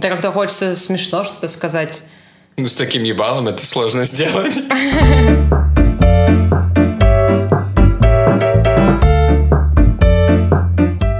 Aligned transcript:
Да 0.00 0.08
как-то 0.08 0.32
хочется 0.32 0.74
смешно 0.74 1.22
что-то 1.22 1.46
сказать. 1.46 2.02
Ну, 2.56 2.64
с 2.64 2.74
таким 2.74 3.04
ебалом 3.04 3.46
это 3.46 3.64
сложно 3.64 4.02
сделать. 4.02 4.54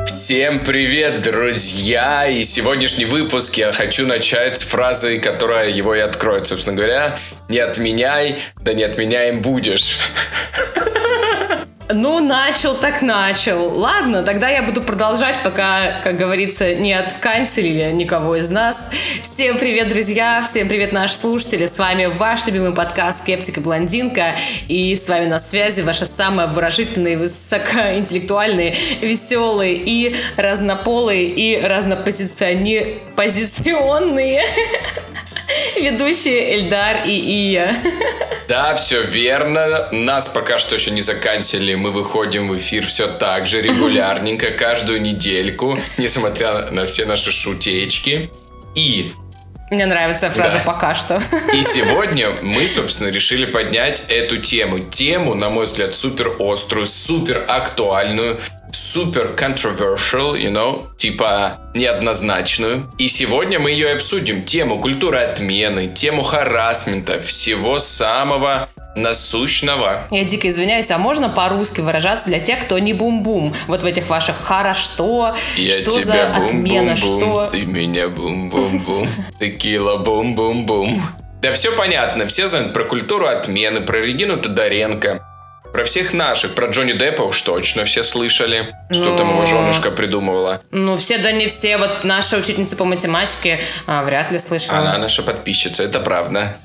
Всем 0.07 0.65
привет, 0.65 1.23
друзья! 1.23 2.27
И 2.27 2.43
сегодняшний 2.43 3.05
выпуск 3.05 3.55
я 3.55 3.71
хочу 3.71 4.07
начать 4.07 4.59
с 4.59 4.63
фразы, 4.63 5.21
которая 5.21 5.71
его 5.71 5.95
и 5.95 6.01
откроет. 6.01 6.49
Собственно 6.49 6.77
говоря, 6.77 7.17
не 7.49 7.61
отменяй, 7.61 8.39
да 8.61 8.73
не 8.73 8.83
отменяем 8.83 9.41
будешь. 9.41 9.99
Ну, 11.95 12.19
начал 12.19 12.75
так 12.75 13.03
начал. 13.03 13.79
Ладно, 13.79 14.25
тогда 14.25 14.49
я 14.49 14.65
буду 14.65 14.83
продолжать, 14.83 15.45
пока, 15.45 16.01
как 16.03 16.17
говорится, 16.17 16.75
не 16.75 16.93
отканцелили 16.93 17.93
никого 17.93 18.35
из 18.35 18.51
нас. 18.51 18.89
Всем 19.23 19.59
привет, 19.59 19.91
друзья! 19.91 20.43
Всем 20.45 20.67
привет, 20.67 20.93
наши 20.93 21.15
слушатели! 21.15 21.67
С 21.67 21.79
вами 21.79 22.07
ваш 22.07 22.49
любимый 22.49 22.75
подкаст 22.75 23.21
«Скептик 23.21 23.59
и 23.59 23.61
блондинка». 23.61 24.35
И 24.67 24.97
с 24.97 25.09
вами 25.09 25.27
на 25.27 25.39
связи 25.39 25.83
ваши 25.83 26.05
самые 26.05 26.49
выражительные, 26.49 27.17
высокоинтеллектуальные, 27.17 28.75
веселые 29.01 29.77
и 29.77 30.17
разнополые 30.37 31.29
и 31.29 31.65
разнопозиционные 31.65 33.03
ведущие 35.81 36.57
Эльдар 36.57 37.05
и 37.07 37.13
Ия. 37.13 37.73
Да, 38.49 38.75
все 38.75 39.03
верно. 39.03 39.89
Нас 39.91 40.29
пока 40.29 40.59
что 40.59 40.75
еще 40.75 40.91
не 40.91 41.01
заканчивали. 41.01 41.75
Мы 41.75 41.91
выходим 41.91 42.49
в 42.49 42.57
эфир 42.57 42.85
все 42.87 43.09
так 43.09 43.47
же 43.47 43.61
регулярненько, 43.61 44.51
каждую 44.59 45.01
недельку, 45.01 45.79
несмотря 45.99 46.71
на 46.71 46.87
все 46.87 47.07
наши 47.07 47.33
шутечки. 47.33 48.31
И 48.75 49.13
мне 49.75 49.87
нравится 49.87 50.31
фраза 50.31 50.59
да. 50.59 50.63
«пока 50.65 50.95
что». 50.95 51.23
И 51.53 51.63
сегодня 51.63 52.31
мы, 52.43 52.67
собственно, 52.67 53.09
решили 53.09 53.45
поднять 53.45 54.05
эту 54.09 54.39
тему. 54.39 54.79
Тему, 54.79 55.35
на 55.35 55.51
мой 55.51 55.65
взгляд, 55.65 55.95
супер 55.95 56.37
острую, 56.39 56.87
супер 56.87 57.45
актуальную, 57.47 58.41
супер 58.73 59.35
controversial, 59.37 60.35
you 60.35 60.51
know, 60.51 60.87
типа 60.97 61.59
неоднозначную. 61.75 62.91
И 62.99 63.09
сегодня 63.09 63.59
мы 63.59 63.71
ее 63.71 63.93
обсудим. 63.93 64.43
Тему 64.43 64.79
культуры 64.79 65.19
отмены, 65.19 65.89
тему 65.89 66.23
харасмента, 66.23 67.19
всего 67.19 67.79
самого 67.79 68.69
насущного. 68.97 70.03
Я 70.11 70.25
дико 70.25 70.49
извиняюсь, 70.49 70.91
а 70.91 70.99
можно 70.99 71.29
по-русски 71.29 71.81
выражаться 71.81 72.27
для 72.27 72.41
тех, 72.41 72.61
кто 72.61 72.79
не 72.79 72.93
бум-бум? 72.93 73.55
Вот 73.67 73.83
в 73.83 73.87
этих 73.87 74.09
ваших 74.09 74.37
что? 74.75 75.35
Я 75.57 75.71
что 75.71 75.93
тебя 76.01 76.33
за 76.33 76.35
бум, 76.39 76.47
отмена? 76.47 76.97
бум, 77.01 77.09
бум, 77.11 77.21
что? 77.21 77.47
Ты 77.51 77.63
меня 77.63 78.09
бум-бум-бум. 78.09 79.09
Текила 79.39 79.97
бум-бум-бум. 79.97 81.03
Да 81.43 81.53
все 81.53 81.73
понятно, 81.73 82.27
все 82.27 82.47
знают 82.47 82.73
про 82.73 82.85
культуру 82.85 83.27
отмены, 83.27 83.83
про 83.83 84.01
Регину 84.01 84.39
Тодоренко, 84.39 85.23
про 85.75 85.83
всех 85.83 86.13
наших, 86.13 86.55
про 86.55 86.69
Джонни 86.69 86.93
Деппа 86.93 87.23
уж 87.23 87.43
точно 87.43 87.85
все 87.85 88.05
слышали, 88.05 88.73
что 88.93 89.11
Ну. 89.11 89.17
там 89.17 89.33
его 89.33 89.45
женушка 89.45 89.91
придумывала. 89.91 90.63
Ну, 90.71 90.97
все 90.97 91.19
да 91.19 91.33
не 91.33 91.49
все. 91.49 91.79
Вот 91.79 92.05
наша 92.05 92.37
учительница 92.37 92.77
по 92.77 92.85
математике 92.85 93.61
а, 93.89 94.05
вряд 94.05 94.31
ли 94.31 94.39
слышала. 94.39 94.79
Она 94.79 94.99
наша 94.99 95.25
подписчица, 95.25 95.83
это 95.83 95.99
правда. 95.99 96.57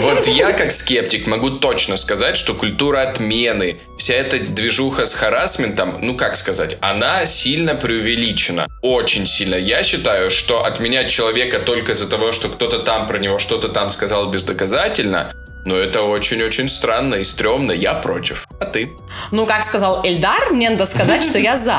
Вот 0.00 0.26
я, 0.28 0.52
как 0.52 0.70
скептик, 0.70 1.26
могу 1.26 1.50
точно 1.50 1.96
сказать, 1.96 2.36
что 2.36 2.54
культура 2.54 3.00
отмены, 3.02 3.76
вся 3.98 4.14
эта 4.14 4.38
движуха 4.38 5.06
с 5.06 5.14
харасментом, 5.14 5.98
ну 6.00 6.14
как 6.14 6.36
сказать, 6.36 6.76
она 6.80 7.26
сильно 7.26 7.74
преувеличена. 7.74 8.66
Очень 8.82 9.26
сильно. 9.26 9.56
Я 9.56 9.82
считаю, 9.82 10.30
что 10.30 10.64
отменять 10.64 11.10
человека 11.10 11.58
только 11.58 11.92
из-за 11.92 12.08
того, 12.08 12.30
что 12.32 12.48
кто-то 12.48 12.78
там 12.80 13.06
про 13.06 13.18
него 13.18 13.38
что-то 13.38 13.68
там 13.68 13.90
сказал 13.90 14.28
бездоказательно, 14.30 15.32
ну 15.64 15.76
это 15.76 16.02
очень-очень 16.02 16.68
странно 16.68 17.16
и 17.16 17.24
стрёмно. 17.24 17.72
Я 17.72 17.94
против. 17.94 18.46
А 18.58 18.64
ты? 18.64 18.96
Ну, 19.32 19.46
как 19.46 19.62
сказал 19.62 20.04
Эльдар, 20.04 20.50
мне 20.50 20.70
надо 20.70 20.86
сказать, 20.86 21.22
что 21.24 21.38
я 21.38 21.56
за. 21.56 21.78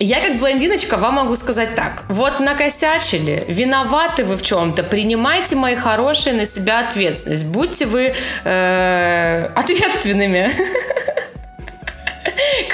Я 0.00 0.20
как 0.20 0.38
блондиночка 0.38 0.96
вам 0.96 1.14
могу 1.14 1.36
сказать 1.36 1.74
так. 1.76 2.04
Вот 2.08 2.40
накосячили, 2.40 3.44
виноваты 3.48 4.24
вы 4.24 4.36
в 4.36 4.42
чем-то, 4.42 4.82
принимайте, 4.82 5.54
мои 5.54 5.76
хорошие, 5.76 6.34
на 6.34 6.46
себя 6.46 6.80
ответственность. 6.80 7.46
Будьте 7.46 7.86
вы 7.86 8.14
э, 8.44 9.50
ответственными. 9.54 10.50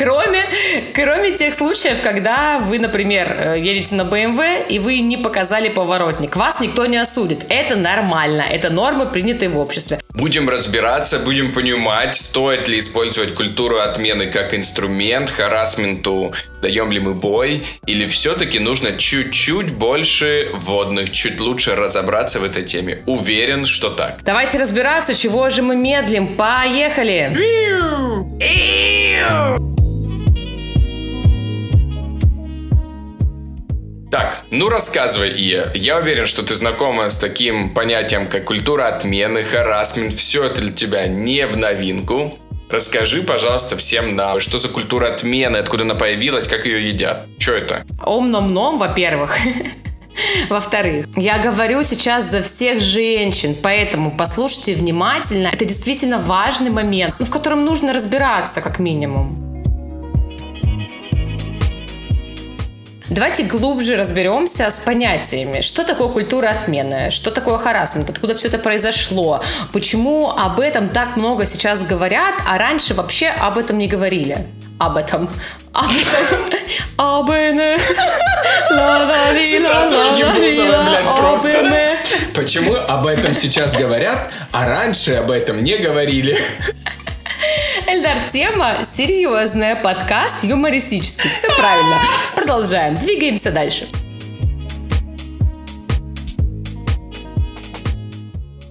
Кроме, 0.00 0.46
кроме 0.94 1.30
тех 1.32 1.52
случаев, 1.52 2.00
когда 2.00 2.58
вы, 2.58 2.78
например, 2.78 3.36
э, 3.38 3.58
едете 3.60 3.96
на 3.96 4.02
BMW 4.02 4.66
и 4.66 4.78
вы 4.78 5.00
не 5.00 5.18
показали 5.18 5.68
поворотник. 5.68 6.36
Вас 6.36 6.58
никто 6.58 6.86
не 6.86 6.96
осудит. 6.96 7.44
Это 7.50 7.76
нормально. 7.76 8.40
Это 8.50 8.72
нормы, 8.72 9.04
принятые 9.04 9.50
в 9.50 9.58
обществе. 9.58 10.00
Будем 10.14 10.48
разбираться, 10.48 11.18
будем 11.18 11.52
понимать, 11.52 12.16
стоит 12.16 12.66
ли 12.66 12.78
использовать 12.78 13.34
культуру 13.34 13.78
отмены 13.78 14.26
как 14.30 14.54
инструмент, 14.54 15.28
харасменту 15.28 16.32
даем 16.62 16.90
ли 16.90 17.00
мы 17.00 17.12
бой, 17.14 17.62
или 17.86 18.06
все-таки 18.06 18.58
нужно 18.58 18.92
чуть-чуть 18.92 19.74
больше 19.74 20.50
вводных, 20.54 21.10
чуть 21.10 21.40
лучше 21.40 21.74
разобраться 21.74 22.40
в 22.40 22.44
этой 22.44 22.64
теме. 22.64 23.02
Уверен, 23.06 23.66
что 23.66 23.90
так. 23.90 24.18
Давайте 24.22 24.58
разбираться, 24.58 25.14
чего 25.14 25.50
же 25.50 25.60
мы 25.62 25.76
медлим. 25.76 26.36
Поехали! 26.36 27.30
Так, 34.10 34.42
ну 34.50 34.68
рассказывай, 34.68 35.30
Ия. 35.30 35.70
Я 35.72 35.98
уверен, 35.98 36.26
что 36.26 36.42
ты 36.42 36.54
знакома 36.54 37.08
с 37.08 37.16
таким 37.16 37.70
понятием, 37.70 38.26
как 38.26 38.44
культура 38.44 38.88
отмены, 38.88 39.44
харасмент. 39.44 40.12
Все 40.14 40.46
это 40.46 40.60
для 40.60 40.72
тебя 40.72 41.06
не 41.06 41.46
в 41.46 41.56
новинку. 41.56 42.36
Расскажи, 42.68 43.22
пожалуйста, 43.22 43.76
всем 43.76 44.16
нам, 44.16 44.40
что 44.40 44.58
за 44.58 44.68
культура 44.68 45.06
отмены, 45.06 45.58
откуда 45.58 45.84
она 45.84 45.94
появилась, 45.94 46.48
как 46.48 46.66
ее 46.66 46.88
едят. 46.88 47.26
Что 47.38 47.52
это? 47.52 47.84
Ом-ном-ном, 48.04 48.78
во-первых. 48.78 49.36
Во-вторых, 50.48 51.06
я 51.16 51.38
говорю 51.38 51.84
сейчас 51.84 52.24
за 52.24 52.42
всех 52.42 52.80
женщин, 52.80 53.56
поэтому 53.62 54.10
послушайте 54.10 54.74
внимательно. 54.74 55.48
Это 55.52 55.64
действительно 55.64 56.18
важный 56.18 56.70
момент, 56.70 57.14
в 57.18 57.30
котором 57.30 57.64
нужно 57.64 57.92
разбираться, 57.92 58.60
как 58.60 58.80
минимум. 58.80 59.49
Давайте 63.10 63.42
глубже 63.42 63.96
разберемся 63.96 64.70
с 64.70 64.78
понятиями. 64.78 65.62
Что 65.62 65.82
такое 65.82 66.06
культура 66.06 66.48
отмены? 66.50 67.10
Что 67.10 67.32
такое 67.32 67.58
харасмент? 67.58 68.08
Откуда 68.08 68.36
все 68.36 68.46
это 68.46 68.58
произошло? 68.58 69.42
Почему 69.72 70.30
об 70.30 70.60
этом 70.60 70.88
так 70.88 71.16
много 71.16 71.44
сейчас 71.44 71.82
говорят, 71.82 72.36
а 72.46 72.56
раньше 72.56 72.94
вообще 72.94 73.26
об 73.26 73.58
этом 73.58 73.78
не 73.78 73.88
говорили? 73.88 74.46
Об 74.78 74.96
этом. 74.96 75.28
Об 75.72 75.90
этом. 75.90 76.38
Об 76.96 77.30
этом. 77.30 77.84
Цитату 79.44 80.00
Аргибузова, 80.00 80.84
блядь, 80.84 81.16
просто. 81.16 81.96
Почему 82.32 82.76
об 82.76 83.08
этом 83.08 83.34
сейчас 83.34 83.74
говорят, 83.74 84.30
а 84.52 84.66
раньше 84.66 85.14
об 85.14 85.32
этом 85.32 85.64
не 85.64 85.78
говорили? 85.78 86.38
Эльдар, 87.86 88.28
тема 88.28 88.78
серьезная, 88.84 89.76
подкаст 89.76 90.44
юмористический. 90.44 91.30
Все 91.30 91.48
правильно. 91.56 91.98
Продолжаем, 92.34 92.96
двигаемся 92.96 93.50
дальше. 93.50 93.88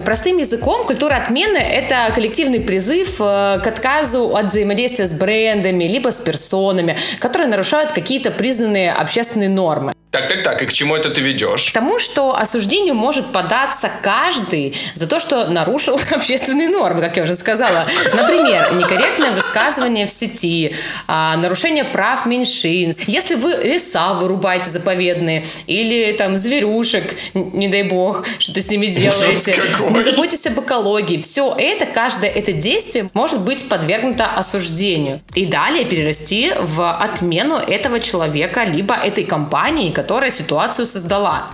Простым 0.03 0.37
языком 0.37 0.87
культура 0.87 1.15
отмены– 1.15 1.57
это 1.57 2.11
коллективный 2.15 2.61
призыв 2.61 3.19
э, 3.19 3.59
к 3.61 3.67
отказу 3.67 4.35
от 4.35 4.45
взаимодействия 4.45 5.05
с 5.05 5.13
брендами, 5.13 5.83
либо 5.83 6.09
с 6.09 6.21
персонами, 6.21 6.97
которые 7.19 7.47
нарушают 7.47 7.91
какие-то 7.91 8.31
признанные 8.31 8.91
общественные 8.91 9.49
нормы. 9.49 9.93
Так, 10.11 10.27
так, 10.27 10.41
так, 10.41 10.59
и 10.63 10.65
к 10.65 10.73
чему 10.73 10.95
это 10.95 11.11
ты 11.11 11.21
ведешь? 11.21 11.69
К 11.69 11.73
тому, 11.73 11.99
что 11.99 12.35
осуждению 12.35 12.95
может 12.95 13.27
податься 13.27 13.91
каждый 14.01 14.75
за 14.95 15.05
то, 15.05 15.19
что 15.19 15.45
нарушил 15.45 15.99
общественные 16.11 16.69
нормы, 16.69 17.01
как 17.01 17.15
я 17.17 17.23
уже 17.23 17.35
сказала. 17.35 17.85
Например, 18.11 18.73
некорректное 18.73 19.31
высказывание 19.31 20.07
в 20.07 20.09
сети, 20.09 20.73
а, 21.07 21.37
нарушение 21.37 21.83
прав 21.83 22.25
меньшинств. 22.25 23.03
Если 23.07 23.35
вы 23.35 23.51
леса 23.63 24.13
вырубаете 24.13 24.71
заповедные 24.71 25.45
или 25.67 26.11
там 26.13 26.39
зверюшек, 26.39 27.15
не 27.35 27.67
дай 27.67 27.83
бог, 27.83 28.25
что-то 28.39 28.61
с 28.61 28.71
ними 28.71 28.87
делаете. 28.87 29.61
Не 29.91 30.01
заботьтесь 30.01 30.47
об 30.47 30.59
экологии. 30.59 31.19
Все 31.19 31.53
это, 31.55 31.85
каждое 31.85 32.31
это 32.31 32.51
действие 32.51 33.11
может 33.13 33.41
быть 33.41 33.69
подвергнуто 33.69 34.25
осуждению. 34.25 35.21
И 35.35 35.45
далее 35.45 35.85
перерасти 35.85 36.51
в 36.59 36.97
отмену 36.97 37.57
этого 37.57 37.99
человека, 37.99 38.63
либо 38.63 38.95
этой 38.95 39.23
компании, 39.23 39.91
которая 39.99 40.31
ситуацию 40.31 40.85
создала. 40.85 41.47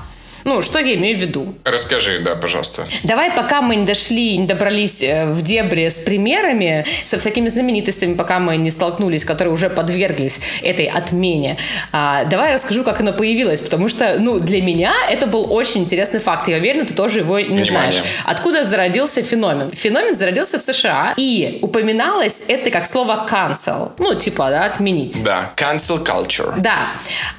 Ну, 0.45 0.61
что 0.61 0.77
я 0.77 0.93
имею 0.93 1.17
в 1.17 1.21
виду? 1.21 1.55
Расскажи, 1.63 2.19
да, 2.19 2.35
пожалуйста. 2.35 2.87
Давай, 3.03 3.31
пока 3.31 3.63
мы 3.63 3.77
не 3.77 3.85
дошли, 3.85 4.37
не 4.37 4.45
добрались 4.45 5.01
э, 5.01 5.25
в 5.25 5.41
дебри 5.41 5.89
с 5.89 5.97
примерами, 5.97 6.85
со 7.03 7.17
всякими 7.17 7.49
знаменитостями, 7.49 8.13
пока 8.13 8.37
мы 8.37 8.55
не 8.57 8.69
столкнулись, 8.69 9.25
которые 9.25 9.51
уже 9.51 9.71
подверглись 9.71 10.39
этой 10.61 10.85
отмене, 10.85 11.57
а, 11.91 12.25
давай 12.25 12.49
я 12.49 12.53
расскажу, 12.53 12.83
как 12.83 13.01
оно 13.01 13.11
появилось, 13.11 13.61
потому 13.61 13.89
что, 13.89 14.17
ну, 14.19 14.39
для 14.39 14.61
меня 14.61 14.93
это 15.09 15.25
был 15.25 15.51
очень 15.51 15.81
интересный 15.81 16.19
факт. 16.19 16.47
Я 16.47 16.57
уверена, 16.57 16.85
ты 16.85 16.93
тоже 16.93 17.21
его 17.21 17.39
не 17.39 17.63
Внимание. 17.63 17.91
знаешь. 17.91 18.03
Откуда 18.25 18.63
зародился 18.63 19.23
феномен? 19.23 19.71
Феномен 19.71 20.13
зародился 20.13 20.59
в 20.59 20.61
США, 20.61 21.15
и 21.17 21.57
упоминалось 21.63 22.43
это 22.47 22.69
как 22.69 22.85
слово 22.85 23.25
cancel. 23.27 23.93
Ну, 23.97 24.13
типа, 24.13 24.51
да, 24.51 24.65
отменить. 24.65 25.23
Да, 25.23 25.53
cancel 25.57 26.05
culture. 26.05 26.53
Да. 26.59 26.91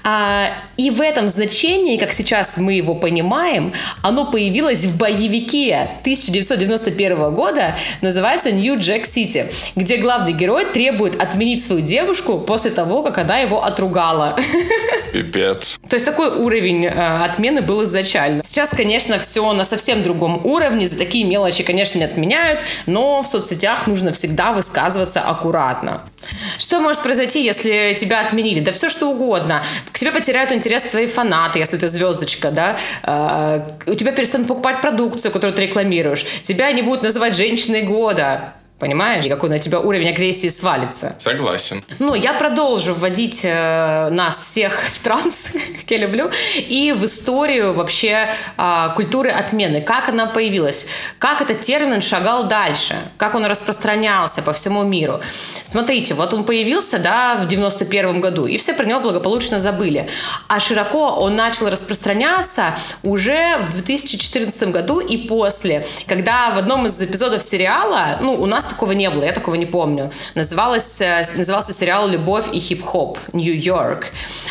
А, 0.02 0.48
и 0.76 0.90
в 0.90 1.00
этом 1.00 1.28
значении, 1.28 1.98
как 1.98 2.10
сейчас 2.10 2.56
мы 2.56 2.72
его 2.72 2.95
понимаем, 2.96 3.72
оно 4.02 4.30
появилось 4.30 4.84
в 4.84 4.98
боевике 4.98 5.90
1991 6.00 7.34
года, 7.34 7.76
называется 8.00 8.50
New 8.50 8.76
Jack 8.78 9.02
City, 9.02 9.52
где 9.74 9.96
главный 9.96 10.32
герой 10.32 10.66
требует 10.66 11.20
отменить 11.20 11.62
свою 11.62 11.82
девушку 11.82 12.38
после 12.38 12.70
того, 12.70 13.02
как 13.02 13.18
она 13.18 13.38
его 13.38 13.64
отругала. 13.64 14.36
Пипец. 15.12 15.78
То 15.88 15.94
есть 15.94 16.06
такой 16.06 16.28
уровень 16.28 16.86
э, 16.86 17.24
отмены 17.24 17.62
был 17.62 17.84
изначально. 17.84 18.42
Сейчас, 18.44 18.70
конечно, 18.70 19.18
все 19.18 19.52
на 19.52 19.64
совсем 19.64 20.02
другом 20.02 20.40
уровне, 20.44 20.86
за 20.86 20.98
такие 20.98 21.24
мелочи, 21.24 21.62
конечно, 21.62 21.98
не 21.98 22.04
отменяют, 22.04 22.64
но 22.86 23.22
в 23.22 23.26
соцсетях 23.26 23.86
нужно 23.86 24.12
всегда 24.12 24.52
высказываться 24.52 25.20
аккуратно. 25.20 26.02
Что 26.58 26.80
может 26.80 27.02
произойти, 27.02 27.44
если 27.44 27.96
тебя 27.98 28.26
отменили? 28.26 28.60
Да 28.60 28.72
все 28.72 28.88
что 28.88 29.10
угодно. 29.10 29.62
К 29.92 29.98
тебе 29.98 30.12
потеряют 30.12 30.52
интерес 30.52 30.84
твои 30.84 31.06
фанаты, 31.06 31.58
если 31.58 31.76
ты 31.76 31.88
звездочка, 31.88 32.50
да? 32.50 32.76
Э, 33.02 33.60
у 33.86 33.94
тебя 33.94 34.12
перестанут 34.12 34.48
покупать 34.48 34.80
продукцию, 34.80 35.32
которую 35.32 35.54
ты 35.54 35.62
рекламируешь. 35.62 36.24
Тебя 36.42 36.72
не 36.72 36.82
будут 36.82 37.02
называть 37.02 37.36
женщиной 37.36 37.82
года. 37.82 38.52
Понимаешь, 38.78 39.26
какой 39.26 39.48
на 39.48 39.58
тебя 39.58 39.80
уровень 39.80 40.10
агрессии 40.10 40.48
свалится. 40.48 41.14
Согласен. 41.16 41.82
Ну, 41.98 42.14
я 42.14 42.34
продолжу 42.34 42.92
вводить 42.92 43.40
э, 43.42 44.10
нас 44.10 44.38
всех 44.38 44.78
в 44.92 44.98
транс, 45.02 45.52
как 45.80 45.90
я 45.90 45.96
люблю, 45.96 46.30
и 46.56 46.92
в 46.94 47.06
историю 47.06 47.72
вообще 47.72 48.28
э, 48.58 48.88
культуры 48.94 49.30
отмены. 49.30 49.80
Как 49.80 50.10
она 50.10 50.26
появилась, 50.26 50.88
как 51.18 51.40
этот 51.40 51.60
термин 51.60 52.02
шагал 52.02 52.48
дальше, 52.48 52.96
как 53.16 53.34
он 53.34 53.46
распространялся 53.46 54.42
по 54.42 54.52
всему 54.52 54.82
миру. 54.82 55.20
Смотрите, 55.64 56.12
вот 56.12 56.34
он 56.34 56.44
появился, 56.44 56.98
да, 56.98 57.36
в 57.36 57.46
91 57.46 58.20
году, 58.20 58.44
и 58.44 58.58
все 58.58 58.74
про 58.74 58.84
него 58.84 59.00
благополучно 59.00 59.58
забыли. 59.58 60.06
А 60.48 60.60
широко 60.60 61.12
он 61.12 61.34
начал 61.34 61.70
распространяться 61.70 62.74
уже 63.02 63.56
в 63.58 63.70
2014 63.70 64.68
году 64.68 65.00
и 65.00 65.16
после, 65.16 65.86
когда 66.06 66.50
в 66.50 66.58
одном 66.58 66.84
из 66.84 67.00
эпизодов 67.00 67.42
сериала, 67.42 68.18
ну, 68.20 68.34
у 68.34 68.44
нас 68.44 68.65
такого 68.66 68.92
не 68.92 69.10
было, 69.10 69.24
я 69.24 69.32
такого 69.32 69.54
не 69.56 69.66
помню. 69.66 70.10
Называлось, 70.34 71.00
э, 71.00 71.24
назывался 71.34 71.72
сериал 71.72 72.08
«Любовь 72.08 72.46
и 72.52 72.58
хип-хоп. 72.58 73.18
Нью-Йорк». 73.32 74.06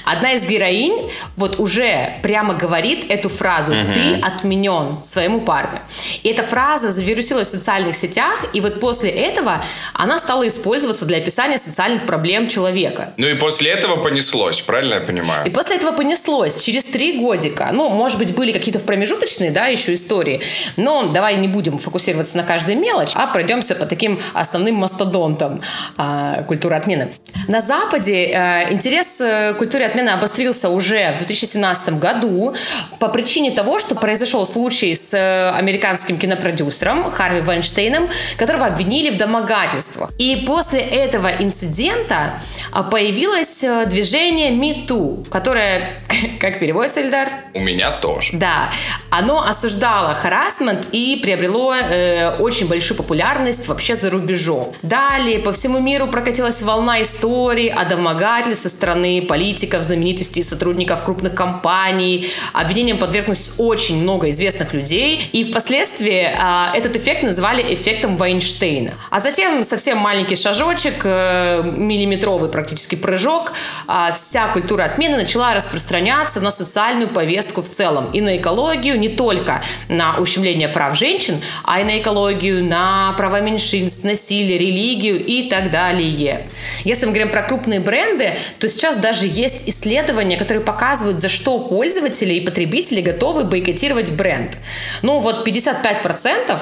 Одна 0.06 0.34
из 0.34 0.46
героинь 0.46 1.10
вот 1.36 1.60
уже 1.60 2.16
прямо 2.22 2.54
говорит 2.54 3.06
эту 3.10 3.30
фразу 3.30 3.74
«ты 3.94 4.20
отменен» 4.22 5.02
своему 5.02 5.42
парню. 5.42 5.80
И 6.24 6.30
эта 6.30 6.44
фраза 6.44 6.92
завирусилась 6.92 7.48
в 7.48 7.52
социальных 7.52 7.96
сетях, 7.96 8.46
и 8.54 8.62
вот 8.62 8.80
после 8.80 9.10
этого 9.12 9.64
она 9.94 10.20
стала 10.20 10.48
использоваться 10.48 11.06
для 11.06 11.18
описания 11.18 11.58
социальных 11.58 12.06
проблем 12.06 12.48
человека. 12.48 13.14
Ну 13.18 13.28
и 13.28 13.36
после 13.36 13.72
этого 13.72 13.98
понеслось, 13.98 14.62
правильно 14.62 14.96
я 14.96 15.00
И 15.00 15.06
понимаю? 15.06 15.52
после 15.52 15.76
этого 15.78 15.92
понеслось. 15.92 16.64
Через 16.64 16.86
три 16.86 17.20
годика, 17.20 17.70
ну, 17.72 17.90
может 17.90 18.18
быть, 18.18 18.36
были 18.36 18.52
какие-то 18.52 18.80
промежуточные, 18.80 19.52
да, 19.52 19.68
еще 19.68 19.94
истории, 19.94 20.42
но 20.78 21.08
давай 21.08 21.36
не 21.38 21.48
будем 21.48 21.78
фокусироваться 21.78 22.38
на 22.38 22.44
каждой 22.44 22.76
мелочь, 22.76 23.12
а 23.16 23.28
пройдемся 23.28 23.76
по 23.76 23.86
таким 23.86 24.05
основным 24.34 24.76
мастодонтам 24.76 25.62
а, 25.98 26.44
культуры 26.44 26.76
отмены. 26.76 27.10
На 27.48 27.62
Западе 27.62 28.26
э, 28.26 28.74
интерес 28.74 29.22
э, 29.22 29.54
к 29.54 29.58
культуре 29.58 29.86
отмены 29.86 30.10
обострился 30.10 30.70
уже 30.70 31.14
в 31.14 31.18
2017 31.18 32.00
году 32.00 32.56
по 33.00 33.10
причине 33.10 33.52
того, 33.52 33.80
что 33.80 33.96
произошел 33.96 34.46
случай 34.46 34.96
с 34.96 35.14
э, 35.14 35.52
американским 35.52 36.18
кинопродюсером 36.18 37.10
Харви 37.12 37.42
Вайнштейном, 37.42 38.10
которого 38.38 38.66
обвинили 38.66 39.10
в 39.10 39.18
домогательствах. 39.18 40.12
И 40.18 40.44
после 40.48 40.80
этого 40.80 41.30
инцидента 41.40 42.40
а, 42.72 42.84
появилось 42.84 43.64
э, 43.64 43.86
движение 43.86 44.52
Me 44.52 44.86
Too, 44.86 45.28
которое, 45.30 45.98
как 46.40 46.60
переводится, 46.60 47.02
Эльдар? 47.02 47.30
У 47.54 47.60
меня 47.60 47.92
тоже. 47.92 48.32
Да, 48.34 48.72
оно 49.10 49.42
осуждало 49.42 50.14
харасмент 50.14 50.88
и 50.92 51.20
приобрело 51.22 51.74
э, 51.76 52.38
очень 52.38 52.68
большую 52.68 52.98
популярность 52.98 53.68
вообще 53.68 53.95
за 53.96 54.10
рубежом. 54.10 54.74
Далее 54.82 55.40
по 55.40 55.52
всему 55.52 55.80
миру 55.80 56.08
прокатилась 56.08 56.62
волна 56.62 57.02
историй 57.02 57.70
о 57.70 57.86
домогательстве 57.86 58.56
со 58.56 58.70
стороны 58.70 59.22
политиков, 59.22 59.84
знаменитостей, 59.84 60.44
сотрудников 60.44 61.04
крупных 61.04 61.36
компаний. 61.36 62.28
Обвинениям 62.54 62.98
подверглось 62.98 63.56
очень 63.60 64.02
много 64.02 64.30
известных 64.30 64.74
людей. 64.74 65.30
И 65.34 65.44
впоследствии 65.44 66.30
э, 66.32 66.78
этот 66.78 66.96
эффект 66.96 67.24
называли 67.24 67.62
эффектом 67.74 68.18
Вайнштейна. 68.18 68.94
А 69.10 69.20
затем 69.20 69.64
совсем 69.64 69.98
маленький 69.98 70.36
шажочек, 70.36 71.02
э, 71.04 71.64
миллиметровый 71.64 72.50
практически 72.50 72.96
прыжок, 72.96 73.54
а, 73.88 74.12
вся 74.12 74.48
культура 74.48 74.84
отмены 74.84 75.18
начала 75.18 75.54
распространяться 75.54 76.42
на 76.42 76.52
социальную 76.52 77.10
повестку 77.10 77.62
в 77.62 77.70
целом 77.70 78.12
и 78.12 78.22
на 78.22 78.38
экологию, 78.38 79.00
не 79.00 79.10
только 79.10 79.62
на 79.90 80.18
ущемление 80.18 80.70
прав 80.70 80.98
женщин, 80.98 81.42
а 81.64 81.82
и 81.82 81.84
на 81.84 82.00
экологию, 82.00 82.64
на 82.64 83.14
права 83.18 83.42
меньшинств, 83.42 83.66
насилие, 84.04 84.58
религию 84.58 85.24
и 85.24 85.50
так 85.50 85.72
далее. 85.72 86.46
Если 86.84 87.06
мы 87.06 87.12
говорим 87.12 87.32
про 87.32 87.42
крупные 87.44 87.80
бренды, 87.80 88.36
то 88.60 88.68
сейчас 88.70 88.98
даже 88.98 89.28
есть 89.28 89.68
исследования, 89.68 90.38
которые 90.38 90.64
показывают, 90.64 91.18
за 91.18 91.30
что 91.30 91.60
пользователи 91.60 92.34
и 92.34 92.42
потребители 92.42 93.02
готовы 93.02 93.46
бойкотировать 93.46 94.12
бренд. 94.12 94.58
Ну 95.02 95.20
вот 95.20 95.48
55% 95.48 96.60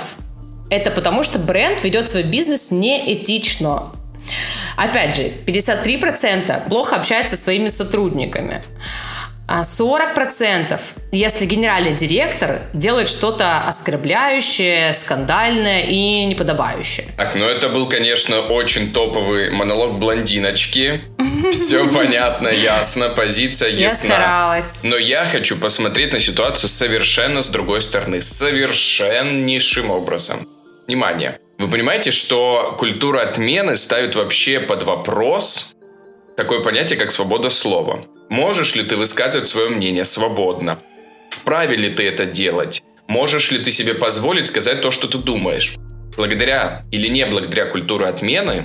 это 0.70 0.92
потому, 0.92 1.24
что 1.24 1.40
бренд 1.40 1.84
ведет 1.84 2.08
свой 2.08 2.24
бизнес 2.24 2.72
неэтично. 2.72 3.92
Опять 4.76 5.16
же, 5.16 5.32
53% 5.46 6.70
плохо 6.70 6.96
общается 6.96 7.36
со 7.36 7.44
своими 7.44 7.68
сотрудниками. 7.68 8.64
А 9.56 9.62
40%, 9.62 10.82
если 11.12 11.46
генеральный 11.46 11.92
директор 11.92 12.62
делает 12.74 13.08
что-то 13.08 13.60
оскорбляющее, 13.68 14.92
скандальное 14.94 15.84
и 15.84 16.26
неподобающее. 16.26 17.06
Так, 17.18 17.36
ну 17.36 17.46
это 17.46 17.70
был, 17.70 17.88
конечно, 17.88 18.40
очень 18.40 18.92
топовый 18.92 19.52
монолог 19.52 20.00
блондиночки. 20.00 21.04
Все 21.52 21.88
понятно, 21.94 22.48
ясно, 22.48 23.10
позиция 23.10 23.70
Я 23.70 23.82
ясна. 23.82 24.16
старалась. 24.16 24.84
Но 24.84 24.98
я 24.98 25.24
хочу 25.24 25.56
посмотреть 25.56 26.14
на 26.14 26.20
ситуацию 26.20 26.68
совершенно 26.68 27.44
с 27.44 27.50
другой 27.50 27.82
стороны. 27.84 28.24
Совершеннейшим 28.24 29.92
образом. 29.92 30.48
Внимание. 30.88 31.38
Вы 31.60 31.68
понимаете, 31.68 32.10
что 32.10 32.76
культура 32.80 33.22
отмены 33.22 33.76
ставит 33.76 34.16
вообще 34.16 34.60
под 34.60 34.82
вопрос 34.82 35.76
такое 36.36 36.62
понятие, 36.62 36.98
как 36.98 37.12
свобода 37.12 37.52
слова. 37.52 38.00
Можешь 38.34 38.74
ли 38.74 38.82
ты 38.82 38.98
высказывать 38.98 39.48
свое 39.48 39.70
мнение 39.70 40.04
свободно? 40.04 40.80
Вправе 41.30 41.76
ли 41.76 41.90
ты 41.90 42.08
это 42.08 42.26
делать? 42.26 42.82
Можешь 43.08 43.52
ли 43.52 43.60
ты 43.60 43.72
себе 43.72 43.94
позволить 43.94 44.48
сказать 44.48 44.82
то, 44.82 44.90
что 44.90 45.08
ты 45.08 45.20
думаешь? 45.20 45.76
Благодаря 46.18 46.82
или 46.92 47.10
не 47.10 47.28
благодаря 47.28 47.66
культуре 47.66 48.08
отмены, 48.08 48.64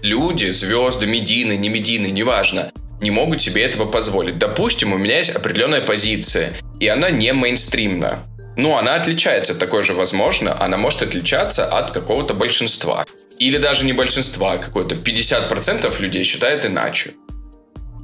люди, 0.00 0.48
звезды, 0.52 1.04
медийные, 1.04 1.58
не 1.58 1.68
медийные, 1.68 2.12
неважно, 2.12 2.72
не 3.02 3.10
могут 3.10 3.42
себе 3.42 3.62
этого 3.62 3.84
позволить. 3.84 4.38
Допустим, 4.38 4.94
у 4.94 4.96
меня 4.96 5.18
есть 5.18 5.36
определенная 5.36 5.82
позиция, 5.82 6.54
и 6.80 6.88
она 6.88 7.10
не 7.10 7.34
мейнстримна. 7.34 8.20
Ну, 8.56 8.74
она 8.78 8.94
отличается, 8.94 9.54
такой 9.54 9.82
же 9.82 9.92
возможно, 9.92 10.56
она 10.58 10.78
может 10.78 11.02
отличаться 11.02 11.66
от 11.66 11.90
какого-то 11.90 12.32
большинства. 12.32 13.04
Или 13.38 13.58
даже 13.58 13.84
не 13.84 13.92
большинства, 13.92 14.52
а 14.52 14.58
какое-то 14.58 14.94
50% 14.94 16.00
людей 16.00 16.24
считает 16.24 16.64
иначе. 16.64 17.12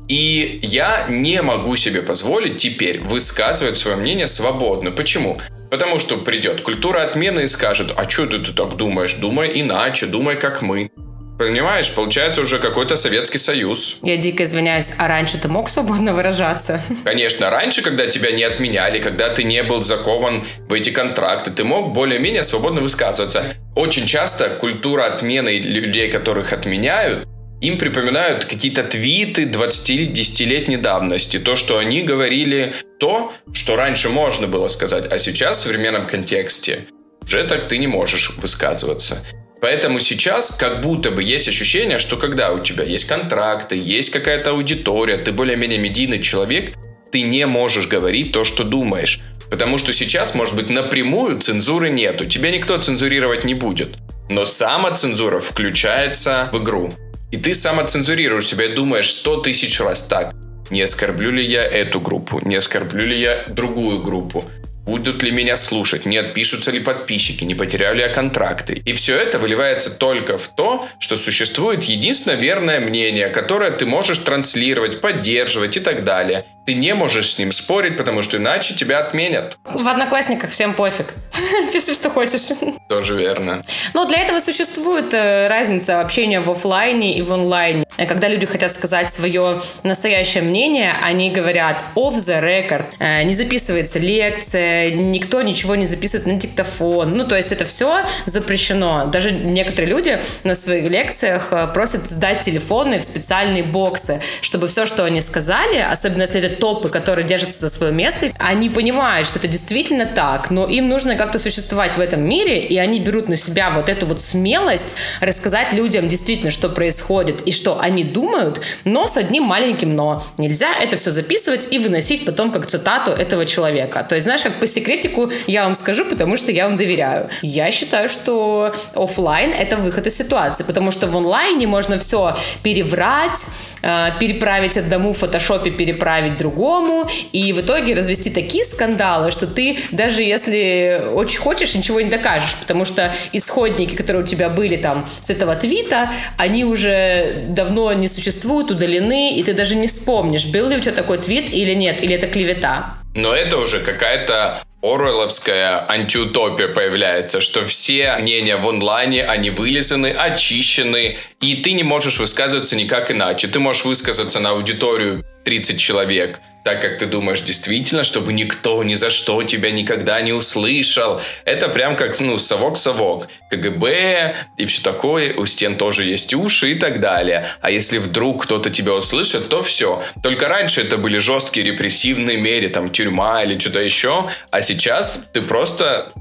И 0.08 0.60
я 0.62 1.06
не 1.08 1.42
могу 1.42 1.76
себе 1.76 2.02
позволить 2.02 2.58
теперь 2.58 3.00
высказывать 3.00 3.76
свое 3.76 3.96
мнение 3.96 4.26
свободно. 4.26 4.90
Почему? 4.90 5.38
Потому 5.70 5.98
что 5.98 6.16
придет 6.16 6.60
культура 6.60 7.02
отмены 7.02 7.40
и 7.40 7.46
скажет, 7.48 7.92
а 7.96 8.08
что 8.08 8.26
ты, 8.26 8.38
ты 8.38 8.52
так 8.52 8.76
думаешь? 8.76 9.14
Думай 9.14 9.50
иначе, 9.60 10.06
думай 10.06 10.36
как 10.36 10.62
мы. 10.62 10.90
Понимаешь, 11.38 11.92
получается 11.92 12.40
уже 12.40 12.58
какой-то 12.58 12.96
Советский 12.96 13.36
Союз. 13.36 13.98
Я 14.02 14.16
дико 14.16 14.44
извиняюсь, 14.44 14.94
а 14.96 15.06
раньше 15.06 15.38
ты 15.38 15.48
мог 15.48 15.68
свободно 15.68 16.14
выражаться? 16.14 16.80
Конечно, 17.04 17.50
раньше, 17.50 17.82
когда 17.82 18.06
тебя 18.06 18.30
не 18.30 18.42
отменяли, 18.42 19.00
когда 19.00 19.28
ты 19.28 19.44
не 19.44 19.62
был 19.62 19.82
закован 19.82 20.44
в 20.66 20.72
эти 20.72 20.88
контракты, 20.88 21.50
ты 21.50 21.62
мог 21.62 21.92
более-менее 21.92 22.42
свободно 22.42 22.80
высказываться. 22.80 23.52
Очень 23.74 24.06
часто 24.06 24.48
культура 24.48 25.04
отмены 25.04 25.58
людей, 25.58 26.10
которых 26.10 26.54
отменяют, 26.54 27.28
им 27.60 27.78
припоминают 27.78 28.44
какие-то 28.44 28.82
твиты 28.82 29.44
20-10-летней 29.44 30.76
давности. 30.76 31.38
То, 31.38 31.56
что 31.56 31.78
они 31.78 32.02
говорили, 32.02 32.74
то, 32.98 33.32
что 33.52 33.76
раньше 33.76 34.08
можно 34.08 34.46
было 34.46 34.68
сказать, 34.68 35.10
а 35.10 35.18
сейчас 35.18 35.58
в 35.58 35.60
современном 35.62 36.06
контексте 36.06 36.86
уже 37.22 37.42
так 37.44 37.66
ты 37.66 37.78
не 37.78 37.86
можешь 37.86 38.36
высказываться. 38.38 39.24
Поэтому 39.60 40.00
сейчас 40.00 40.50
как 40.50 40.82
будто 40.82 41.10
бы 41.10 41.22
есть 41.22 41.48
ощущение, 41.48 41.98
что 41.98 42.16
когда 42.16 42.52
у 42.52 42.60
тебя 42.60 42.84
есть 42.84 43.06
контракты, 43.06 43.76
есть 43.76 44.10
какая-то 44.10 44.50
аудитория, 44.50 45.16
ты 45.16 45.32
более-менее 45.32 45.78
медийный 45.78 46.20
человек, 46.20 46.74
ты 47.10 47.22
не 47.22 47.46
можешь 47.46 47.88
говорить 47.88 48.32
то, 48.32 48.44
что 48.44 48.64
думаешь. 48.64 49.20
Потому 49.50 49.78
что 49.78 49.92
сейчас, 49.92 50.34
может 50.34 50.56
быть, 50.56 50.70
напрямую 50.70 51.38
цензуры 51.38 51.88
нету. 51.88 52.26
Тебя 52.26 52.50
никто 52.50 52.76
цензурировать 52.78 53.44
не 53.44 53.54
будет. 53.54 53.96
Но 54.28 54.44
самоцензура 54.44 55.38
включается 55.38 56.50
в 56.52 56.62
игру. 56.62 56.92
И 57.32 57.36
ты 57.36 57.54
самоцензурируешь 57.54 58.46
себя 58.46 58.66
и 58.66 58.74
думаешь 58.74 59.10
сто 59.10 59.40
тысяч 59.40 59.80
раз 59.80 60.02
так. 60.06 60.32
Не 60.70 60.82
оскорблю 60.82 61.32
ли 61.32 61.44
я 61.44 61.64
эту 61.64 62.00
группу? 62.00 62.40
Не 62.40 62.56
оскорблю 62.56 63.06
ли 63.06 63.18
я 63.18 63.44
другую 63.48 64.00
группу? 64.00 64.44
Будут 64.86 65.20
ли 65.24 65.32
меня 65.32 65.56
слушать? 65.56 66.06
Не 66.06 66.16
отпишутся 66.18 66.70
ли 66.70 66.78
подписчики? 66.78 67.42
Не 67.42 67.56
потеряю 67.56 67.96
ли 67.96 68.02
я 68.02 68.08
контракты? 68.08 68.80
И 68.84 68.92
все 68.92 69.18
это 69.18 69.40
выливается 69.40 69.90
только 69.90 70.38
в 70.38 70.46
то, 70.46 70.86
что 71.00 71.16
существует 71.16 71.82
единственное 71.84 72.36
верное 72.36 72.78
мнение, 72.78 73.26
которое 73.28 73.72
ты 73.72 73.84
можешь 73.84 74.18
транслировать, 74.18 75.00
поддерживать 75.00 75.76
и 75.76 75.80
так 75.80 76.04
далее. 76.04 76.44
Ты 76.66 76.74
не 76.74 76.94
можешь 76.94 77.32
с 77.32 77.38
ним 77.38 77.50
спорить, 77.50 77.96
потому 77.96 78.22
что 78.22 78.36
иначе 78.36 78.74
тебя 78.74 79.00
отменят. 79.00 79.58
В 79.64 79.88
Одноклассниках 79.88 80.50
всем 80.50 80.72
пофиг. 80.72 81.14
Пиши, 81.72 81.92
что 81.92 82.08
хочешь. 82.08 82.48
Тоже 82.88 83.16
верно. 83.16 83.64
Но 83.92 84.04
для 84.04 84.20
этого 84.20 84.38
существует 84.38 85.12
э, 85.14 85.48
разница 85.48 86.00
общения 86.00 86.40
в 86.40 86.48
офлайне 86.48 87.18
и 87.18 87.22
в 87.22 87.32
онлайне. 87.32 87.85
Когда 87.96 88.28
люди 88.28 88.46
хотят 88.46 88.72
сказать 88.72 89.08
свое 89.08 89.60
настоящее 89.82 90.42
мнение, 90.42 90.92
они 91.02 91.30
говорят 91.30 91.84
off 91.94 92.14
the 92.14 92.42
record. 92.42 92.86
Э, 92.98 93.22
не 93.22 93.34
записывается 93.34 93.98
лекция, 93.98 94.90
никто 94.90 95.42
ничего 95.42 95.76
не 95.76 95.86
записывает 95.86 96.26
на 96.26 96.34
диктофон. 96.34 97.10
Ну, 97.10 97.26
то 97.26 97.36
есть 97.36 97.52
это 97.52 97.64
все 97.64 98.04
запрещено. 98.26 99.06
Даже 99.06 99.32
некоторые 99.32 99.90
люди 99.90 100.20
на 100.44 100.54
своих 100.54 100.90
лекциях 100.90 101.52
э, 101.52 101.68
просят 101.72 102.06
сдать 102.06 102.40
телефоны 102.40 102.98
в 102.98 103.02
специальные 103.02 103.62
боксы, 103.62 104.20
чтобы 104.40 104.68
все, 104.68 104.86
что 104.86 105.04
они 105.04 105.20
сказали, 105.20 105.78
особенно 105.78 106.22
если 106.22 106.40
это 106.42 106.56
топы, 106.56 106.88
которые 106.88 107.26
держатся 107.26 107.60
за 107.60 107.68
свое 107.68 107.92
место, 107.92 108.32
они 108.38 108.68
понимают, 108.70 109.26
что 109.26 109.38
это 109.38 109.48
действительно 109.48 110.06
так, 110.06 110.50
но 110.50 110.66
им 110.66 110.88
нужно 110.88 111.16
как-то 111.16 111.38
существовать 111.38 111.96
в 111.96 112.00
этом 112.00 112.22
мире, 112.22 112.60
и 112.60 112.76
они 112.76 113.00
берут 113.00 113.28
на 113.28 113.36
себя 113.36 113.70
вот 113.70 113.88
эту 113.88 114.06
вот 114.06 114.20
смелость 114.20 114.94
рассказать 115.20 115.72
людям 115.72 116.08
действительно, 116.08 116.50
что 116.50 116.68
происходит 116.68 117.42
и 117.42 117.52
что 117.52 117.80
они 117.86 118.04
думают, 118.04 118.60
но 118.84 119.06
с 119.06 119.16
одним 119.16 119.44
маленьким 119.44 119.90
но. 119.90 120.22
Нельзя 120.38 120.68
это 120.80 120.96
все 120.96 121.10
записывать 121.10 121.68
и 121.70 121.78
выносить 121.78 122.24
потом 122.26 122.50
как 122.50 122.66
цитату 122.66 123.12
этого 123.12 123.46
человека. 123.46 124.04
То 124.08 124.16
есть, 124.16 124.24
знаешь, 124.24 124.42
как 124.42 124.54
по 124.60 124.66
секретику 124.66 125.30
я 125.46 125.64
вам 125.64 125.74
скажу, 125.74 126.04
потому 126.04 126.36
что 126.36 126.52
я 126.52 126.66
вам 126.66 126.76
доверяю. 126.76 127.28
Я 127.42 127.70
считаю, 127.70 128.08
что 128.08 128.74
офлайн 128.94 129.52
это 129.52 129.76
выход 129.76 130.06
из 130.06 130.16
ситуации, 130.16 130.64
потому 130.64 130.90
что 130.90 131.06
в 131.06 131.16
онлайне 131.16 131.66
можно 131.66 131.98
все 131.98 132.36
переврать, 132.62 133.46
э, 133.82 134.10
переправить 134.18 134.76
одному 134.76 135.12
в 135.12 135.18
фотошопе, 135.18 135.70
переправить 135.70 136.36
другому, 136.36 137.08
и 137.32 137.52
в 137.52 137.60
итоге 137.60 137.94
развести 137.94 138.30
такие 138.30 138.64
скандалы, 138.64 139.30
что 139.30 139.46
ты 139.46 139.78
даже 139.92 140.22
если 140.22 141.02
очень 141.14 141.38
хочешь, 141.38 141.74
ничего 141.74 142.00
не 142.00 142.10
докажешь, 142.10 142.56
потому 142.56 142.84
что 142.84 143.14
исходники, 143.32 143.94
которые 143.94 144.22
у 144.22 144.26
тебя 144.26 144.48
были 144.48 144.76
там 144.76 145.08
с 145.20 145.30
этого 145.30 145.54
твита, 145.54 146.10
они 146.36 146.64
уже 146.64 147.44
давно 147.48 147.75
не 147.92 148.08
существуют, 148.08 148.70
удалены, 148.70 149.36
и 149.36 149.42
ты 149.42 149.52
даже 149.52 149.76
не 149.76 149.86
вспомнишь, 149.86 150.46
был 150.46 150.68
ли 150.68 150.76
у 150.76 150.80
тебя 150.80 150.92
такой 150.92 151.18
твит 151.18 151.50
или 151.50 151.74
нет, 151.74 152.02
или 152.02 152.14
это 152.14 152.26
клевета. 152.26 152.96
Но 153.14 153.34
это 153.34 153.58
уже 153.58 153.80
какая-то 153.80 154.60
Оруэлловская 154.82 155.84
антиутопия 155.88 156.68
появляется, 156.68 157.40
что 157.40 157.64
все 157.64 158.16
мнения 158.18 158.56
в 158.56 158.68
онлайне, 158.68 159.24
они 159.24 159.50
вылизаны, 159.50 160.08
очищены, 160.08 161.16
и 161.40 161.56
ты 161.56 161.72
не 161.72 161.82
можешь 161.82 162.18
высказываться 162.18 162.76
никак 162.76 163.10
иначе. 163.10 163.48
Ты 163.48 163.58
можешь 163.58 163.84
высказаться 163.84 164.38
на 164.38 164.50
аудиторию 164.50 165.24
30 165.44 165.80
человек, 165.80 166.40
так 166.66 166.82
как 166.82 166.98
ты 166.98 167.06
думаешь 167.06 167.42
действительно, 167.42 168.02
чтобы 168.02 168.32
никто 168.32 168.82
ни 168.82 168.94
за 168.94 169.08
что 169.08 169.40
тебя 169.44 169.70
никогда 169.70 170.20
не 170.20 170.32
услышал. 170.32 171.20
Это 171.44 171.68
прям 171.68 171.94
как, 171.94 172.18
ну, 172.18 172.38
совок-совок. 172.38 173.28
КГБ 173.50 174.34
и 174.56 174.66
все 174.66 174.82
такое, 174.82 175.32
у 175.34 175.46
стен 175.46 175.76
тоже 175.76 176.02
есть 176.02 176.34
уши 176.34 176.72
и 176.72 176.74
так 176.74 176.98
далее. 176.98 177.46
А 177.60 177.70
если 177.70 177.98
вдруг 177.98 178.42
кто-то 178.42 178.68
тебя 178.68 178.94
услышит, 178.94 179.48
то 179.48 179.62
все. 179.62 180.02
Только 180.24 180.48
раньше 180.48 180.80
это 180.80 180.96
были 180.96 181.18
жесткие 181.18 181.64
репрессивные 181.66 182.36
меры, 182.36 182.68
там, 182.68 182.90
тюрьма 182.90 183.44
или 183.44 183.56
что-то 183.56 183.78
еще, 183.78 184.28
а 184.50 184.60
сейчас 184.60 185.20
ты 185.32 185.42
просто 185.42 186.12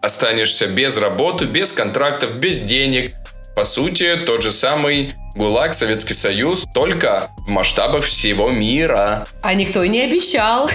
останешься 0.00 0.66
без 0.66 0.96
работы, 0.96 1.44
без 1.44 1.72
контрактов, 1.72 2.36
без 2.36 2.62
денег, 2.62 3.14
по 3.60 3.64
сути, 3.66 4.16
тот 4.24 4.42
же 4.42 4.52
самый 4.52 5.12
ГУЛАГ, 5.34 5.74
Советский 5.74 6.14
Союз, 6.14 6.64
только 6.72 7.28
в 7.46 7.50
масштабах 7.50 8.04
всего 8.04 8.48
мира. 8.48 9.26
А 9.42 9.52
никто 9.52 9.82
и 9.82 9.90
не 9.90 10.00
обещал. 10.00 10.70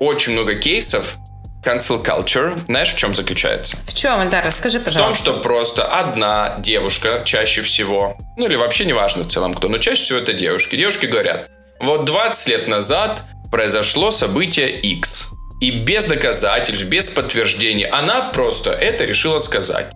Очень 0.00 0.32
много 0.32 0.56
кейсов 0.56 1.18
cancel 1.64 2.04
culture, 2.04 2.58
знаешь, 2.66 2.92
в 2.92 2.96
чем 2.96 3.14
заключается? 3.14 3.76
В 3.86 3.94
чем, 3.94 4.18
Альдар, 4.18 4.44
расскажи, 4.44 4.80
пожалуйста. 4.80 4.98
В 4.98 5.06
том, 5.06 5.14
что 5.14 5.34
просто 5.40 5.84
одна 5.84 6.56
девушка 6.58 7.22
чаще 7.24 7.62
всего, 7.62 8.16
ну 8.36 8.46
или 8.46 8.56
вообще 8.56 8.84
не 8.86 8.92
важно 8.92 9.22
в 9.22 9.28
целом 9.28 9.54
кто, 9.54 9.68
но 9.68 9.78
чаще 9.78 10.02
всего 10.02 10.18
это 10.18 10.32
девушки. 10.32 10.74
Девушки 10.74 11.06
говорят, 11.06 11.48
вот 11.78 12.06
20 12.06 12.48
лет 12.48 12.66
назад 12.66 13.22
произошло 13.52 14.10
событие 14.10 14.68
X. 14.68 15.37
И 15.60 15.70
без 15.70 16.04
доказательств, 16.04 16.84
без 16.84 17.08
подтверждений, 17.08 17.84
она 17.84 18.22
просто 18.22 18.70
это 18.70 19.04
решила 19.04 19.38
сказать. 19.38 19.88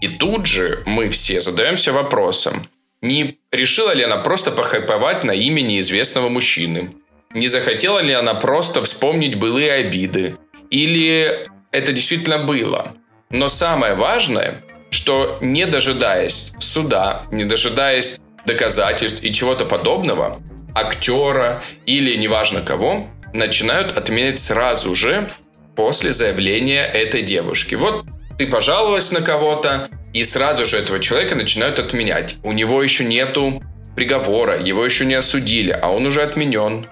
И 0.00 0.08
тут 0.08 0.46
же 0.46 0.82
мы 0.84 1.08
все 1.08 1.40
задаемся 1.40 1.92
вопросом, 1.92 2.66
не 3.02 3.38
решила 3.52 3.92
ли 3.92 4.02
она 4.02 4.16
просто 4.16 4.50
похайповать 4.50 5.22
на 5.24 5.32
имя 5.32 5.60
неизвестного 5.60 6.28
мужчины? 6.28 6.90
Не 7.34 7.48
захотела 7.48 8.00
ли 8.00 8.12
она 8.12 8.34
просто 8.34 8.82
вспомнить 8.82 9.36
былые 9.36 9.72
обиды? 9.72 10.36
Или 10.70 11.44
это 11.70 11.92
действительно 11.92 12.38
было? 12.38 12.92
Но 13.30 13.48
самое 13.48 13.94
важное, 13.94 14.60
что 14.90 15.38
не 15.40 15.66
дожидаясь 15.66 16.54
суда, 16.58 17.22
не 17.30 17.44
дожидаясь 17.44 18.20
доказательств 18.46 19.22
и 19.22 19.32
чего-то 19.32 19.66
подобного, 19.66 20.38
актера 20.74 21.62
или 21.84 22.16
неважно 22.16 22.60
кого, 22.60 23.06
начинают 23.36 23.96
отменять 23.96 24.38
сразу 24.38 24.94
же 24.94 25.30
после 25.74 26.12
заявления 26.12 26.84
этой 26.84 27.22
девушки. 27.22 27.74
Вот 27.74 28.04
ты 28.38 28.46
пожаловалась 28.46 29.12
на 29.12 29.20
кого-то, 29.20 29.88
и 30.12 30.24
сразу 30.24 30.66
же 30.66 30.78
этого 30.78 30.98
человека 30.98 31.34
начинают 31.34 31.78
отменять. 31.78 32.36
У 32.42 32.52
него 32.52 32.82
еще 32.82 33.04
нету 33.04 33.62
приговора, 33.94 34.58
его 34.58 34.84
еще 34.84 35.04
не 35.04 35.14
осудили, 35.14 35.70
а 35.70 35.88
он 35.88 36.06
уже 36.06 36.22
отменен. 36.22 36.86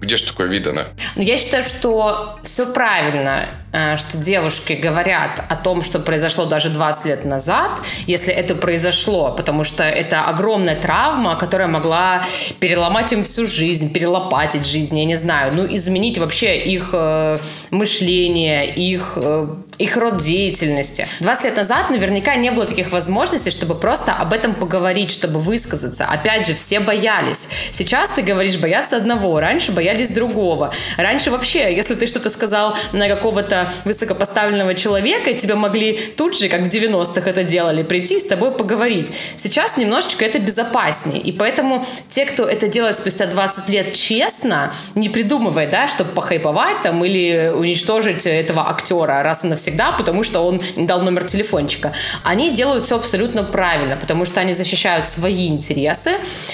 Где 0.00 0.16
же 0.16 0.26
такое 0.26 0.46
видано? 0.46 0.86
Ну, 1.16 1.22
я 1.22 1.36
считаю, 1.36 1.64
что 1.64 2.38
все 2.44 2.72
правильно, 2.72 3.48
что 3.70 4.16
девушки 4.18 4.72
говорят 4.72 5.42
о 5.48 5.56
том, 5.56 5.82
что 5.82 5.98
произошло 5.98 6.46
даже 6.46 6.70
20 6.70 7.06
лет 7.06 7.24
назад, 7.24 7.82
если 8.06 8.32
это 8.32 8.54
произошло, 8.54 9.30
потому 9.30 9.64
что 9.64 9.84
это 9.84 10.22
огромная 10.22 10.76
травма, 10.76 11.36
которая 11.36 11.68
могла 11.68 12.22
переломать 12.60 13.12
им 13.12 13.22
всю 13.22 13.46
жизнь, 13.46 13.92
перелопатить 13.92 14.66
жизнь, 14.66 14.98
я 14.98 15.04
не 15.04 15.16
знаю, 15.16 15.54
ну, 15.54 15.74
изменить 15.74 16.18
вообще 16.18 16.58
их 16.58 16.90
э, 16.92 17.38
мышление, 17.70 18.66
их, 18.66 19.12
э, 19.16 19.46
их 19.78 19.96
род 19.96 20.18
деятельности. 20.18 21.06
20 21.20 21.44
лет 21.44 21.56
назад 21.56 21.90
наверняка 21.90 22.36
не 22.36 22.50
было 22.50 22.66
таких 22.66 22.92
возможностей, 22.92 23.50
чтобы 23.50 23.74
просто 23.74 24.12
об 24.12 24.32
этом 24.32 24.54
поговорить, 24.54 25.10
чтобы 25.10 25.40
высказаться. 25.40 26.06
Опять 26.06 26.46
же, 26.46 26.54
все 26.54 26.80
боялись. 26.80 27.48
Сейчас 27.70 28.12
ты 28.12 28.22
говоришь, 28.22 28.58
бояться 28.58 28.96
одного, 28.96 29.40
раньше 29.40 29.72
боялись 29.72 30.10
другого. 30.10 30.72
Раньше 30.96 31.30
вообще, 31.30 31.74
если 31.74 31.94
ты 31.94 32.06
что-то 32.06 32.30
сказал 32.30 32.76
на 32.92 33.08
какого-то 33.08 33.57
высокопоставленного 33.84 34.74
человека, 34.74 35.34
тебя 35.34 35.56
могли 35.56 35.96
тут 36.16 36.36
же, 36.36 36.48
как 36.48 36.62
в 36.62 36.68
90-х 36.68 37.28
это 37.28 37.44
делали, 37.44 37.82
прийти 37.82 38.18
с 38.18 38.24
тобой 38.24 38.50
поговорить. 38.50 39.12
Сейчас 39.36 39.76
немножечко 39.76 40.24
это 40.24 40.38
безопаснее. 40.38 41.20
И 41.20 41.32
поэтому 41.32 41.84
те, 42.08 42.26
кто 42.26 42.44
это 42.44 42.68
делает 42.68 42.96
спустя 42.96 43.26
20 43.26 43.68
лет 43.68 43.92
честно, 43.92 44.72
не 44.94 45.08
придумывая, 45.08 45.66
да, 45.66 45.88
чтобы 45.88 46.10
похайповать 46.10 46.82
там 46.82 47.04
или 47.04 47.52
уничтожить 47.54 48.26
этого 48.26 48.68
актера 48.68 49.22
раз 49.22 49.44
и 49.44 49.48
навсегда, 49.48 49.92
потому 49.92 50.22
что 50.22 50.40
он 50.40 50.60
не 50.76 50.86
дал 50.86 51.02
номер 51.02 51.24
телефончика, 51.24 51.92
они 52.24 52.50
делают 52.50 52.84
все 52.84 52.96
абсолютно 52.96 53.42
правильно, 53.42 53.96
потому 53.96 54.24
что 54.24 54.40
они 54.40 54.52
защищают 54.52 55.04
свои 55.04 55.48
интересы, 55.48 56.12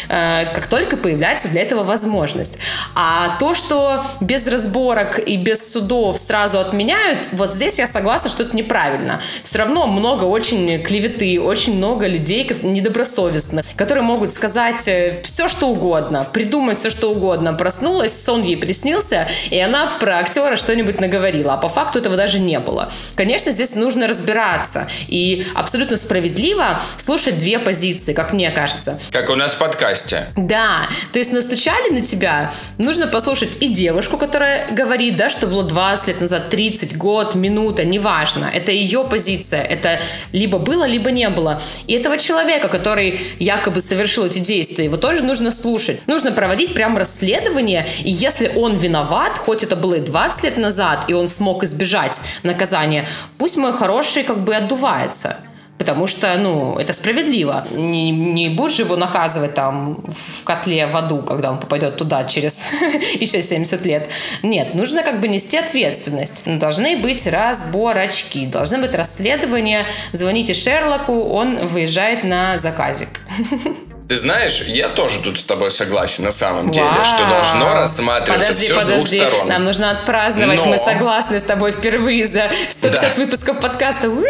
э, 0.08 0.44
как 0.54 0.66
только 0.66 0.96
появляется 0.96 1.48
для 1.48 1.62
этого 1.62 1.84
возможность. 1.84 2.58
А 2.94 3.36
то, 3.38 3.54
что 3.54 4.04
без 4.20 4.46
разборок 4.46 5.18
и 5.18 5.36
без 5.36 5.72
судов 5.72 6.18
сразу 6.18 6.58
отменяют, 6.60 6.93
обвиняют, 6.94 7.28
вот 7.32 7.52
здесь 7.52 7.78
я 7.78 7.86
согласна, 7.86 8.30
что 8.30 8.42
это 8.44 8.56
неправильно. 8.56 9.20
Все 9.42 9.58
равно 9.58 9.86
много 9.86 10.24
очень 10.24 10.82
клеветы, 10.82 11.40
очень 11.40 11.76
много 11.76 12.06
людей 12.06 12.50
недобросовестных, 12.62 13.66
которые 13.76 14.02
могут 14.02 14.30
сказать 14.32 14.86
э, 14.88 15.20
все, 15.22 15.48
что 15.48 15.68
угодно, 15.68 16.26
придумать 16.32 16.78
все, 16.78 16.90
что 16.90 17.10
угодно. 17.10 17.52
Проснулась, 17.54 18.24
сон 18.24 18.42
ей 18.42 18.56
приснился, 18.56 19.28
и 19.50 19.58
она 19.58 19.92
про 20.00 20.18
актера 20.18 20.56
что-нибудь 20.56 21.00
наговорила, 21.00 21.54
а 21.54 21.56
по 21.56 21.68
факту 21.68 21.98
этого 21.98 22.16
даже 22.16 22.38
не 22.38 22.58
было. 22.58 22.90
Конечно, 23.16 23.52
здесь 23.52 23.74
нужно 23.74 24.08
разбираться, 24.08 24.88
и 25.08 25.46
абсолютно 25.54 25.96
справедливо 25.96 26.80
слушать 26.96 27.38
две 27.38 27.58
позиции, 27.58 28.12
как 28.12 28.32
мне 28.32 28.50
кажется. 28.50 28.98
Как 29.10 29.30
у 29.30 29.34
нас 29.34 29.54
в 29.54 29.58
подкасте. 29.58 30.26
Да, 30.36 30.88
то 31.12 31.18
есть 31.18 31.32
настучали 31.32 31.92
на 31.92 32.00
тебя, 32.00 32.52
нужно 32.78 33.06
послушать 33.06 33.58
и 33.60 33.68
девушку, 33.68 34.16
которая 34.16 34.70
говорит, 34.70 35.16
да, 35.16 35.28
что 35.28 35.46
было 35.46 35.62
20 35.62 36.08
лет 36.08 36.20
назад, 36.20 36.50
30, 36.50 36.83
год, 36.92 37.34
минута, 37.34 37.84
неважно. 37.84 38.50
Это 38.52 38.72
ее 38.72 39.04
позиция, 39.04 39.62
это 39.62 40.00
либо 40.32 40.58
было, 40.58 40.84
либо 40.84 41.10
не 41.10 41.28
было. 41.30 41.60
И 41.86 41.94
этого 41.94 42.18
человека, 42.18 42.68
который 42.68 43.18
якобы 43.38 43.80
совершил 43.80 44.26
эти 44.26 44.38
действия, 44.38 44.84
его 44.84 44.96
тоже 44.96 45.22
нужно 45.24 45.50
слушать. 45.50 46.06
Нужно 46.06 46.32
проводить 46.32 46.74
прям 46.74 46.98
расследование, 46.98 47.86
и 48.04 48.10
если 48.10 48.52
он 48.56 48.76
виноват, 48.76 49.38
хоть 49.38 49.62
это 49.62 49.76
было 49.76 49.94
и 49.94 50.00
20 50.00 50.44
лет 50.44 50.56
назад, 50.58 51.04
и 51.08 51.14
он 51.14 51.28
смог 51.28 51.64
избежать 51.64 52.20
наказания, 52.42 53.08
пусть 53.38 53.56
мой 53.56 53.72
хороший 53.72 54.22
как 54.24 54.44
бы 54.44 54.54
отдувается. 54.54 55.38
Потому 55.78 56.06
что, 56.06 56.32
ну, 56.38 56.78
это 56.78 56.92
справедливо. 56.92 57.66
Не, 57.72 58.10
не 58.10 58.48
будешь 58.48 58.78
его 58.78 58.96
наказывать 58.96 59.54
там 59.54 59.96
в 60.06 60.44
котле 60.44 60.86
в 60.86 60.96
аду, 60.96 61.18
когда 61.22 61.50
он 61.50 61.58
попадет 61.58 61.96
туда 61.96 62.24
через 62.24 62.68
еще 63.14 63.42
70 63.42 63.84
лет. 63.84 64.08
Нет, 64.42 64.74
нужно 64.74 65.02
как 65.02 65.20
бы 65.20 65.26
нести 65.26 65.56
ответственность. 65.56 66.42
Должны 66.46 66.96
быть 66.98 67.26
разборочки, 67.26 68.46
должны 68.46 68.78
быть 68.78 68.94
расследования. 68.94 69.84
Звоните 70.12 70.54
Шерлоку, 70.54 71.24
он 71.24 71.66
выезжает 71.66 72.22
на 72.22 72.56
заказик. 72.56 73.08
Ты 74.08 74.16
знаешь, 74.16 74.62
я 74.66 74.90
тоже 74.90 75.20
тут 75.22 75.38
с 75.38 75.44
тобой 75.44 75.70
согласен 75.70 76.24
на 76.24 76.30
самом 76.30 76.70
деле, 76.70 76.86
Вау. 76.86 77.04
что 77.04 77.26
должно 77.26 77.72
рассматриваться 77.72 78.52
подожди, 78.52 78.66
все 78.66 78.74
подожди. 78.74 79.00
с 79.00 79.20
двух 79.20 79.30
сторон. 79.30 79.48
Нам 79.48 79.64
нужно 79.64 79.90
отпраздновать, 79.90 80.60
Но... 80.64 80.72
мы 80.72 80.78
согласны 80.78 81.40
с 81.40 81.42
тобой 81.42 81.72
впервые 81.72 82.26
за 82.26 82.50
150 82.68 83.00
да. 83.00 83.22
выпусков 83.22 83.60
подкаста. 83.60 84.10
У-ху! 84.10 84.26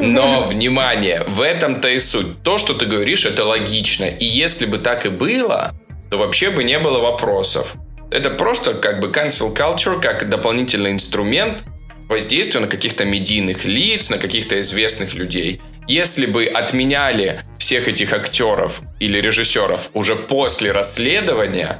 Но, 0.00 0.42
внимание, 0.42 1.24
в 1.26 1.40
этом-то 1.40 1.88
и 1.88 1.98
суть. 1.98 2.42
То, 2.42 2.58
что 2.58 2.74
ты 2.74 2.86
говоришь, 2.86 3.24
это 3.26 3.44
логично. 3.44 4.04
И 4.04 4.24
если 4.24 4.66
бы 4.66 4.78
так 4.78 5.06
и 5.06 5.08
было, 5.08 5.72
то 6.10 6.18
вообще 6.18 6.50
бы 6.50 6.64
не 6.64 6.78
было 6.78 7.00
вопросов. 7.00 7.76
Это 8.10 8.30
просто 8.30 8.74
как 8.74 9.00
бы 9.00 9.08
cancel 9.08 9.54
culture, 9.54 10.00
как 10.00 10.28
дополнительный 10.28 10.92
инструмент 10.92 11.62
воздействия 12.08 12.60
на 12.60 12.68
каких-то 12.68 13.04
медийных 13.04 13.64
лиц, 13.64 14.10
на 14.10 14.18
каких-то 14.18 14.60
известных 14.60 15.14
людей. 15.14 15.60
Если 15.88 16.26
бы 16.26 16.46
отменяли 16.46 17.40
всех 17.58 17.88
этих 17.88 18.12
актеров 18.12 18.82
или 19.00 19.20
режиссеров 19.20 19.90
уже 19.94 20.16
после 20.16 20.72
расследования, 20.72 21.78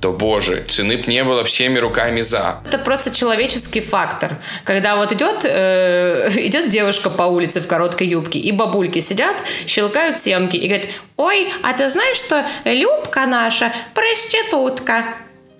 то, 0.00 0.12
боже, 0.12 0.64
цены 0.68 0.96
б 0.96 1.04
не 1.06 1.24
было 1.24 1.42
всеми 1.42 1.78
руками 1.78 2.20
за. 2.20 2.60
Это 2.66 2.78
просто 2.78 3.10
человеческий 3.10 3.80
фактор. 3.80 4.36
Когда 4.64 4.96
вот 4.96 5.12
идет, 5.12 5.44
э, 5.44 6.28
идет 6.36 6.68
девушка 6.68 7.10
по 7.10 7.22
улице 7.22 7.60
в 7.60 7.66
короткой 7.66 8.08
юбке, 8.08 8.38
и 8.38 8.52
бабульки 8.52 9.00
сидят, 9.00 9.36
щелкают 9.66 10.16
семки 10.18 10.56
и 10.56 10.68
говорят, 10.68 10.88
ой, 11.16 11.48
а 11.62 11.72
ты 11.72 11.88
знаешь, 11.88 12.16
что 12.16 12.44
Любка 12.64 13.26
наша 13.26 13.72
проститутка? 13.94 15.04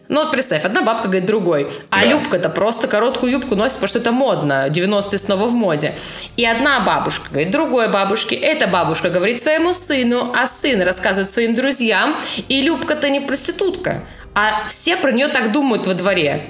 Ну 0.09 0.23
вот 0.23 0.31
представь, 0.31 0.65
одна 0.65 0.83
бабка 0.83 1.09
говорит 1.09 1.27
другой, 1.27 1.69
а 1.91 2.03
да. 2.03 2.07
Любка-то 2.07 2.49
просто 2.49 2.87
короткую 2.87 3.33
юбку 3.33 3.57
носит, 3.57 3.75
потому 3.75 3.89
что 3.89 3.99
это 3.99 4.13
модно, 4.13 4.69
90-е 4.69 5.19
снова 5.19 5.49
в 5.49 5.55
моде. 5.55 5.95
И 6.37 6.47
одна 6.47 6.79
бабушка 6.79 7.31
говорит 7.31 7.51
другой 7.51 7.89
бабушке, 7.89 8.37
эта 8.37 8.69
бабушка 8.69 9.11
говорит 9.11 9.41
своему 9.41 9.73
сыну, 9.73 10.33
а 10.37 10.47
сын 10.47 10.81
рассказывает 10.83 11.29
своим 11.29 11.57
друзьям, 11.57 12.17
и 12.49 12.63
Любка-то 12.63 13.09
не 13.09 13.21
проститутка 13.21 14.03
а 14.37 14.69
все 14.69 14.99
про 14.99 15.11
нее 15.13 15.29
так 15.29 15.51
думают 15.51 15.87
во 15.87 15.95
дворе. 15.95 16.43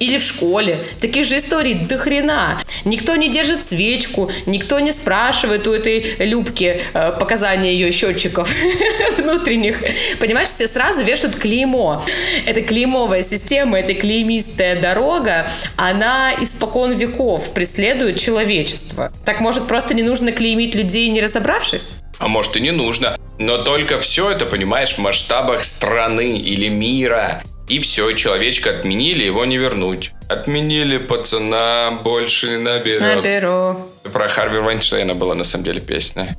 Или 0.00 0.18
в 0.18 0.22
школе. 0.22 0.78
Таких 1.00 1.24
же 1.24 1.38
историй 1.38 1.74
до 1.74 1.98
хрена. 1.98 2.60
Никто 2.84 3.16
не 3.16 3.28
держит 3.28 3.60
свечку, 3.60 4.30
никто 4.46 4.78
не 4.78 4.92
спрашивает 4.92 5.66
у 5.66 5.72
этой 5.72 6.16
Любки 6.18 6.80
э, 6.94 7.12
показания 7.18 7.72
ее 7.72 7.90
счетчиков 7.90 8.52
внутренних. 9.18 9.82
Понимаешь, 10.20 10.48
все 10.48 10.68
сразу 10.68 11.02
вешают 11.02 11.34
клеймо. 11.34 12.04
Это 12.46 12.60
клеймовая 12.60 13.22
система, 13.22 13.80
это 13.80 13.94
клеймистая 13.94 14.80
дорога, 14.80 15.48
она 15.76 16.32
испокон 16.40 16.92
веков 16.92 17.52
преследует 17.52 18.20
человечество. 18.20 19.12
Так 19.24 19.40
может 19.40 19.66
просто 19.66 19.94
не 19.94 20.02
нужно 20.02 20.30
клеймить 20.30 20.76
людей, 20.76 21.08
не 21.08 21.20
разобравшись? 21.20 21.98
А 22.18 22.28
может 22.28 22.56
и 22.56 22.60
не 22.60 22.72
нужно. 22.72 23.16
Но 23.38 23.58
только 23.58 23.98
все 23.98 24.30
это, 24.30 24.44
понимаешь, 24.44 24.94
в 24.94 24.98
масштабах 24.98 25.64
страны 25.64 26.38
или 26.38 26.68
мира. 26.68 27.42
И 27.68 27.78
все, 27.78 28.12
человечка 28.12 28.70
отменили, 28.70 29.24
его 29.24 29.44
не 29.44 29.58
вернуть. 29.58 30.10
Отменили 30.28 30.98
пацана, 30.98 32.00
больше 32.02 32.48
не 32.48 32.56
наберет. 32.56 33.16
Наберу. 33.16 33.78
Про 34.12 34.26
Харви 34.26 34.58
Вайнштейна 34.58 35.14
была 35.14 35.34
на 35.34 35.44
самом 35.44 35.64
деле 35.64 35.80
песня. 35.80 36.36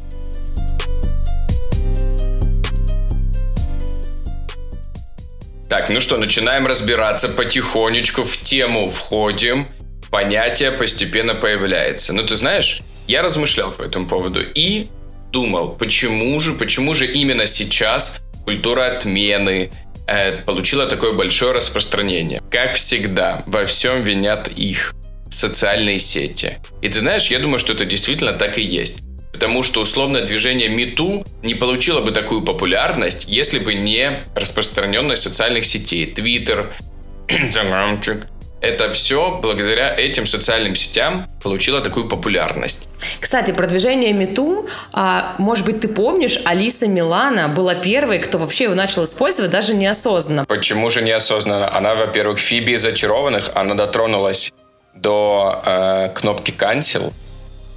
Так, 5.69 5.89
ну 5.89 5.99
что, 5.99 6.17
начинаем 6.17 6.65
разбираться 6.65 7.29
потихонечку 7.29 8.23
в 8.23 8.37
тему 8.37 8.87
входим. 8.87 9.67
Понятие 10.09 10.71
постепенно 10.71 11.35
появляется. 11.35 12.11
Ну, 12.11 12.23
ты 12.23 12.35
знаешь, 12.35 12.81
я 13.07 13.21
размышлял 13.21 13.71
по 13.71 13.83
этому 13.83 14.07
поводу. 14.07 14.41
И 14.41 14.89
думал, 15.31 15.69
почему 15.69 16.39
же, 16.39 16.53
почему 16.53 16.93
же 16.93 17.05
именно 17.05 17.45
сейчас 17.47 18.19
культура 18.45 18.87
отмены 18.87 19.71
э, 20.07 20.41
получила 20.43 20.87
такое 20.87 21.13
большое 21.13 21.51
распространение. 21.51 22.41
Как 22.49 22.73
всегда, 22.73 23.43
во 23.45 23.65
всем 23.65 24.01
винят 24.01 24.47
их 24.47 24.95
социальные 25.29 25.99
сети. 25.99 26.57
И 26.81 26.89
ты 26.89 26.99
знаешь, 26.99 27.27
я 27.27 27.39
думаю, 27.39 27.59
что 27.59 27.73
это 27.73 27.85
действительно 27.85 28.33
так 28.33 28.57
и 28.57 28.61
есть. 28.61 29.03
Потому 29.31 29.63
что 29.63 29.81
условное 29.81 30.25
движение 30.25 30.67
МИТУ 30.67 31.23
не 31.43 31.53
получило 31.53 32.01
бы 32.01 32.11
такую 32.11 32.41
популярность, 32.41 33.25
если 33.27 33.59
бы 33.59 33.73
не 33.73 34.19
распространенность 34.35 35.21
социальных 35.21 35.65
сетей. 35.65 36.07
Твиттер, 36.07 36.73
Инстаграмчик, 37.27 38.25
это 38.62 38.91
все 38.91 39.39
благодаря 39.41 39.95
этим 39.95 40.26
социальным 40.26 40.76
сетям 40.76 41.28
получило 41.41 41.82
такую 41.82 42.08
популярность. 42.08 42.88
Кстати, 43.19 43.52
продвижение 43.52 44.13
Мету, 44.13 44.67
а, 44.91 45.36
может 45.38 45.65
быть, 45.65 45.80
ты 45.80 45.88
помнишь, 45.88 46.39
Алиса 46.45 46.88
Милана 46.88 47.48
была 47.48 47.76
первой, 47.76 48.19
кто 48.19 48.38
вообще 48.38 48.65
его 48.65 48.76
начал 48.76 49.04
использовать 49.04 49.52
даже 49.52 49.74
неосознанно. 49.74 50.45
Почему 50.45 50.89
же 50.89 51.02
неосознанно? 51.02 51.74
Она, 51.74 51.95
во-первых, 51.95 52.39
Фиби 52.39 52.74
из 52.74 52.82
«Зачарованных», 52.82 53.52
она 53.56 53.76
дотронулась 53.76 54.54
до 54.93 55.62
э, 55.65 56.10
кнопки 56.13 56.52
«Cancel», 56.52 57.13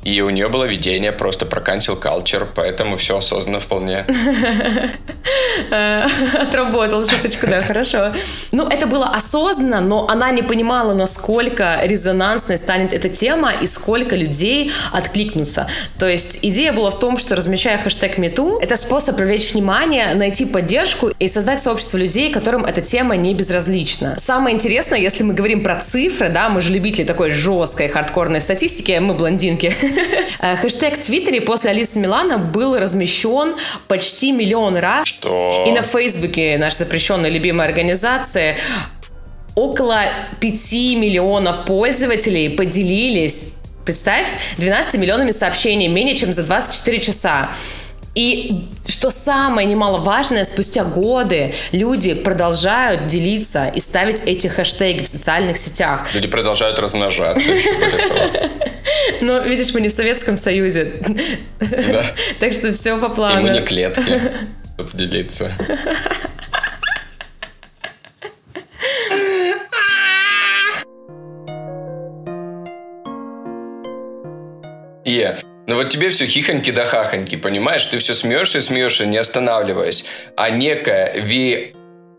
и 0.05 0.21
у 0.21 0.31
нее 0.31 0.49
было 0.49 0.65
видение 0.65 1.13
просто 1.13 1.47
про 1.47 1.61
cancel 1.61 2.01
culture, 2.01 2.47
поэтому 2.55 2.97
все 2.97 3.19
осознанно 3.19 3.61
вполне. 3.61 4.05
Отработал 5.71 7.07
шуточку, 7.07 7.47
да, 7.47 7.61
хорошо. 7.61 8.13
Ну, 8.51 8.67
это 8.69 8.87
было 8.87 9.07
осознанно, 9.09 9.81
но 9.81 10.09
она 10.09 10.31
не 10.31 10.43
понимала, 10.43 10.95
насколько 10.95 11.79
резонансной 11.83 12.59
станет 12.59 12.93
эта 12.93 13.09
тема 13.09 13.53
и 13.53 13.67
сколько 13.67 14.17
людей 14.17 14.73
откликнутся. 14.93 15.69
То 15.99 16.09
есть 16.09 16.41
идея 16.43 16.73
была 16.73 16.91
в 16.91 16.99
том, 16.99 17.17
что 17.17 17.37
размещая 17.37 17.79
хэштег 17.79 18.19
#MeToo, 18.19 18.59
это 18.61 18.77
способ 18.77 19.17
привлечь 19.17 19.53
внимание, 19.53 20.15
найти 20.15 20.47
поддержку 20.47 21.09
и 21.09 21.29
создать 21.29 21.61
сообщество 21.61 21.99
людей, 21.99 22.33
которым 22.33 22.65
эта 22.65 22.81
тема 22.81 23.17
не 23.17 23.35
безразлична. 23.35 24.17
Самое 24.19 24.55
интересное, 24.55 24.99
если 24.99 25.23
мы 25.23 25.35
говорим 25.35 25.63
про 25.63 25.77
цифры, 25.77 26.29
да, 26.29 26.49
мы 26.49 26.61
же 26.61 26.73
любители 26.73 27.05
такой 27.05 27.31
жесткой 27.31 27.89
хардкорной 27.89 28.41
статистики, 28.41 28.99
мы 29.01 29.15
блондинки, 29.15 29.73
хэштег 30.61 30.97
в 30.97 31.05
Твиттере 31.05 31.41
после 31.41 31.71
Алисы 31.71 31.99
Милана 31.99 32.39
был 32.39 32.79
размещен 32.79 33.55
почти 33.89 34.33
миллион 34.33 34.77
раз. 34.77 35.07
Что? 35.07 35.65
И 35.67 35.73
на 35.73 35.83
Фейсбуке, 35.83 36.57
наша 36.59 36.79
запрещенная 36.79 37.31
любимая 37.31 37.69
организация, 37.69 38.57
около 39.55 40.01
5 40.41 40.73
миллионов 40.97 41.65
пользователей 41.65 42.51
поделились 42.51 43.57
Представь, 43.85 44.29
12 44.59 45.01
миллионами 45.01 45.33
сообщений 45.33 45.89
менее 45.89 46.17
чем 46.17 46.33
за 46.33 46.45
24 46.45 47.01
часа. 47.01 47.51
И 48.15 48.69
что 48.87 49.11
самое 49.11 49.67
немаловажное, 49.67 50.45
спустя 50.45 50.85
годы 50.85 51.55
люди 51.73 52.15
продолжают 52.15 53.07
делиться 53.07 53.73
и 53.75 53.81
ставить 53.81 54.23
эти 54.27 54.49
хэштеги 54.49 55.03
в 55.03 55.09
социальных 55.09 55.57
сетях. 55.57 56.07
Люди 56.15 56.29
продолжают 56.29 56.79
размножаться. 56.79 57.51
Ну, 59.21 59.43
видишь, 59.43 59.73
мы 59.75 59.81
не 59.81 59.89
в 59.89 59.93
Советском 59.93 60.37
Союзе. 60.37 60.93
Да. 61.61 62.05
Так 62.39 62.53
что 62.53 62.73
все 62.73 62.99
по 62.99 63.09
плану. 63.09 63.41
И 63.41 63.43
мы 63.43 63.51
не 63.51 63.61
клетки, 63.61 64.03
чтобы 64.75 64.91
делиться. 64.95 65.53
Е, 75.05 75.37
ну 75.67 75.77
вот 75.77 75.91
тебе 75.91 76.11
все 76.11 76.27
хихоньки 76.27 76.71
да 76.71 76.85
хахоньки, 76.85 77.37
понимаешь? 77.37 77.87
Ты 77.87 77.99
все 77.99 78.15
смеешься 78.15 78.59
и 78.59 78.61
смеешься, 78.61 79.07
не 79.07 79.19
останавливаясь. 79.19 80.05
А 80.37 80.51
некая 80.51 81.21
Ви... 81.21 81.75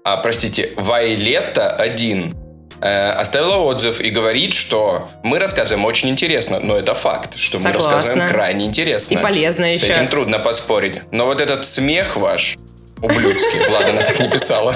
А, 0.05 0.17
простите, 0.17 0.71
Вайлетта 0.75 1.73
один 1.75 2.35
э, 2.83 3.11
оставила 3.11 3.55
отзыв 3.55 4.01
и 4.01 4.09
говорит, 4.09 4.53
что 4.53 5.07
мы 5.23 5.39
рассказываем 5.39 5.85
очень 5.85 6.09
интересно, 6.09 6.59
но 6.59 6.77
это 6.77 6.93
факт, 6.93 7.37
что 7.37 7.57
Согласна. 7.57 7.89
мы 7.89 7.95
рассказываем 7.95 8.29
крайне 8.29 8.65
интересно. 8.65 9.13
И 9.13 9.17
полезно 9.21 9.65
С 9.75 9.81
еще. 9.81 9.93
этим 9.93 10.07
трудно 10.07 10.39
поспорить. 10.39 11.01
Но 11.11 11.25
вот 11.25 11.41
этот 11.41 11.65
смех 11.65 12.17
ваш, 12.17 12.55
ублюдский, 13.01 13.67
ладно, 13.71 13.89
она 13.89 14.01
так 14.03 14.19
не 14.19 14.29
писала. 14.29 14.75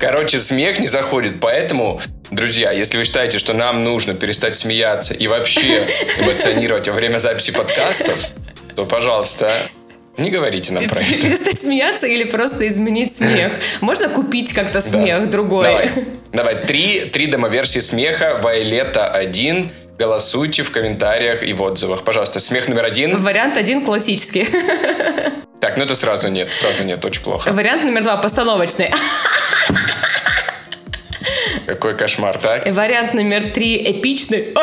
Короче, 0.00 0.38
смех 0.38 0.78
не 0.80 0.86
заходит, 0.86 1.40
поэтому, 1.40 2.00
друзья, 2.30 2.72
если 2.72 2.98
вы 2.98 3.04
считаете, 3.04 3.38
что 3.38 3.54
нам 3.54 3.82
нужно 3.84 4.14
перестать 4.14 4.54
смеяться 4.54 5.14
и 5.14 5.26
вообще 5.28 5.86
эмоционировать 6.20 6.88
во 6.88 6.94
время 6.94 7.18
записи 7.18 7.52
подкастов, 7.52 8.30
то, 8.76 8.84
пожалуйста, 8.84 9.50
не 10.18 10.30
говорите 10.30 10.72
нам 10.72 10.84
про 10.86 11.00
это. 11.00 11.10
Перестать 11.22 11.58
смеяться 11.58 12.06
или 12.06 12.24
просто 12.24 12.66
изменить 12.68 13.14
смех. 13.14 13.52
Можно 13.80 14.08
купить 14.08 14.52
как-то 14.52 14.80
смех 14.80 15.20
Да. 15.22 15.26
другой. 15.26 15.64
Давай, 15.64 15.90
давай. 16.32 16.54
Три, 16.66 17.00
три 17.12 17.26
демо-версии 17.26 17.78
смеха. 17.80 18.38
Вайлета 18.42 19.06
1. 19.08 19.70
Голосуйте 19.98 20.62
в 20.62 20.70
комментариях 20.70 21.42
и 21.42 21.52
в 21.52 21.62
отзывах. 21.62 22.02
Пожалуйста, 22.02 22.38
смех 22.40 22.68
номер 22.68 22.84
один. 22.84 23.16
Вариант 23.22 23.56
один 23.56 23.84
классический. 23.84 24.46
Так, 25.60 25.76
ну 25.76 25.82
это 25.84 25.96
сразу 25.96 26.28
нет, 26.28 26.52
сразу 26.52 26.84
нет, 26.84 27.04
очень 27.04 27.22
плохо. 27.22 27.50
Вариант 27.52 27.82
номер 27.82 28.04
два 28.04 28.16
постановочный. 28.16 28.90
Какой 31.66 31.96
кошмар, 31.96 32.38
так? 32.38 32.68
Вариант 32.70 33.12
номер 33.14 33.50
три 33.50 33.76
эпичный. 33.90 34.54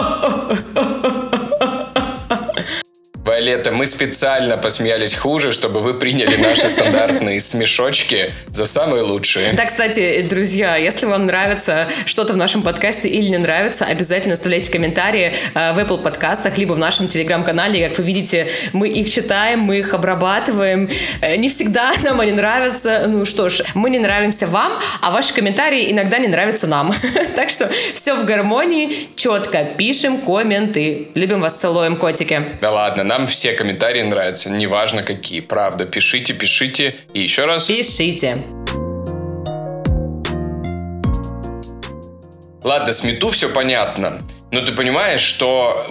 Вайолета, 3.35 3.73
мы 3.73 3.85
специально 3.85 4.55
посмеялись 4.55 5.13
хуже, 5.13 5.51
чтобы 5.51 5.81
вы 5.81 5.93
приняли 5.95 6.37
наши 6.37 6.69
стандартные 6.69 7.41
смешочки 7.41 8.31
за 8.47 8.63
самые 8.63 9.03
лучшие. 9.03 9.51
Да, 9.51 9.65
кстати, 9.65 10.21
друзья, 10.21 10.77
если 10.77 11.05
вам 11.05 11.25
нравится 11.25 11.85
что-то 12.05 12.31
в 12.31 12.37
нашем 12.37 12.61
подкасте 12.61 13.09
или 13.09 13.27
не 13.27 13.37
нравится, 13.37 13.83
обязательно 13.83 14.35
оставляйте 14.35 14.71
комментарии 14.71 15.33
э, 15.53 15.73
в 15.73 15.79
Apple 15.79 16.01
подкастах, 16.01 16.57
либо 16.57 16.71
в 16.73 16.77
нашем 16.77 17.09
телеграм-канале. 17.09 17.89
Как 17.89 17.97
вы 17.97 18.05
видите, 18.05 18.47
мы 18.71 18.87
их 18.87 19.11
читаем, 19.11 19.59
мы 19.59 19.79
их 19.79 19.93
обрабатываем. 19.93 20.89
Э, 21.19 21.35
Не 21.35 21.49
всегда 21.49 21.91
нам 22.05 22.21
они 22.21 22.31
нравятся. 22.31 23.03
Ну 23.09 23.25
что 23.25 23.49
ж, 23.49 23.63
мы 23.73 23.89
не 23.89 23.99
нравимся 23.99 24.47
вам, 24.47 24.71
а 25.01 25.11
ваши 25.11 25.33
комментарии 25.33 25.91
иногда 25.91 26.19
не 26.19 26.29
нравятся 26.29 26.67
нам. 26.67 26.95
Так 27.35 27.49
что 27.49 27.69
все 27.93 28.15
в 28.15 28.23
гармонии, 28.23 29.09
четко 29.17 29.65
пишем 29.65 30.19
комменты. 30.19 31.09
Любим 31.15 31.41
вас, 31.41 31.59
целуем, 31.59 31.97
котики. 31.97 32.41
Да 32.61 32.71
ладно, 32.71 33.03
нам 33.03 33.24
все 33.27 33.53
комментарии 33.53 34.01
нравятся, 34.01 34.49
неважно 34.49 35.03
какие, 35.03 35.39
правда. 35.39 35.85
Пишите, 35.85 36.33
пишите. 36.33 36.95
И 37.13 37.21
еще 37.21 37.45
раз, 37.45 37.67
Пишите. 37.67 38.43
ладно, 42.63 42.91
с 42.91 43.03
Мету 43.03 43.29
все 43.29 43.49
понятно. 43.49 44.19
Но 44.51 44.61
ты 44.61 44.71
понимаешь, 44.71 45.21
что 45.21 45.85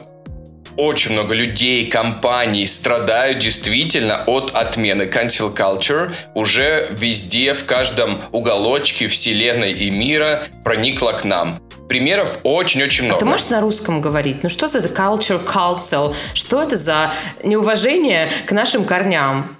очень 0.76 1.12
много 1.12 1.34
людей, 1.34 1.87
компаний 1.87 2.66
страдают 2.66 3.38
действительно 3.38 4.22
от 4.26 4.52
отмены 4.54 5.02
cancel 5.02 5.54
culture. 5.54 6.12
Уже 6.34 6.88
везде, 6.90 7.54
в 7.54 7.64
каждом 7.64 8.20
уголочке 8.32 9.06
вселенной 9.08 9.72
и 9.72 9.90
мира 9.90 10.44
проникла 10.64 11.12
к 11.12 11.24
нам. 11.24 11.60
Примеров 11.88 12.38
очень-очень 12.42 13.04
много. 13.04 13.20
Ты 13.20 13.26
можешь 13.26 13.50
на 13.50 13.60
русском 13.60 14.00
говорить? 14.00 14.42
Ну 14.42 14.48
что 14.48 14.68
за 14.68 14.78
это 14.78 14.88
culture 14.88 15.44
council? 15.44 16.14
Что 16.32 16.62
это 16.62 16.76
за 16.76 17.12
неуважение 17.42 18.30
к 18.46 18.52
нашим 18.52 18.84
корням? 18.84 19.56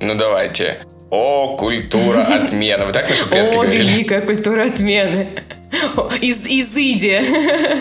Ну 0.00 0.14
давайте. 0.14 0.80
О, 1.16 1.56
культура 1.56 2.20
отмена. 2.30 2.84
Вы 2.84 2.92
так 2.92 3.08
наши 3.08 3.26
предки 3.26 3.52
О, 3.52 3.62
говорили? 3.62 3.82
великая 3.82 4.20
культура 4.20 4.66
отмены. 4.66 5.28
Из, 6.20 6.46
изыди. 6.46 7.22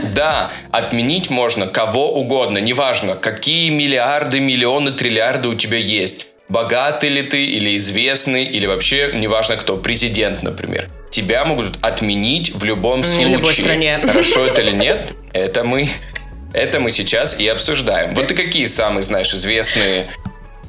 Да, 0.15 0.50
отменить 0.71 1.30
можно 1.30 1.67
кого 1.67 2.13
угодно, 2.13 2.60
неважно, 2.60 3.15
какие 3.15 3.69
миллиарды, 3.69 4.39
миллионы, 4.39 4.91
триллиарды 4.91 5.50
у 5.50 5.56
тебя 5.56 5.78
есть. 5.78 6.28
Богатый 6.48 7.10
ли 7.10 7.24
ты, 7.24 7.45
или 7.45 7.76
известный, 7.78 8.45
или 8.45 8.67
вообще 8.67 9.12
неважно 9.13 9.58
кто, 9.58 9.76
президент, 9.78 10.43
например. 10.43 10.88
Тебя 11.12 11.43
могут 11.43 11.78
отменить 11.82 12.54
в 12.56 12.63
любом 12.63 13.02
в 13.02 13.06
случае. 13.06 13.34
любой 13.34 13.54
стране. 13.54 14.00
Хорошо 14.08 14.45
это 14.45 14.62
или 14.62 14.71
нет, 14.71 15.12
это 15.34 15.63
мы, 15.63 15.89
это 16.54 16.80
мы 16.80 16.91
сейчас 16.91 17.39
и 17.39 17.48
обсуждаем. 17.48 18.13
Вот 18.13 18.28
ты 18.28 18.36
какие 18.36 18.65
самые, 18.65 19.04
знаешь, 19.04 19.34
известные 19.34 20.08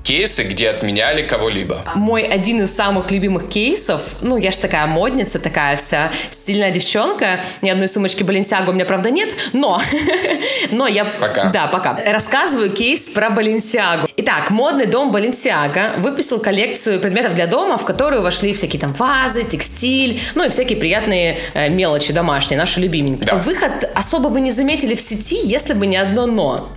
кейсы, 0.07 0.45
где 0.45 0.69
отменяли 0.71 1.23
кого-либо? 1.23 1.83
Мой 1.97 2.23
один 2.23 2.63
из 2.63 2.73
самых 2.73 3.11
любимых 3.11 3.49
кейсов, 3.49 4.19
ну, 4.21 4.37
я 4.37 4.53
ж 4.53 4.59
такая 4.59 4.87
модница, 4.87 5.41
такая 5.41 5.77
вся 5.77 6.13
стильная 6.31 6.71
девчонка, 6.71 7.41
ни 7.61 7.69
одной 7.69 7.89
сумочки 7.89 8.23
Баленсиаго 8.23 8.71
у 8.71 8.73
меня, 8.73 8.85
правда, 8.85 9.11
нет, 9.11 9.35
но, 9.53 9.83
но 10.71 10.87
я... 10.87 11.05
Пока. 11.05 11.47
Да, 11.47 11.67
пока. 11.67 11.99
Рассказываю 12.07 12.71
кейс 12.71 13.09
про 13.09 13.31
Баленсиагу. 13.31 14.07
Итак, 14.17 14.51
модный 14.51 14.87
дом 14.87 15.11
Баленсиага 15.11 15.95
выпустил 15.99 16.39
коллекцию 16.39 17.01
предметов 17.01 17.35
для 17.35 17.49
дома, 17.49 17.77
в 17.77 17.85
которую 17.85 18.23
вошли 18.23 18.53
всякие 18.53 18.81
там 18.81 18.93
вазы, 18.93 19.43
текстиль, 19.43 20.21
ну 20.37 20.45
и 20.45 20.51
всякие 20.51 20.79
приятные 20.79 21.37
э, 21.55 21.69
мелочи 21.69 22.13
домашние, 22.13 22.59
наши 22.59 22.81
любименькие. 22.81 23.27
Да. 23.27 23.35
Выход 23.35 23.91
особо 23.95 24.29
бы 24.29 24.39
не 24.39 24.53
заметили 24.53 24.95
в 24.95 25.01
сети, 25.01 25.41
если 25.43 25.75
бы 25.75 25.89
не 25.89 25.97
одно 25.97 26.27
«но». 26.27 26.69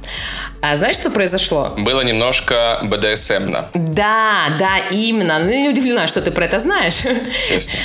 А 0.62 0.76
знаешь, 0.76 0.98
что 0.98 1.10
произошло? 1.10 1.74
Было 1.78 2.02
немножко 2.02 2.80
БДСМно. 2.84 3.70
Да, 3.74 4.56
да, 4.60 4.78
именно. 4.92 5.40
Ну, 5.40 5.50
не 5.50 5.70
удивлена, 5.70 6.08
что 6.08 6.22
ты 6.22 6.32
про 6.32 6.46
это 6.46 6.60
знаешь. 6.60 7.04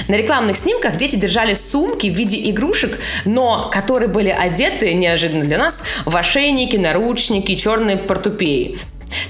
На 0.08 0.14
рекламных 0.16 0.56
снимках 0.56 0.96
дети 0.96 1.16
держали 1.16 1.54
сумки 1.54 2.08
в 2.08 2.14
виде 2.14 2.50
игрушек, 2.50 2.98
но 3.24 3.70
которые 3.72 4.08
были 4.08 4.30
одеты, 4.30 4.92
неожиданно 4.94 5.44
для 5.44 5.58
нас, 5.58 5.84
в 6.04 6.16
ошейники, 6.16 6.76
наручники, 6.76 7.54
черные 7.54 7.96
портупеи. 7.96 8.76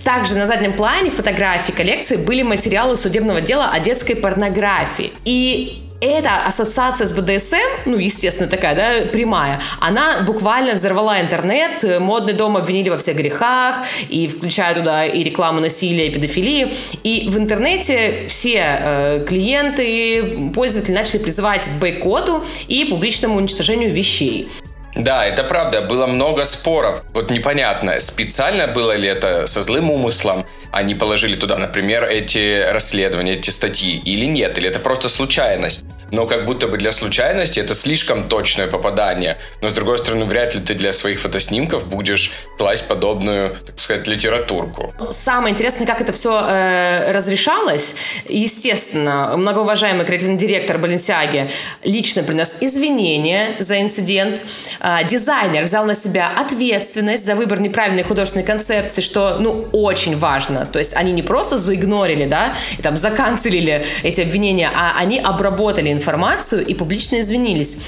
Также 0.04 0.36
на 0.36 0.46
заднем 0.46 0.72
плане 0.72 1.10
фотографии 1.10 1.72
коллекции 1.72 2.16
были 2.16 2.42
материалы 2.42 2.96
судебного 2.96 3.40
дела 3.40 3.70
о 3.70 3.80
детской 3.80 4.14
порнографии. 4.14 5.12
И 5.24 5.83
эта 6.04 6.36
ассоциация 6.46 7.06
с 7.06 7.12
БДСМ, 7.12 7.56
ну, 7.86 7.96
естественно, 7.96 8.48
такая, 8.48 8.74
да, 8.74 9.08
прямая, 9.10 9.60
она 9.80 10.22
буквально 10.22 10.74
взорвала 10.74 11.20
интернет, 11.20 11.84
модный 12.00 12.32
дом 12.32 12.56
обвинили 12.56 12.90
во 12.90 12.96
всех 12.96 13.16
грехах, 13.16 13.76
и 14.08 14.26
включая 14.26 14.74
туда 14.74 15.06
и 15.06 15.22
рекламу 15.22 15.60
насилия, 15.60 16.08
и 16.08 16.10
педофилии. 16.10 16.72
И 17.02 17.28
в 17.28 17.38
интернете 17.38 18.26
все 18.28 18.64
э, 18.64 19.24
клиенты, 19.26 20.50
пользователи 20.54 20.94
начали 20.94 21.18
призывать 21.18 21.68
к 21.68 21.72
бойкоту 21.78 22.44
и 22.68 22.84
публичному 22.84 23.36
уничтожению 23.36 23.90
вещей. 23.90 24.48
Да, 24.94 25.26
это 25.26 25.42
правда, 25.42 25.82
было 25.82 26.06
много 26.06 26.44
споров. 26.44 27.02
Вот 27.14 27.30
непонятно, 27.30 27.98
специально 28.00 28.66
было 28.66 28.96
ли 28.96 29.08
это 29.08 29.46
со 29.46 29.60
злым 29.60 29.90
умыслом, 29.90 30.46
они 30.70 30.94
положили 30.94 31.36
туда, 31.36 31.56
например, 31.56 32.04
эти 32.04 32.62
расследования, 32.70 33.34
эти 33.34 33.50
статьи, 33.50 33.96
или 33.96 34.24
нет, 34.24 34.58
или 34.58 34.68
это 34.68 34.80
просто 34.80 35.08
случайность. 35.08 35.84
Но 36.10 36.26
как 36.26 36.44
будто 36.44 36.68
бы 36.68 36.78
для 36.78 36.92
случайности 36.92 37.58
это 37.60 37.74
слишком 37.74 38.28
точное 38.28 38.66
попадание. 38.66 39.38
Но 39.62 39.68
с 39.68 39.72
другой 39.72 39.98
стороны, 39.98 40.24
вряд 40.26 40.54
ли 40.54 40.60
ты 40.60 40.74
для 40.74 40.92
своих 40.92 41.18
фотоснимков 41.18 41.88
будешь 41.88 42.32
класть 42.56 42.86
подобную, 42.88 43.56
так 43.66 43.78
сказать, 43.80 44.06
литературку. 44.06 44.94
Самое 45.10 45.54
интересное, 45.54 45.86
как 45.86 46.00
это 46.00 46.12
все 46.12 46.44
э, 46.46 47.10
разрешалось. 47.12 47.96
Естественно, 48.28 49.32
многоуважаемый 49.36 50.06
креативный 50.06 50.36
директор 50.36 50.78
Баленсиаги 50.78 51.50
лично 51.82 52.22
принес 52.22 52.58
извинения 52.60 53.56
за 53.58 53.80
инцидент. 53.80 54.44
А, 54.86 55.02
дизайнер 55.02 55.62
взял 55.62 55.86
на 55.86 55.94
себя 55.94 56.30
ответственность 56.36 57.24
за 57.24 57.34
выбор 57.34 57.58
неправильной 57.58 58.02
художественной 58.02 58.44
концепции, 58.44 59.00
что, 59.00 59.38
ну, 59.40 59.66
очень 59.72 60.14
важно. 60.14 60.66
То 60.66 60.78
есть 60.78 60.94
они 60.94 61.12
не 61.12 61.22
просто 61.22 61.56
заигнорили, 61.56 62.26
да, 62.26 62.54
и 62.76 62.82
там 62.82 62.98
заканцелили 62.98 63.82
эти 64.02 64.20
обвинения, 64.20 64.70
а 64.74 64.92
они 64.98 65.18
обработали 65.18 65.90
информацию 65.90 66.66
и 66.66 66.74
публично 66.74 67.20
извинились. 67.20 67.78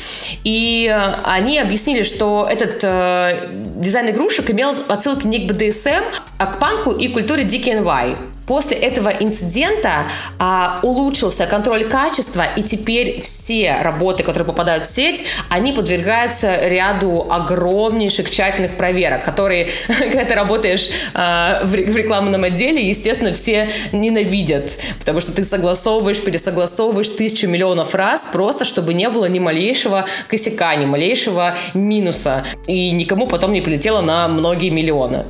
И 0.43 0.91
э, 0.91 1.17
они 1.25 1.59
объяснили, 1.59 2.03
что 2.03 2.49
этот 2.51 2.83
э, 2.83 3.47
дизайн 3.77 4.09
игрушек 4.09 4.51
имел 4.51 4.75
отсылки 4.89 5.27
не 5.27 5.41
к 5.41 5.53
БДСМ, 5.53 6.03
а 6.39 6.47
к 6.47 6.59
панку 6.59 6.93
и 6.93 7.09
культуре 7.09 7.45
DKNY. 7.45 8.17
После 8.47 8.77
этого 8.77 9.09
инцидента 9.09 10.07
а, 10.39 10.79
улучшился 10.83 11.47
контроль 11.47 11.85
качества, 11.85 12.45
и 12.57 12.63
теперь 12.63 13.21
все 13.21 13.79
работы, 13.83 14.23
которые 14.23 14.47
попадают 14.47 14.85
в 14.85 14.89
сеть, 14.89 15.25
они 15.49 15.73
подвергаются 15.73 16.69
ряду 16.69 17.27
огромнейших 17.29 18.31
тщательных 18.31 18.77
проверок, 18.77 19.25
которые, 19.25 19.69
когда 19.89 20.25
ты 20.25 20.35
работаешь 20.35 20.89
а, 21.13 21.61
в, 21.65 21.71
в 21.71 21.97
рекламном 21.97 22.45
отделе, 22.45 22.87
естественно, 22.87 23.33
все 23.33 23.69
ненавидят, 23.91 24.79
потому 25.01 25.21
что 25.21 25.33
ты 25.33 25.43
согласовываешь, 25.43 26.21
пересогласовываешь 26.23 27.11
тысячу 27.11 27.49
миллионов 27.49 27.95
раз, 27.95 28.27
просто 28.27 28.65
чтобы 28.65 28.95
не 28.95 29.11
было 29.11 29.27
ни 29.27 29.41
малейшего 29.41 30.07
косяка, 30.29 30.77
ни 30.77 30.87
малейшего 30.87 31.57
минуса, 31.75 32.45
и 32.69 32.93
никому 32.93 33.27
потом 33.27 33.53
не 33.53 33.61
прилетело 33.61 34.01
на 34.01 34.29
многие 34.29 34.71
миллионы 34.71 35.25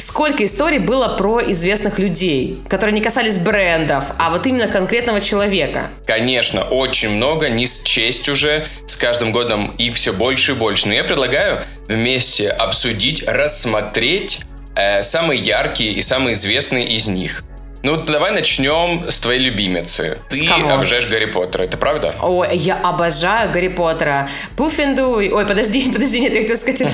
сколько 0.00 0.44
историй 0.44 0.78
было 0.78 1.08
про 1.16 1.40
известных 1.52 1.98
людей, 1.98 2.58
которые 2.68 2.94
не 2.94 3.00
касались 3.00 3.38
брендов, 3.38 4.12
а 4.18 4.30
вот 4.30 4.46
именно 4.46 4.66
конкретного 4.66 5.20
человека. 5.20 5.90
Конечно, 6.06 6.62
очень 6.62 7.10
много, 7.10 7.48
не 7.48 7.66
счесть 7.66 8.28
уже, 8.28 8.64
с 8.86 8.96
каждым 8.96 9.32
годом 9.32 9.74
и 9.78 9.90
все 9.90 10.12
больше 10.12 10.52
и 10.52 10.54
больше. 10.54 10.88
Но 10.88 10.94
я 10.94 11.04
предлагаю 11.04 11.60
вместе 11.86 12.48
обсудить, 12.48 13.24
рассмотреть 13.26 14.40
э, 14.76 15.02
самые 15.02 15.40
яркие 15.40 15.92
и 15.92 16.02
самые 16.02 16.34
известные 16.34 16.86
из 16.88 17.06
них. 17.08 17.44
Ну, 17.82 17.96
давай 17.96 18.32
начнем 18.32 19.06
с 19.08 19.20
твоей 19.20 19.40
любимицы. 19.40 20.18
Ты 20.28 20.46
обожаешь 20.48 21.06
Гарри 21.06 21.24
Поттера, 21.24 21.62
это 21.62 21.78
правда? 21.78 22.10
Ой, 22.22 22.48
я 22.56 22.76
обожаю 22.76 23.50
Гарри 23.50 23.68
Поттера. 23.68 24.28
Пуффинду... 24.56 25.12
Ой, 25.12 25.46
подожди, 25.46 25.90
подожди, 25.92 26.20
нет, 26.20 26.34
я 26.34 26.42
хотела 26.42 26.56
сказать 26.56 26.80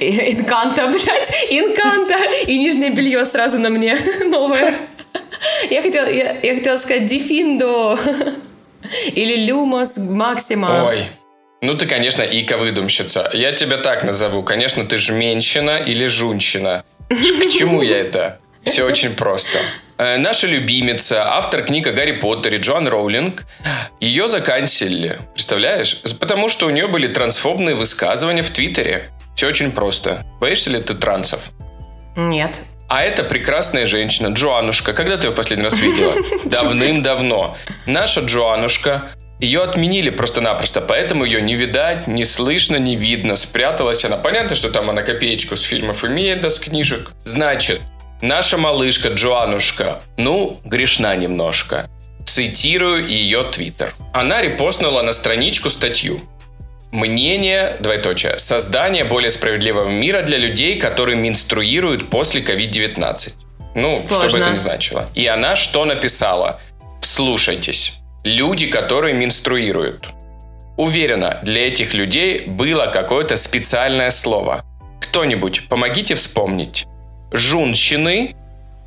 Инканта, 0.00 0.86
блядь, 0.88 1.46
Инканта. 1.50 2.16
И 2.46 2.58
нижнее 2.58 2.90
белье 2.90 3.24
сразу 3.24 3.58
на 3.60 3.70
мне 3.70 3.96
новое. 4.24 4.74
Я 5.70 5.82
хотела, 5.82 6.08
я, 6.08 6.36
я 6.42 6.54
хотела 6.54 6.76
сказать 6.78 7.06
Дефиндо. 7.06 7.98
Или 9.14 9.46
Люмос 9.46 9.98
Максима. 9.98 10.86
Ой, 10.88 11.04
ну 11.60 11.76
ты, 11.76 11.86
конечно, 11.86 12.22
ика-выдумщица. 12.22 13.30
Я 13.32 13.52
тебя 13.52 13.76
так 13.76 14.02
назову. 14.02 14.42
Конечно, 14.42 14.84
ты 14.84 14.98
жменщина 14.98 15.78
или 15.78 16.06
жунщина. 16.06 16.84
К 17.08 17.50
чему 17.50 17.82
я 17.82 17.98
это? 17.98 18.40
Все 18.64 18.84
очень 18.84 19.14
просто. 19.14 19.60
Э, 20.02 20.16
наша 20.16 20.48
любимица, 20.48 21.36
автор 21.36 21.62
книг 21.62 21.86
о 21.86 21.92
Гарри 21.92 22.12
Поттере 22.12 22.58
Джоан 22.58 22.88
Роулинг, 22.88 23.44
ее 24.00 24.26
заканчивали. 24.26 25.16
Представляешь? 25.32 26.02
Потому 26.18 26.48
что 26.48 26.66
у 26.66 26.70
нее 26.70 26.88
были 26.88 27.06
трансфобные 27.06 27.76
высказывания 27.76 28.42
в 28.42 28.50
Твиттере. 28.50 29.10
Все 29.36 29.46
очень 29.46 29.70
просто. 29.70 30.26
Боишься 30.40 30.70
ли 30.70 30.82
ты 30.82 30.94
трансов? 30.94 31.52
Нет. 32.16 32.62
А 32.88 33.04
это 33.04 33.22
прекрасная 33.22 33.86
женщина, 33.86 34.28
Джоанушка. 34.34 34.92
Когда 34.92 35.16
ты 35.16 35.28
ее 35.28 35.32
в 35.32 35.36
последний 35.36 35.64
раз 35.64 35.78
видела? 35.80 36.12
Давным-давно. 36.46 37.56
Наша 37.86 38.22
Джоанушка 38.22 39.08
ее 39.38 39.62
отменили 39.62 40.10
просто-напросто, 40.10 40.80
поэтому 40.80 41.24
ее 41.24 41.40
не 41.40 41.54
видать, 41.54 42.08
не 42.08 42.24
слышно, 42.24 42.76
не 42.76 42.96
видно. 42.96 43.36
Спряталась 43.36 44.04
она. 44.04 44.16
Понятно, 44.16 44.56
что 44.56 44.68
там 44.68 44.90
она 44.90 45.02
копеечку 45.02 45.56
с 45.56 45.62
фильмов 45.62 46.04
имеет, 46.04 46.40
да, 46.40 46.50
с 46.50 46.58
книжек. 46.58 47.12
Значит, 47.24 47.80
Наша 48.22 48.56
малышка 48.56 49.08
Джоанушка, 49.08 50.00
ну, 50.16 50.60
грешна 50.64 51.16
немножко. 51.16 51.90
Цитирую 52.24 53.08
ее 53.08 53.42
твиттер. 53.42 53.92
Она 54.12 54.40
репостнула 54.40 55.02
на 55.02 55.12
страничку 55.12 55.70
статью. 55.70 56.20
Мнение, 56.92 57.76
двоеточие, 57.80 58.38
создание 58.38 59.02
более 59.04 59.30
справедливого 59.30 59.88
мира 59.88 60.22
для 60.22 60.38
людей, 60.38 60.78
которые 60.78 61.16
менструируют 61.16 62.10
после 62.10 62.42
COVID-19. 62.42 63.34
Ну, 63.74 63.96
Сложно. 63.96 64.28
что 64.28 64.38
бы 64.38 64.44
это 64.44 64.52
ни 64.52 64.58
значило. 64.58 65.04
И 65.16 65.26
она 65.26 65.56
что 65.56 65.84
написала? 65.84 66.60
Слушайтесь. 67.00 67.98
Люди, 68.22 68.68
которые 68.68 69.14
менструируют. 69.14 70.06
Уверена, 70.76 71.40
для 71.42 71.66
этих 71.66 71.92
людей 71.92 72.44
было 72.46 72.86
какое-то 72.86 73.34
специальное 73.34 74.12
слово. 74.12 74.64
Кто-нибудь, 75.00 75.68
помогите 75.68 76.14
вспомнить 76.14 76.86
жунщины 77.32 78.34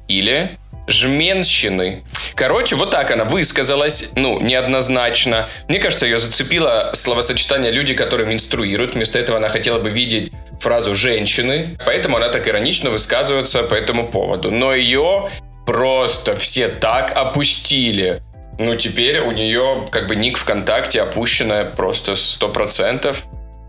или 0.07 0.51
жменщины. 0.87 2.03
Короче, 2.35 2.75
вот 2.75 2.91
так 2.91 3.11
она 3.11 3.23
высказалась, 3.23 4.11
ну, 4.15 4.39
неоднозначно. 4.39 5.47
Мне 5.67 5.79
кажется, 5.79 6.05
ее 6.05 6.19
зацепило 6.19 6.91
словосочетание 6.93 7.71
«люди, 7.71 7.93
которые 7.93 8.27
менструируют». 8.27 8.95
Вместо 8.95 9.17
этого 9.17 9.37
она 9.37 9.47
хотела 9.47 9.79
бы 9.79 9.89
видеть 9.89 10.31
фразу 10.59 10.95
«женщины», 10.95 11.67
поэтому 11.85 12.17
она 12.17 12.29
так 12.29 12.47
иронично 12.47 12.89
высказывается 12.89 13.63
по 13.63 13.73
этому 13.73 14.07
поводу. 14.07 14.51
Но 14.51 14.73
ее 14.73 15.29
просто 15.65 16.35
все 16.35 16.67
так 16.67 17.11
опустили. 17.15 18.21
Ну, 18.59 18.75
теперь 18.75 19.19
у 19.19 19.31
нее 19.31 19.85
как 19.91 20.07
бы 20.07 20.15
ник 20.15 20.37
ВКонтакте 20.37 21.01
опущенная 21.01 21.65
просто 21.65 22.13
100%. 22.13 23.15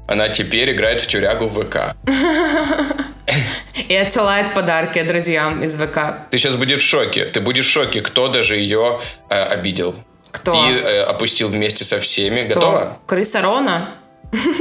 Она 0.07 0.29
теперь 0.29 0.73
играет 0.73 1.01
в 1.01 1.07
тюрягу 1.07 1.47
в 1.47 1.65
ВК. 1.65 1.97
И 3.89 3.95
отсылает 3.95 4.55
подарки 4.55 5.03
друзьям 5.03 5.62
из 5.62 5.77
ВК. 5.77 6.29
Ты 6.31 6.39
сейчас 6.39 6.57
будешь 6.57 6.81
в 6.81 6.85
шоке. 6.85 7.27
Ты 7.27 7.41
будешь 7.41 7.67
в 7.67 7.71
шоке, 7.71 8.01
кто 8.01 8.29
даже 8.29 8.57
ее 8.57 9.01
э, 9.29 9.43
обидел. 9.43 9.95
Кто? 10.31 10.55
И 10.69 10.73
э, 10.73 11.03
опустил 11.03 11.49
вместе 11.49 11.85
со 11.85 12.01
всеми. 12.01 12.41
Кто? 12.43 12.55
Готова? 12.55 12.99
Крыса 13.07 13.43
Рона? 13.43 13.91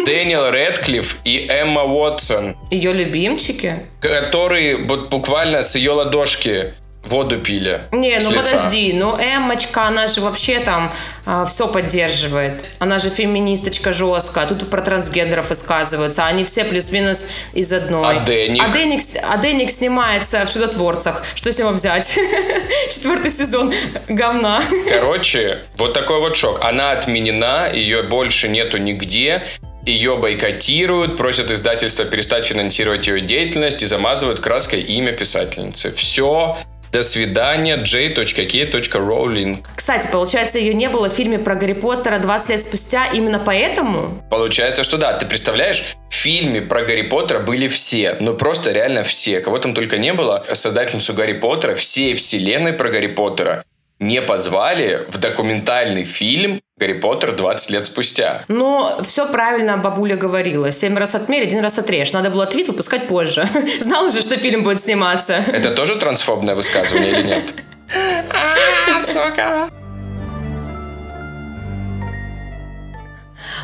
Дэниел 0.05 0.49
Редклифф 0.49 1.17
и 1.23 1.47
Эмма 1.49 1.83
Уотсон. 1.83 2.55
Ее 2.71 2.93
любимчики? 2.93 3.85
Которые 4.01 4.77
вот 4.77 5.09
буквально 5.09 5.63
с 5.63 5.75
ее 5.75 5.91
ладошки 5.91 6.73
воду 7.05 7.39
пили. 7.39 7.83
Не, 7.91 8.19
ну 8.19 8.31
лица. 8.31 8.43
подожди, 8.43 8.93
ну 8.93 9.17
Эммочка, 9.17 9.87
она 9.87 10.07
же 10.07 10.21
вообще 10.21 10.59
там 10.59 10.91
э, 11.25 11.45
все 11.47 11.67
поддерживает. 11.67 12.67
Она 12.79 12.99
же 12.99 13.09
феминисточка 13.09 13.93
жесткая. 13.93 14.47
Тут 14.47 14.69
про 14.69 14.81
трансгендеров 14.81 15.49
высказываются. 15.49 16.25
Они 16.25 16.43
все 16.43 16.65
плюс-минус 16.65 17.27
из 17.53 17.71
одной. 17.73 18.17
А 18.17 18.19
Дэник? 18.19 18.63
А 18.63 18.67
Дэник, 18.69 19.01
а 19.29 19.37
Дэник 19.37 19.71
снимается 19.71 20.45
в 20.45 20.53
«Чудотворцах». 20.53 21.23
Что 21.35 21.51
с 21.51 21.59
него 21.59 21.69
взять? 21.71 22.17
Четвертый 22.89 23.31
сезон 23.31 23.73
говна. 24.07 24.63
Короче, 24.89 25.63
вот 25.77 25.93
такой 25.93 26.19
вот 26.19 26.35
шок. 26.35 26.59
Она 26.61 26.91
отменена, 26.91 27.67
ее 27.67 28.03
больше 28.03 28.47
нету 28.47 28.77
нигде 28.77 29.43
ее 29.85 30.17
бойкотируют, 30.17 31.15
просят 31.17 31.51
издательства 31.51 32.05
перестать 32.05 32.45
финансировать 32.45 33.07
ее 33.07 33.21
деятельность 33.21 33.83
и 33.83 33.85
замазывают 33.85 34.39
краской 34.39 34.81
имя 34.81 35.11
писательницы. 35.11 35.91
Все 35.91 36.57
до 36.91 37.03
свидания, 37.03 37.77
j.k.rowling. 37.77 39.65
Кстати, 39.75 40.07
получается, 40.11 40.59
ее 40.59 40.73
не 40.73 40.89
было 40.89 41.09
в 41.09 41.13
фильме 41.13 41.39
про 41.39 41.55
Гарри 41.55 41.73
Поттера 41.73 42.19
20 42.19 42.49
лет 42.49 42.61
спустя 42.61 43.05
именно 43.07 43.39
поэтому? 43.39 44.23
Получается, 44.29 44.83
что 44.83 44.97
да. 44.97 45.13
Ты 45.13 45.25
представляешь, 45.25 45.95
в 46.09 46.15
фильме 46.15 46.61
про 46.61 46.83
Гарри 46.83 47.03
Поттера 47.03 47.39
были 47.39 47.67
все. 47.67 48.15
Ну, 48.19 48.33
просто 48.33 48.71
реально 48.71 49.03
все. 49.03 49.41
Кого 49.41 49.59
там 49.59 49.73
только 49.73 49.97
не 49.97 50.13
было. 50.13 50.45
Создательницу 50.53 51.13
Гарри 51.13 51.33
Поттера, 51.33 51.75
всей 51.75 52.13
вселенной 52.13 52.73
про 52.73 52.89
Гарри 52.89 53.07
Поттера 53.07 53.63
не 53.99 54.21
позвали 54.21 55.05
в 55.09 55.17
документальный 55.17 56.03
фильм 56.03 56.61
Гарри 56.77 56.93
Поттер 56.93 57.31
20 57.33 57.69
лет 57.71 57.85
спустя. 57.85 58.43
Ну, 58.49 58.85
все 59.01 59.31
правильно 59.31 59.77
бабуля 59.77 60.17
говорила. 60.17 60.71
Семь 60.71 60.97
раз 60.97 61.15
отмерь, 61.15 61.43
один 61.43 61.61
раз 61.61 61.79
отрежь. 61.79 62.11
Надо 62.11 62.29
было 62.29 62.45
твит 62.45 62.67
выпускать 62.67 63.07
позже. 63.07 63.47
Знала 63.81 64.09
же, 64.09 64.21
что 64.21 64.37
фильм 64.37 64.63
будет 64.63 64.81
сниматься. 64.81 65.43
Это 65.47 65.71
тоже 65.71 65.95
трансфобное 65.95 66.55
высказывание 66.55 67.11
или 67.11 67.27
нет? 67.27 67.53
А, 68.33 69.03
сука. 69.03 69.69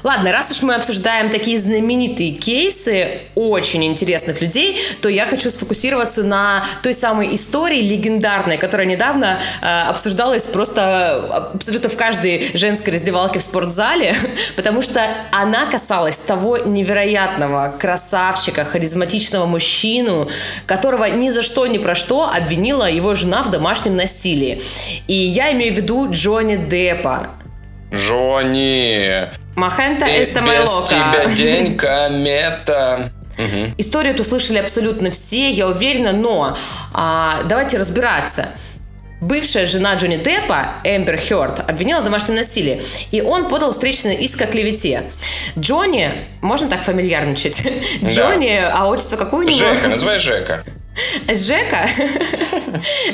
Ладно, 0.04 0.32
раз 0.32 0.52
уж 0.52 0.64
мы 0.64 0.76
обсуждаем 0.76 1.30
такие 1.30 1.60
знаменитые 1.60 2.32
кейсы 2.32 3.22
очень 3.36 3.84
интересных 3.86 4.42
людей, 4.42 4.80
то 5.02 5.10
я 5.10 5.26
хочу 5.26 5.50
сфокусироваться 5.50 6.24
на 6.24 6.64
той 6.82 6.94
самой 6.94 7.36
истории 7.36 7.82
легендарной, 7.82 8.58
которая 8.58 8.88
недавно 8.88 9.40
э, 9.62 9.82
обсуждалась 9.84 10.48
просто 10.48 11.52
абсолютно 11.54 11.90
в 11.90 11.98
каждой 11.98 12.52
женской 12.58 12.94
раздевалке 12.94 13.40
в 13.40 13.44
спортзале, 13.44 14.16
потому 14.56 14.82
что 14.82 15.06
она 15.32 15.68
касалась 15.68 16.18
того 16.18 16.58
невероятного 16.58 17.74
красавчика, 17.78 18.66
харизматичного 18.66 19.46
мужчину, 19.46 20.30
которого 20.66 21.06
ни 21.06 21.30
за 21.30 21.44
что, 21.44 21.68
ни 21.68 21.78
про 21.78 21.96
что 21.96 22.30
обвинила 22.30 22.90
его 22.90 23.14
жена 23.14 23.44
в 23.44 23.52
домашнем 23.52 23.96
насилии. 23.96 24.62
И 25.08 25.14
я 25.14 25.52
имею 25.52 25.74
в 25.74 25.78
виду 25.78 26.08
Джонни 26.12 26.56
Деппа. 26.56 27.30
Джонни. 27.94 29.28
Махента 29.56 30.06
эста 30.06 30.42
Без 30.42 30.72
тебя 30.88 31.26
день 31.36 31.78
комета. 31.78 33.12
Угу. 33.38 33.74
Историю 33.78 34.14
эту 34.14 34.24
слышали 34.24 34.60
абсолютно 34.60 35.10
все, 35.12 35.50
я 35.50 35.68
уверена, 35.68 36.14
но 36.14 36.58
а, 36.94 37.44
давайте 37.44 37.78
разбираться. 37.78 38.48
Бывшая 39.22 39.68
жена 39.68 39.94
Джонни 39.96 40.18
Деппа, 40.18 40.74
Эмбер 40.84 41.20
Хёрд, 41.20 41.60
обвинила 41.70 42.00
в 42.02 42.04
домашнем 42.04 42.36
насилии, 42.36 42.82
и 43.12 43.22
он 43.22 43.50
подал 43.50 43.72
встречный 43.72 44.16
иск 44.16 44.42
о 44.42 44.48
клевете. 44.48 45.04
Джонни, 45.58 46.12
можно 46.42 46.68
так 46.68 46.82
фамильярничать? 46.82 47.64
Да. 48.02 48.08
Джонни, 48.08 48.60
а 48.60 48.88
отчество 48.88 49.18
какое 49.18 49.46
у 49.46 49.48
него? 49.48 49.56
Жека, 49.56 49.90
называй 49.90 50.18
Жека. 50.18 50.64
Жека 51.28 51.88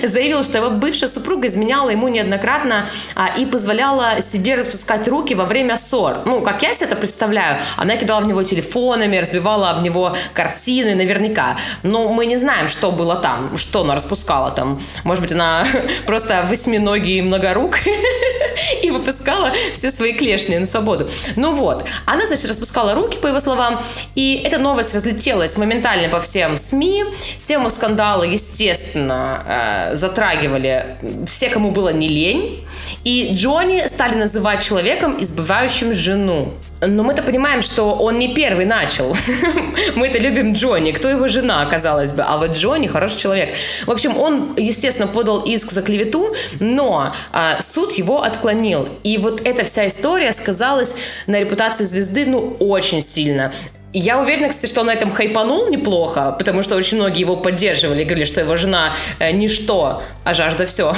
заявил, 0.04 0.44
что 0.44 0.58
его 0.60 0.70
бывшая 0.70 1.08
супруга 1.08 1.48
изменяла 1.48 1.90
ему 1.90 2.08
неоднократно 2.08 2.90
а, 3.16 3.30
и 3.38 3.46
позволяла 3.46 4.22
себе 4.22 4.56
распускать 4.56 5.08
руки 5.08 5.36
во 5.36 5.46
время 5.46 5.78
ссор. 5.78 6.22
Ну, 6.26 6.42
как 6.42 6.64
я 6.64 6.74
себе 6.74 6.88
это 6.88 6.96
представляю, 6.96 7.58
она 7.76 7.98
кидала 7.98 8.22
в 8.22 8.28
него 8.28 8.44
телефонами, 8.44 9.18
разбивала 9.18 9.72
об 9.72 9.82
него 9.82 10.16
картины, 10.34 10.96
наверняка. 10.96 11.58
Но 11.84 12.10
мы 12.10 12.26
не 12.26 12.38
знаем, 12.38 12.70
что 12.70 12.92
было 12.92 13.16
там, 13.16 13.56
что 13.58 13.82
она 13.82 13.96
распускала 13.96 14.52
там. 14.52 14.82
Может 15.04 15.24
быть, 15.24 15.32
она 15.32 15.66
просто 16.06 16.46
восьминогий 16.50 17.22
многорук 17.22 17.80
и 18.82 18.92
выпускала 18.92 19.52
все 19.74 19.92
свои 19.92 20.14
клешни 20.14 20.58
на 20.58 20.66
свободу. 20.66 21.10
Ну 21.36 21.54
вот, 21.54 21.86
она, 22.06 22.26
значит, 22.26 22.50
распускала 22.50 22.94
руки, 22.94 23.18
по 23.18 23.28
его 23.28 23.40
словам, 23.40 23.82
и 24.16 24.42
эта 24.46 24.58
новость 24.58 24.96
разлетелась 24.96 25.58
моментально 25.58 26.10
по 26.10 26.20
всем 26.20 26.58
СМИ. 26.58 27.04
Тему 27.44 27.70
скандала, 27.78 28.24
естественно, 28.24 29.44
э, 29.48 29.96
затрагивали 29.96 30.98
все, 31.26 31.50
кому 31.50 31.72
было 31.72 31.90
не 31.94 32.08
лень. 32.08 32.66
И 33.04 33.30
Джонни 33.34 33.88
стали 33.88 34.16
называть 34.16 34.64
человеком, 34.64 35.18
избывающим 35.20 35.94
жену. 35.94 36.54
Но 36.82 37.04
мы-то 37.04 37.24
понимаем, 37.24 37.62
что 37.62 37.96
он 37.96 38.20
не 38.20 38.36
первый 38.36 38.66
начал. 38.66 39.16
Мы-то 39.96 40.20
любим 40.20 40.54
Джонни. 40.54 40.92
Кто 40.92 41.10
его 41.10 41.28
жена, 41.28 41.66
казалось 41.66 42.12
бы. 42.12 42.24
А 42.24 42.38
вот 42.38 42.52
Джонни 42.52 42.88
хороший 42.88 43.20
человек. 43.20 43.54
В 43.86 43.92
общем, 43.92 44.16
он, 44.18 44.54
естественно, 44.58 45.08
подал 45.08 45.40
иск 45.40 45.72
за 45.72 45.82
клевету, 45.82 46.36
но 46.60 47.14
а, 47.34 47.60
суд 47.62 47.94
его 47.94 48.22
отклонил. 48.22 48.88
И 49.04 49.18
вот 49.18 49.42
эта 49.48 49.64
вся 49.64 49.88
история 49.88 50.32
сказалась 50.32 50.96
на 51.26 51.40
репутации 51.40 51.84
звезды, 51.84 52.26
ну, 52.28 52.56
очень 52.60 53.02
сильно. 53.02 53.52
Я 54.00 54.20
уверена, 54.20 54.50
кстати, 54.50 54.70
что 54.70 54.82
он 54.82 54.88
на 54.88 54.94
этом 54.94 55.12
хайпанул 55.12 55.70
неплохо, 55.70 56.36
потому 56.38 56.62
что 56.62 56.76
очень 56.76 56.98
многие 56.98 57.22
его 57.22 57.36
поддерживали, 57.36 58.04
говорили, 58.04 58.26
что 58.26 58.42
его 58.42 58.56
жена 58.56 58.94
э, 59.18 59.32
ничто, 59.32 60.04
а 60.24 60.34
жажда 60.36 60.68
все. 60.68 60.94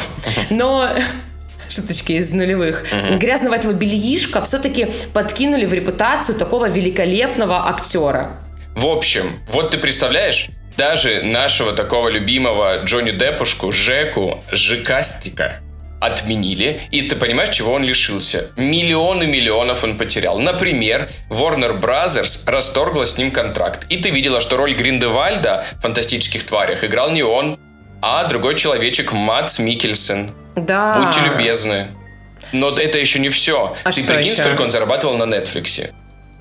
Но 0.49 0.89
шуточки 1.69 2.13
из 2.13 2.33
нулевых. 2.33 2.83
Uh-huh. 2.91 3.17
Грязного 3.17 3.55
этого 3.55 3.71
бельишка 3.71 4.41
все-таки 4.41 4.89
подкинули 5.13 5.65
в 5.65 5.73
репутацию 5.73 6.37
такого 6.37 6.67
великолепного 6.67 7.69
актера. 7.69 8.31
В 8.75 8.85
общем, 8.85 9.31
вот 9.47 9.71
ты 9.71 9.77
представляешь, 9.77 10.49
даже 10.75 11.21
нашего 11.23 11.71
такого 11.71 12.09
любимого 12.09 12.83
Джонни 12.83 13.11
Деппушку, 13.11 13.71
Жеку, 13.71 14.43
Жикастика, 14.51 15.61
отменили, 15.99 16.81
и 16.91 17.01
ты 17.03 17.15
понимаешь, 17.15 17.49
чего 17.49 17.73
он 17.73 17.83
лишился. 17.83 18.47
Миллионы 18.55 19.25
миллионов 19.25 19.83
он 19.83 19.97
потерял. 19.97 20.39
Например, 20.39 21.09
Warner 21.29 21.79
Brothers 21.79 22.49
расторгла 22.49 23.05
с 23.05 23.17
ним 23.17 23.31
контракт. 23.31 23.85
И 23.89 23.97
ты 23.97 24.09
видела, 24.09 24.41
что 24.41 24.57
роль 24.57 24.73
Гриндевальда 24.73 25.63
в 25.77 25.81
«Фантастических 25.81 26.45
тварях» 26.45 26.83
играл 26.83 27.11
не 27.11 27.23
он, 27.23 27.59
а 28.01 28.23
другой 28.25 28.55
человечек 28.55 29.11
Матс 29.11 29.59
Микельсон. 29.59 30.31
Да. 30.55 30.97
Будьте 30.97 31.21
любезны. 31.21 31.87
Но 32.51 32.69
это 32.77 32.97
еще 32.97 33.19
не 33.19 33.29
все. 33.29 33.75
А 33.83 33.91
Ты 33.91 34.03
прикинь, 34.03 34.31
еще? 34.31 34.41
сколько 34.41 34.61
он 34.61 34.71
зарабатывал 34.71 35.17
на 35.17 35.23
Netflix. 35.23 35.91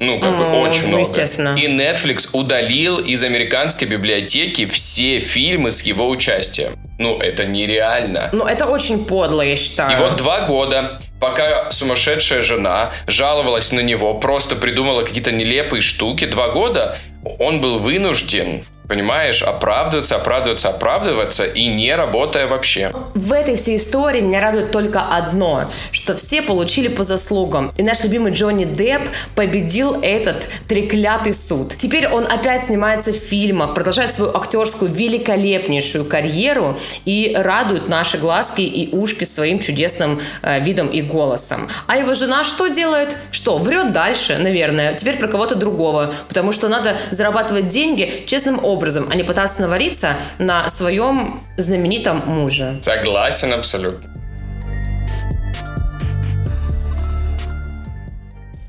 Ну, 0.00 0.20
как 0.20 0.37
бы 0.37 0.44
Ну, 0.44 0.61
очень 0.61 0.88
много. 0.88 1.00
естественно. 1.00 1.56
И 1.58 1.66
Netflix 1.66 2.28
удалил 2.32 2.98
из 2.98 3.24
американской 3.24 3.88
библиотеки 3.88 4.66
все 4.66 5.18
фильмы 5.18 5.72
с 5.72 5.82
его 5.82 6.08
участием. 6.08 6.72
Ну, 6.98 7.18
это 7.18 7.44
нереально. 7.44 8.28
Ну, 8.32 8.44
это 8.44 8.66
очень 8.66 9.04
подло, 9.04 9.42
я 9.42 9.56
считаю. 9.56 9.96
И 9.96 10.00
вот 10.00 10.16
два 10.16 10.42
года, 10.42 11.00
пока 11.20 11.70
сумасшедшая 11.70 12.42
жена 12.42 12.92
жаловалась 13.06 13.72
на 13.72 13.80
него, 13.80 14.14
просто 14.14 14.56
придумала 14.56 15.02
какие-то 15.02 15.32
нелепые 15.32 15.82
штуки, 15.82 16.26
два 16.26 16.48
года 16.48 16.96
он 17.38 17.60
был 17.60 17.78
вынужден, 17.78 18.62
понимаешь, 18.88 19.42
оправдываться, 19.42 20.16
оправдываться, 20.16 20.70
оправдываться 20.70 21.44
и 21.44 21.66
не 21.66 21.94
работая 21.94 22.46
вообще. 22.46 22.92
В 23.14 23.32
этой 23.32 23.56
всей 23.56 23.76
истории 23.76 24.20
меня 24.20 24.40
радует 24.40 24.72
только 24.72 25.02
одно, 25.02 25.70
что 25.92 26.14
все 26.14 26.42
получили 26.42 26.88
по 26.88 27.02
заслугам. 27.02 27.70
И 27.76 27.82
наш 27.82 28.02
любимый 28.02 28.32
Джонни 28.32 28.64
Депп 28.64 29.10
победил 29.34 30.00
этот 30.00 30.48
треклятый 30.66 31.34
суд. 31.34 31.76
Теперь 31.76 32.08
он 32.08 32.26
опять 32.26 32.64
снимается 32.64 33.12
в 33.12 33.16
фильмах, 33.16 33.74
продолжает 33.74 34.10
свою 34.10 34.34
актерскую 34.34 34.90
великолепнейшую 34.90 36.06
карьеру 36.06 36.78
и 37.04 37.32
радует 37.36 37.88
наши 37.88 38.16
глазки 38.16 38.62
и 38.62 38.96
ушки 38.96 39.24
своим 39.24 39.58
чудесным 39.58 40.20
э, 40.42 40.60
видом 40.60 40.86
и 40.86 41.02
голосом. 41.02 41.68
А 41.86 41.98
его 41.98 42.14
жена 42.14 42.42
что 42.42 42.68
делает? 42.68 43.18
Что, 43.30 43.58
врет 43.58 43.92
дальше, 43.92 44.38
наверное. 44.38 44.94
Теперь 44.94 45.18
про 45.18 45.28
кого-то 45.28 45.54
другого. 45.54 46.14
Потому 46.28 46.52
что 46.52 46.68
надо 46.68 46.96
зарабатывать 47.18 47.66
деньги 47.66 48.11
честным 48.26 48.64
образом, 48.64 49.09
а 49.11 49.14
не 49.14 49.24
пытаться 49.24 49.61
навариться 49.61 50.16
на 50.38 50.70
своем 50.70 51.42
знаменитом 51.57 52.22
муже. 52.24 52.78
Согласен 52.81 53.52
абсолютно. 53.52 54.09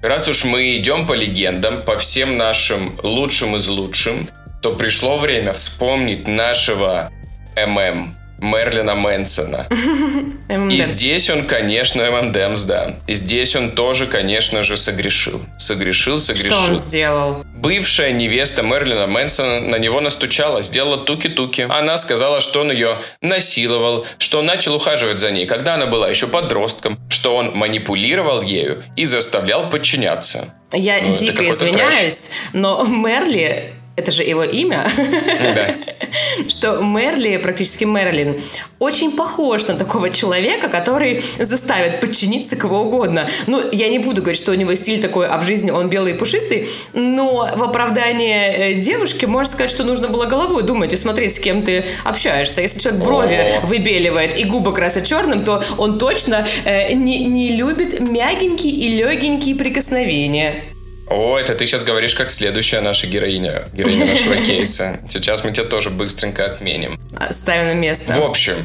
Раз 0.02 0.28
уж 0.28 0.46
мы 0.46 0.78
идем 0.78 1.06
по 1.06 1.14
легендам, 1.14 1.84
по 1.84 1.98
всем 1.98 2.38
нашим 2.38 2.98
лучшим 3.04 3.56
из 3.56 3.68
лучшим, 3.68 4.28
то 4.62 4.74
пришло 4.74 5.18
время 5.18 5.54
вспомнить 5.54 6.28
нашего 6.28 7.12
ММ, 7.56 8.16
Мерлина 8.42 8.96
Мэнсона. 8.96 9.68
И 10.50 10.58
ММД. 10.58 10.84
здесь 10.84 11.30
он, 11.30 11.46
конечно, 11.46 12.10
ММДМС, 12.10 12.64
да. 12.64 12.96
И 13.08 13.14
здесь 13.14 13.56
он 13.56 13.72
тоже, 13.72 14.08
конечно 14.08 14.64
же, 14.64 14.78
согрешил. 14.78 15.42
Согрешил, 15.58 16.20
Что 16.20 16.34
согрешил. 16.34 16.58
он 16.72 16.78
сделал? 16.78 17.44
Бывшая 17.56 18.12
невеста 18.12 18.64
Мерлина 18.64 19.06
Мэнсона 19.08 19.62
на 19.62 19.76
него 19.78 20.02
настучала, 20.02 20.62
сделала 20.62 20.98
туки-туки. 20.98 21.68
Она 21.70 21.98
сказала, 21.98 22.40
что 22.40 22.62
он 22.62 22.72
ее 22.72 23.00
насиловал, 23.22 24.06
что 24.18 24.40
он 24.40 24.46
начал 24.46 24.76
ухаживать 24.76 25.20
за 25.20 25.32
ней, 25.32 25.46
когда 25.46 25.76
она 25.76 25.86
была 25.86 26.10
еще 26.10 26.28
подростком, 26.28 26.98
что 27.10 27.36
он 27.36 27.52
манипулировал 27.56 28.42
ею 28.42 28.84
и 28.96 29.06
заставлял 29.06 29.70
подчиняться. 29.70 30.56
Я 30.72 31.00
Ну, 31.02 31.16
дико 31.16 31.48
извиняюсь, 31.50 32.32
но 32.54 32.84
Мерли, 32.86 33.74
это 34.00 34.12
же 34.12 34.24
его 34.24 34.44
имя, 34.44 34.90
Да. 34.98 35.76
что 36.48 36.78
Мерли, 36.82 37.38
практически 37.38 37.86
Мерлин, 37.86 38.40
очень 38.80 39.12
похож 39.12 39.68
на 39.68 39.76
такого 39.76 40.10
человека, 40.10 40.70
который 40.70 41.22
заставит 41.38 42.00
подчиниться 42.00 42.56
кого 42.56 42.82
угодно. 42.82 43.28
Ну, 43.48 43.62
я 43.72 43.90
не 43.90 44.00
буду 44.00 44.22
говорить, 44.22 44.42
что 44.42 44.52
у 44.52 44.56
него 44.56 44.74
стиль 44.76 45.02
такой, 45.02 45.28
а 45.28 45.38
в 45.38 45.46
жизни 45.46 45.72
он 45.72 45.90
белый 45.90 46.14
и 46.14 46.16
пушистый, 46.16 46.68
но 46.94 47.50
в 47.56 47.64
оправдание 47.64 48.72
э, 48.72 48.74
девушки 48.76 49.26
можно 49.26 49.52
сказать, 49.52 49.70
что 49.72 49.84
нужно 49.84 50.08
было 50.08 50.26
головой 50.26 50.64
думать 50.64 50.94
и 50.94 50.98
смотреть, 50.98 51.36
с 51.36 51.40
кем 51.40 51.64
ты 51.64 51.86
общаешься. 52.04 52.62
Если 52.62 52.80
человек 52.80 53.04
брови 53.04 53.52
выбеливает 53.64 54.38
и 54.40 54.44
губы 54.44 54.74
красит 54.74 55.06
черным, 55.06 55.44
то 55.44 55.64
он 55.78 55.98
точно 55.98 56.48
э, 56.66 56.94
не, 56.94 57.26
не 57.26 57.56
любит 57.56 58.00
мягенькие 58.00 58.74
и 58.74 58.88
легенькие 58.98 59.56
прикосновения. 59.56 60.64
О, 61.10 61.38
это 61.38 61.56
ты 61.56 61.66
сейчас 61.66 61.84
говоришь 61.84 62.14
как 62.14 62.30
следующая 62.30 62.82
наша 62.82 63.08
героиня, 63.08 63.64
героиня 63.74 64.06
нашего 64.06 64.36
кейса. 64.46 65.00
Сейчас 65.10 65.44
мы 65.44 65.52
тебя 65.52 65.66
тоже 65.66 65.90
быстренько 65.90 66.46
отменим. 66.46 67.00
Ставим 67.32 67.66
на 67.68 67.74
место. 67.74 68.14
В 68.14 68.22
общем, 68.24 68.56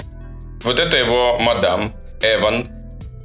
вот 0.63 0.79
это 0.79 0.97
его 0.97 1.39
мадам 1.39 1.95
Эван, 2.21 2.69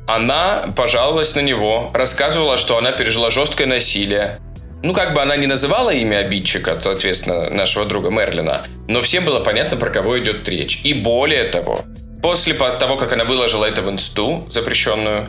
она 0.08 0.72
пожаловалась 0.76 1.36
на 1.36 1.42
него, 1.42 1.92
рассказывала, 1.94 2.58
что 2.58 2.78
она 2.78 2.92
пережила 2.92 3.30
жесткое 3.30 3.68
насилие. 3.68 4.40
Ну, 4.82 4.94
как 4.94 5.14
бы 5.14 5.22
она 5.22 5.36
не 5.36 5.46
называла 5.48 5.90
имя 5.90 6.20
обидчика, 6.20 6.80
соответственно, 6.82 7.50
нашего 7.50 7.86
друга 7.86 8.10
Мерлина, 8.10 8.64
но 8.88 9.02
всем 9.02 9.26
было 9.26 9.42
понятно, 9.42 9.76
про 9.76 9.90
кого 9.90 10.18
идет 10.18 10.48
речь. 10.48 10.80
И 10.86 10.94
более 10.94 11.44
того, 11.44 11.82
после 12.24 12.54
по- 12.54 12.72
того, 12.72 12.96
как 12.96 13.12
она 13.12 13.26
выложила 13.26 13.66
это 13.66 13.82
в 13.82 13.90
инсту, 13.90 14.48
запрещенную, 14.50 15.28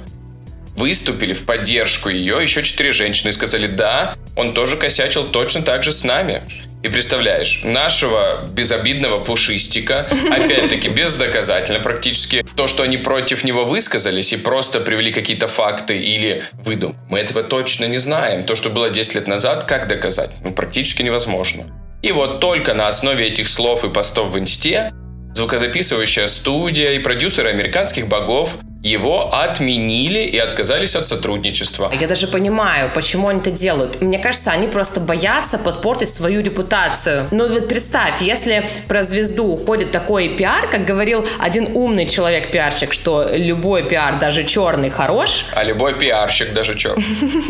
выступили 0.77 1.33
в 1.33 1.45
поддержку 1.45 2.09
ее 2.09 2.39
еще 2.43 2.63
четыре 2.63 2.93
женщины 2.93 3.31
и 3.31 3.33
сказали, 3.33 3.67
да, 3.67 4.15
он 4.37 4.55
тоже 4.55 4.77
косячил 4.77 5.25
точно 5.25 5.63
так 5.63 5.83
же 5.83 5.93
с 5.93 6.05
нами. 6.05 6.43
И 6.83 6.89
представляешь, 6.89 7.61
нашего 7.63 8.49
безобидного 8.53 9.23
пушистика, 9.23 10.09
опять-таки 10.31 10.89
бездоказательно 10.89 11.81
практически, 11.81 12.45
то, 12.57 12.67
что 12.67 12.83
они 12.83 12.97
против 12.97 13.45
него 13.45 13.65
высказались 13.65 14.33
и 14.33 14.37
просто 14.37 14.81
привели 14.81 15.13
какие-то 15.13 15.47
факты 15.47 15.99
или 15.99 16.43
выдумку, 16.53 16.99
мы 17.11 17.19
этого 17.19 17.43
точно 17.43 17.85
не 17.85 17.99
знаем. 17.99 18.45
То, 18.45 18.57
что 18.57 18.71
было 18.71 18.89
10 18.89 19.15
лет 19.15 19.29
назад, 19.29 19.65
как 19.65 19.89
доказать? 19.89 20.31
Ну, 20.43 20.53
практически 20.53 21.03
невозможно. 21.03 21.65
И 22.03 22.13
вот 22.13 22.41
только 22.41 22.73
на 22.73 22.89
основе 22.89 23.27
этих 23.27 23.49
слов 23.49 23.85
и 23.85 23.91
постов 23.91 24.31
в 24.31 24.39
инсте 24.39 24.93
звукозаписывающая 25.35 26.27
студия 26.27 26.93
и 26.93 26.99
продюсеры 26.99 27.51
американских 27.51 28.09
богов 28.09 28.59
его 28.83 29.35
отменили 29.35 30.21
и 30.21 30.39
отказались 30.39 30.97
от 30.97 31.05
сотрудничества. 31.05 31.93
Я 31.99 32.07
даже 32.07 32.27
понимаю, 32.27 32.91
почему 32.95 33.29
они 33.29 33.41
это 33.41 33.51
делают. 33.51 34.01
Мне 34.01 34.19
кажется, 34.19 34.53
они 34.53 34.69
просто 34.69 35.01
боятся 35.01 35.59
подпортить 35.59 36.09
свою 36.09 36.43
репутацию. 36.43 37.29
Ну 37.31 37.47
вот 37.47 37.69
представь, 37.69 38.23
если 38.23 38.67
про 38.89 39.03
звезду 39.03 39.47
уходит 39.49 39.93
такой 39.93 40.31
пиар, 40.31 40.71
как 40.71 40.87
говорил 40.87 41.27
один 41.39 41.69
умный 41.75 42.07
человек-пиарщик, 42.07 42.95
что 42.95 43.29
любой 43.31 43.87
пиар, 43.87 44.19
даже 44.19 44.45
черный, 44.45 44.91
хорош. 44.91 45.47
А 45.61 45.65
любой 45.65 45.99
пиарщик 45.99 46.55
даже 46.55 46.75
черный. 46.75 47.05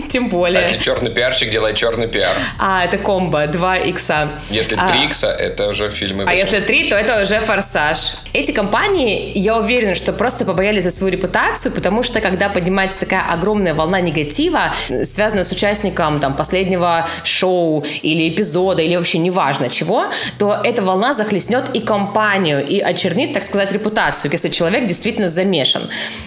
Тем 0.08 0.28
более. 0.28 0.62
Если 0.62 0.80
черный 0.80 1.12
пиарщик 1.12 1.50
делает 1.50 1.76
черный 1.76 2.08
пиар. 2.08 2.34
А, 2.58 2.84
это 2.84 2.98
комбо, 2.98 3.46
2 3.46 3.76
икса. 3.76 4.30
Если 4.50 4.74
3 4.74 4.84
а, 4.84 5.04
икса, 5.04 5.28
это 5.28 5.68
уже 5.68 5.90
фильмы. 5.90 6.24
А 6.26 6.34
если 6.34 6.58
3, 6.58 6.90
то 6.90 6.96
это 6.96 7.22
уже 7.22 7.38
форсаж. 7.38 8.14
Эти 8.32 8.50
компании, 8.50 9.30
я 9.38 9.56
уверена, 9.56 9.94
что 9.94 10.12
просто 10.12 10.44
побоялись 10.44 10.82
за 10.82 10.90
свою 10.90 11.12
репутацию, 11.12 11.19
потому 11.70 12.02
что 12.02 12.20
когда 12.20 12.48
поднимается 12.48 13.00
такая 13.00 13.22
огромная 13.22 13.74
волна 13.74 14.00
негатива, 14.00 14.74
связанная 15.04 15.44
с 15.44 15.52
участником 15.52 16.20
там, 16.20 16.36
последнего 16.36 17.06
шоу 17.24 17.84
или 18.02 18.28
эпизода, 18.28 18.82
или 18.82 18.96
вообще 18.96 19.18
неважно 19.18 19.68
чего, 19.68 20.04
то 20.38 20.58
эта 20.64 20.82
волна 20.82 21.12
захлестнет 21.12 21.70
и 21.74 21.80
компанию, 21.80 22.64
и 22.66 22.80
очернит, 22.80 23.32
так 23.32 23.42
сказать, 23.42 23.72
репутацию, 23.72 24.30
если 24.32 24.48
человек 24.48 24.86
действительно 24.86 25.28
замешан. 25.28 25.82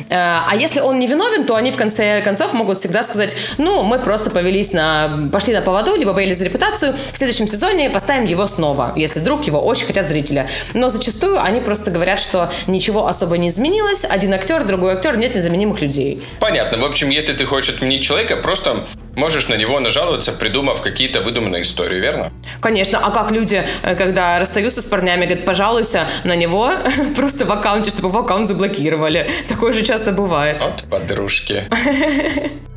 Э, 0.09 0.43
а 0.49 0.55
если 0.55 0.79
он 0.79 0.99
не 0.99 1.07
виновен, 1.07 1.45
то 1.45 1.55
они 1.55 1.71
в 1.71 1.77
конце 1.77 2.21
концов 2.21 2.53
могут 2.53 2.77
всегда 2.77 3.03
сказать, 3.03 3.35
ну, 3.57 3.83
мы 3.83 3.99
просто 3.99 4.29
повелись 4.29 4.73
на, 4.73 5.29
пошли 5.31 5.53
на 5.53 5.61
поводу, 5.61 5.95
либо 5.95 6.13
боялись 6.13 6.37
за 6.37 6.45
репутацию, 6.45 6.93
в 7.11 7.17
следующем 7.17 7.47
сезоне 7.47 7.89
поставим 7.89 8.25
его 8.25 8.45
снова, 8.47 8.93
если 8.95 9.19
вдруг 9.19 9.45
его 9.45 9.59
очень 9.59 9.87
хотят 9.87 10.05
зрители. 10.05 10.47
Но 10.73 10.89
зачастую 10.89 11.41
они 11.41 11.61
просто 11.61 11.91
говорят, 11.91 12.19
что 12.19 12.51
ничего 12.67 13.07
особо 13.07 13.37
не 13.37 13.47
изменилось, 13.47 14.05
один 14.05 14.33
актер, 14.33 14.65
другой 14.65 14.82
актер, 14.87 15.17
нет 15.17 15.35
незаменимых 15.35 15.81
людей. 15.81 16.21
Понятно. 16.39 16.77
В 16.77 16.85
общем, 16.85 17.09
если 17.09 17.33
ты 17.33 17.45
хочешь 17.45 17.75
отменить 17.75 18.03
человека, 18.03 18.37
просто 18.37 18.85
можешь 19.15 19.47
на 19.47 19.55
него 19.55 19.79
нажаловаться, 19.79 20.31
придумав 20.31 20.81
какие-то 20.81 21.21
выдуманные 21.21 21.61
истории, 21.61 21.99
верно? 21.99 22.31
Конечно. 22.61 22.99
А 22.99 23.11
как 23.11 23.31
люди, 23.31 23.63
э, 23.83 23.95
когда 23.95 24.39
расстаются 24.39 24.81
с 24.81 24.85
парнями, 24.85 25.25
говорят, 25.25 25.45
пожалуйся 25.45 26.07
на 26.23 26.35
него 26.35 26.71
просто 27.15 27.45
в 27.45 27.51
аккаунте, 27.51 27.91
чтобы 27.91 28.09
его 28.09 28.19
аккаунт 28.19 28.47
заблокировали. 28.47 29.29
Такое 29.47 29.73
же 29.73 29.83
часто 29.83 30.11
бывает. 30.11 30.63
Вот 30.63 30.83
подружки. 30.89 31.63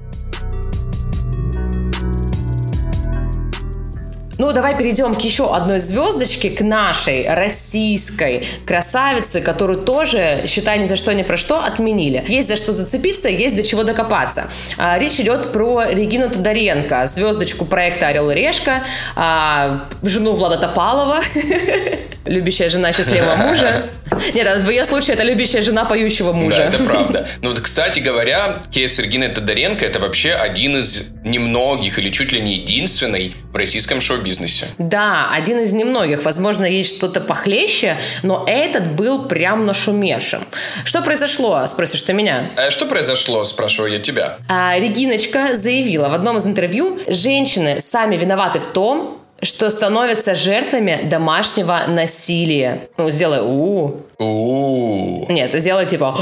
Ну, 4.39 4.53
давай 4.53 4.76
перейдем 4.76 5.14
к 5.14 5.20
еще 5.20 5.55
одной 5.55 5.78
звездочке, 5.78 6.51
к 6.51 6.61
нашей 6.61 7.26
российской 7.26 8.45
красавице, 8.66 9.41
которую 9.41 9.80
тоже, 9.80 10.45
считай, 10.47 10.78
ни 10.78 10.84
за 10.84 10.97
что, 10.97 11.14
ни 11.14 11.22
про 11.22 11.39
что 11.39 11.64
отменили. 11.64 12.22
Есть 12.28 12.49
за 12.49 12.57
что 12.57 12.72
зацепиться, 12.72 13.30
есть 13.30 13.57
до 13.57 13.62
чего 13.62 13.82
докопаться. 13.82 14.51
А, 14.76 14.99
речь 14.99 15.18
идет 15.20 15.53
про 15.53 15.84
Регину 15.87 16.28
Тодоренко, 16.28 17.07
звездочку 17.07 17.64
проекта 17.64 18.09
«Орел 18.09 18.30
и 18.30 18.34
решка», 18.34 18.84
а, 19.14 19.87
жену 20.03 20.32
Влада 20.34 20.59
Топалова, 20.59 21.20
любящая 22.26 22.68
жена 22.68 22.92
счастливого 22.92 23.36
мужа. 23.36 23.86
Нет, 24.34 24.58
в 24.58 24.70
ее 24.70 24.84
случае 24.84 25.14
это 25.14 25.24
любящая 25.24 25.62
жена 25.62 25.84
поющего 25.84 26.32
мужа. 26.32 26.56
Да, 26.58 26.64
это 26.64 26.84
правда. 26.84 27.26
Ну 27.42 27.50
вот, 27.50 27.60
кстати 27.60 28.00
говоря, 28.00 28.60
кейс 28.70 28.98
Регины 28.98 29.28
Тодоренко 29.28 29.84
это 29.84 30.00
вообще 30.00 30.32
один 30.32 30.78
из 30.78 31.12
немногих 31.22 31.98
или 31.98 32.10
чуть 32.10 32.32
ли 32.32 32.40
не 32.40 32.54
единственный 32.54 33.32
в 33.52 33.56
российском 33.56 34.00
шоу-бизнесе. 34.00 34.66
Да, 34.78 35.28
один 35.32 35.60
из 35.60 35.72
немногих. 35.72 36.24
Возможно, 36.24 36.64
есть 36.64 36.96
что-то 36.96 37.20
похлеще, 37.20 37.96
но 38.22 38.44
этот 38.46 38.92
был 38.92 39.26
прям 39.26 39.66
нашумевшим. 39.66 40.44
Что 40.84 41.02
произошло, 41.02 41.66
спросишь 41.66 42.02
ты 42.02 42.12
меня? 42.12 42.50
А 42.56 42.70
что 42.70 42.86
произошло, 42.86 43.44
спрашиваю 43.44 43.92
я 43.92 43.98
тебя. 43.98 44.36
А, 44.48 44.78
Региночка 44.78 45.56
заявила 45.56 46.08
в 46.08 46.14
одном 46.14 46.38
из 46.38 46.46
интервью, 46.46 47.00
женщины 47.06 47.80
сами 47.80 48.16
виноваты 48.16 48.60
в 48.60 48.66
том, 48.66 49.15
что 49.43 49.70
становятся 49.70 50.34
жертвами 50.34 51.01
домашнего 51.05 51.82
насилия. 51.89 52.80
Ну, 52.97 53.11
сделай 53.11 53.41
у 53.41 54.01
у 54.18 55.26
Нет, 55.28 55.53
сделай 55.53 55.87
типа 55.87 56.16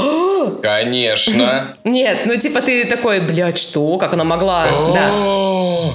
Конечно. 0.61 1.75
Нет, 1.83 2.25
ну 2.25 2.35
типа 2.35 2.61
ты 2.61 2.85
такой, 2.85 3.21
блядь, 3.21 3.57
что? 3.57 3.97
Как 3.97 4.13
она 4.13 4.23
могла? 4.23 4.65
Да. 4.93 5.93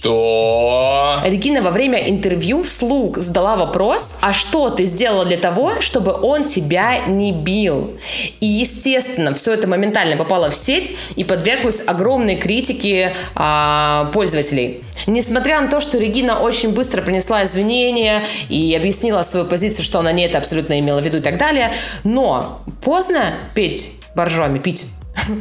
Что? 0.00 1.20
Регина 1.24 1.60
во 1.60 1.70
время 1.70 2.08
интервью 2.08 2.62
вслух 2.62 3.18
задала 3.18 3.56
вопрос, 3.56 4.16
а 4.22 4.32
что 4.32 4.70
ты 4.70 4.86
сделала 4.86 5.26
для 5.26 5.36
того, 5.36 5.82
чтобы 5.82 6.12
он 6.12 6.44
тебя 6.44 7.00
не 7.06 7.32
бил? 7.32 7.98
И, 8.40 8.46
естественно, 8.46 9.34
все 9.34 9.52
это 9.52 9.68
моментально 9.68 10.16
попало 10.16 10.48
в 10.48 10.54
сеть 10.54 10.96
и 11.16 11.24
подверглось 11.24 11.82
огромной 11.86 12.36
критике 12.36 13.14
а, 13.34 14.10
пользователей. 14.14 14.82
Несмотря 15.06 15.60
на 15.60 15.68
то, 15.68 15.80
что 15.80 15.98
Регина 15.98 16.40
очень 16.40 16.70
быстро 16.70 17.02
принесла 17.02 17.44
извинения 17.44 18.24
и 18.48 18.74
объяснила 18.74 19.20
свою 19.20 19.44
позицию, 19.44 19.84
что 19.84 19.98
она 19.98 20.12
не 20.12 20.24
это 20.24 20.38
абсолютно 20.38 20.80
имела 20.80 21.02
в 21.02 21.04
виду 21.04 21.18
и 21.18 21.22
так 21.22 21.36
далее, 21.36 21.74
но 22.04 22.62
поздно 22.82 23.34
петь 23.54 23.92
боржоми, 24.14 24.60
пить 24.60 24.86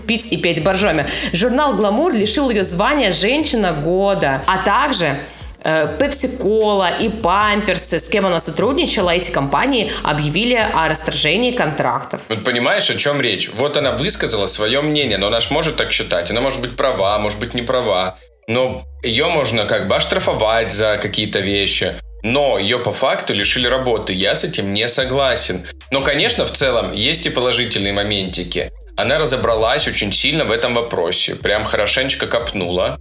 пить 0.08 0.32
и 0.32 0.38
петь 0.38 0.64
боржоми. 0.64 1.06
Журнал 1.34 1.76
«Гламур» 1.76 2.14
лишил 2.14 2.50
ее 2.50 2.64
звания 2.64 3.12
«Женщина 3.12 3.74
года», 3.74 4.42
а 4.48 4.64
также 4.64 5.18
Пепси-кола 5.62 6.90
и 7.02 7.10
Памперсы, 7.10 8.00
с 8.00 8.08
кем 8.08 8.26
она 8.26 8.40
сотрудничала, 8.40 9.10
эти 9.10 9.30
компании 9.30 9.92
объявили 10.04 10.56
о 10.56 10.88
расторжении 10.88 11.52
контрактов. 11.52 12.28
Вот 12.30 12.46
понимаешь, 12.46 12.90
о 12.90 12.96
чем 12.96 13.20
речь? 13.20 13.50
Вот 13.56 13.76
она 13.76 13.92
высказала 13.92 14.46
свое 14.46 14.80
мнение, 14.82 15.18
но 15.18 15.28
она 15.28 15.42
же 15.42 15.48
может 15.52 15.76
так 15.76 15.92
считать. 15.92 16.32
Она 16.32 16.40
может 16.40 16.62
быть 16.62 16.78
права, 16.78 17.20
может 17.20 17.40
быть 17.40 17.54
не 17.56 17.62
права. 17.62 18.18
Но 18.48 18.84
ее 19.04 19.28
можно 19.28 19.66
как 19.66 19.90
бы 19.90 19.98
оштрафовать 19.98 20.72
за 20.72 20.98
какие-то 20.98 21.40
вещи. 21.40 21.94
Но 22.24 22.60
ее 22.60 22.80
по 22.80 22.92
факту 22.92 23.34
лишили 23.34 23.68
работы. 23.68 24.14
Я 24.14 24.36
с 24.36 24.44
этим 24.44 24.74
не 24.74 24.88
согласен. 24.88 25.66
Но, 25.92 26.02
конечно, 26.02 26.46
в 26.46 26.52
целом 26.52 26.94
есть 26.94 27.26
и 27.26 27.30
положительные 27.30 27.94
моментики. 27.94 28.72
Она 28.98 29.18
разобралась 29.18 29.88
очень 29.88 30.12
сильно 30.12 30.46
в 30.46 30.52
этом 30.52 30.74
вопросе. 30.74 31.36
Прям 31.36 31.64
хорошенечко 31.64 32.28
копнула. 32.28 33.00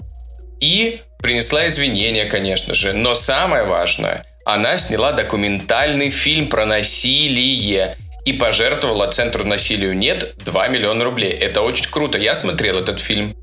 И 0.61 1.01
принесла 1.21 1.67
извинения, 1.67 2.25
конечно 2.25 2.75
же. 2.75 2.93
Но 2.93 3.15
самое 3.15 3.65
важное, 3.65 4.25
она 4.45 4.79
сняла 4.79 5.13
документальный 5.13 6.11
фильм 6.11 6.49
про 6.49 6.65
насилие 6.65 7.97
и 8.25 8.33
пожертвовала 8.33 9.07
Центру 9.07 9.45
насилию 9.45 9.97
нет 9.97 10.35
2 10.45 10.69
миллиона 10.69 11.05
рублей. 11.05 11.33
Это 11.33 11.63
очень 11.63 11.91
круто. 11.91 12.19
Я 12.19 12.35
смотрел 12.35 12.79
этот 12.79 13.01
фильм 13.01 13.35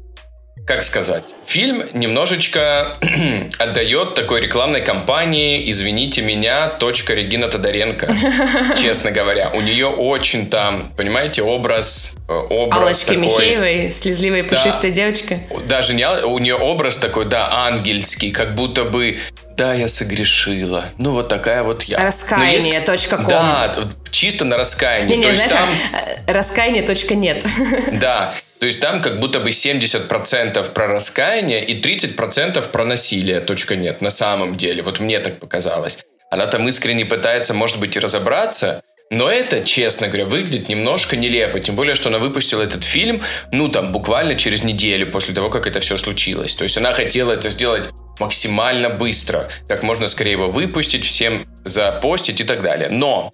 как 0.66 0.82
сказать, 0.82 1.24
фильм 1.46 1.84
немножечко 1.94 2.98
отдает 3.60 4.16
такой 4.16 4.42
рекламной 4.42 4.82
кампании 4.82 5.70
«Извините 5.70 6.24
меня, 6.24 6.70
точка 6.70 7.14
Регина 7.14 7.48
Тодоренко». 7.48 8.12
Честно 8.82 9.12
говоря, 9.12 9.52
у 9.54 9.62
нее 9.62 9.88
очень 9.88 10.50
там, 10.50 10.92
понимаете, 10.98 11.44
образ... 11.44 12.16
Э, 12.28 12.34
образ 12.34 12.80
Аллочка 12.82 13.14
такой, 13.14 13.28
Михеевой, 13.28 13.92
слезливая 13.92 14.44
пушистая 14.44 14.90
да, 14.90 14.96
девочка. 14.96 15.40
Даже 15.68 15.94
не... 15.94 16.08
У 16.26 16.40
нее 16.40 16.56
образ 16.56 16.98
такой, 16.98 17.26
да, 17.26 17.48
ангельский, 17.68 18.32
как 18.32 18.56
будто 18.56 18.86
бы 18.86 19.20
да, 19.56 19.74
я 19.74 19.88
согрешила. 19.88 20.86
Ну, 20.98 21.12
вот 21.12 21.30
такая 21.30 21.64
вот 21.64 21.84
я. 21.84 21.98
Раскаяние.ком. 21.98 23.26
Да, 23.28 23.76
чисто 24.12 24.46
на 24.46 24.58
раскаяние. 24.58 25.18
Не, 25.18 25.26
не, 25.26 25.34
знаешь, 25.34 25.52
там... 25.52 25.70
Э, 25.94 26.32
раскаяние.нет. 26.34 27.46
Да, 28.00 28.34
то 28.60 28.66
есть 28.66 28.80
там 28.80 29.02
как 29.02 29.20
будто 29.20 29.40
бы 29.40 29.50
70% 29.50 30.72
про 30.72 30.88
раскаяние 30.88 31.64
и 31.64 31.80
30% 31.80 32.68
про 32.70 32.86
насилие. 32.86 33.40
Точка 33.40 33.76
нет, 33.76 34.02
на 34.02 34.10
самом 34.10 34.56
деле. 34.56 34.82
Вот 34.82 35.00
мне 35.00 35.20
так 35.20 35.40
показалось. 35.40 36.00
Она 36.32 36.48
там 36.48 36.68
искренне 36.68 37.06
пытается, 37.06 37.54
может 37.54 37.80
быть, 37.80 37.96
и 37.96 38.00
разобраться, 38.00 38.82
но 39.12 39.30
это, 39.30 39.64
честно 39.64 40.08
говоря, 40.08 40.26
выглядит 40.26 40.68
немножко 40.68 41.16
нелепо. 41.16 41.60
Тем 41.60 41.76
более, 41.76 41.94
что 41.94 42.10
она 42.10 42.18
выпустила 42.18 42.64
этот 42.64 42.84
фильм, 42.84 43.22
ну, 43.52 43.70
там, 43.70 43.92
буквально 43.92 44.36
через 44.36 44.64
неделю 44.64 45.12
после 45.12 45.36
того, 45.36 45.50
как 45.50 45.68
это 45.68 45.80
все 45.80 45.98
случилось. 45.98 46.56
То 46.56 46.64
есть 46.64 46.78
она 46.78 46.92
хотела 46.92 47.32
это 47.34 47.50
сделать 47.52 47.90
максимально 48.20 48.90
быстро. 48.90 49.48
Как 49.68 49.84
можно 49.84 50.08
скорее 50.08 50.32
его 50.32 50.50
выпустить, 50.50 51.06
всем 51.06 51.46
запостить 51.64 52.42
и 52.42 52.44
так 52.44 52.64
далее. 52.64 52.90
Но 52.90 53.32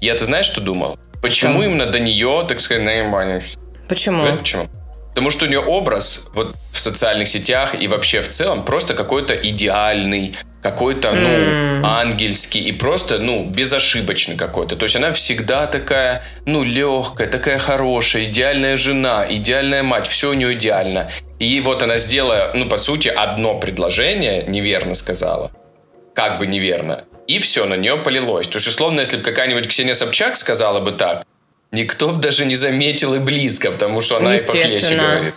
я, 0.00 0.14
ты 0.14 0.24
знаешь, 0.24 0.46
что 0.46 0.60
думал? 0.60 0.98
Почему 1.22 1.60
что? 1.60 1.64
именно 1.64 1.86
до 1.86 2.00
нее, 2.00 2.44
так 2.48 2.58
сказать, 2.58 2.82
наебались? 2.82 3.58
Почему? 3.88 4.22
Знаете 4.22 4.40
почему? 4.40 4.68
Потому 5.10 5.30
что 5.30 5.44
у 5.44 5.48
нее 5.48 5.60
образ 5.60 6.30
вот 6.34 6.56
в 6.72 6.78
социальных 6.80 7.28
сетях 7.28 7.80
и 7.80 7.86
вообще 7.86 8.22
в 8.22 8.28
целом 8.28 8.64
просто 8.64 8.94
какой-то 8.94 9.34
идеальный, 9.34 10.34
какой-то, 10.62 11.12
ну, 11.12 11.28
mm. 11.28 11.80
ангельский 11.84 12.60
и 12.60 12.72
просто, 12.72 13.18
ну, 13.18 13.44
безошибочный 13.44 14.36
какой-то. 14.36 14.76
То 14.76 14.84
есть 14.84 14.94
она 14.94 15.12
всегда 15.12 15.66
такая, 15.66 16.22
ну, 16.46 16.62
легкая, 16.62 17.26
такая 17.26 17.58
хорошая, 17.58 18.24
идеальная 18.24 18.76
жена, 18.76 19.26
идеальная 19.28 19.82
мать, 19.82 20.06
все 20.06 20.30
у 20.30 20.34
нее 20.34 20.54
идеально. 20.54 21.10
И 21.40 21.60
вот 21.60 21.82
она 21.82 21.98
сделала, 21.98 22.52
ну, 22.54 22.66
по 22.66 22.78
сути, 22.78 23.08
одно 23.08 23.58
предложение, 23.58 24.44
неверно 24.46 24.94
сказала, 24.94 25.50
как 26.14 26.38
бы 26.38 26.46
неверно, 26.46 27.04
и 27.26 27.40
все, 27.40 27.66
на 27.66 27.74
нее 27.74 27.96
полилось. 27.96 28.46
То 28.46 28.56
есть, 28.56 28.68
условно, 28.68 29.00
если 29.00 29.16
бы 29.16 29.24
какая-нибудь 29.24 29.66
Ксения 29.66 29.94
Собчак 29.94 30.36
сказала 30.36 30.78
бы 30.80 30.92
так, 30.92 31.24
никто 31.72 32.10
бы 32.10 32.20
даже 32.20 32.44
не 32.44 32.54
заметил 32.54 33.14
и 33.14 33.18
близко, 33.18 33.72
потому 33.72 34.00
что 34.00 34.18
она 34.18 34.36
и 34.36 34.38
похлеще 34.38 34.96
говорит. 34.96 35.34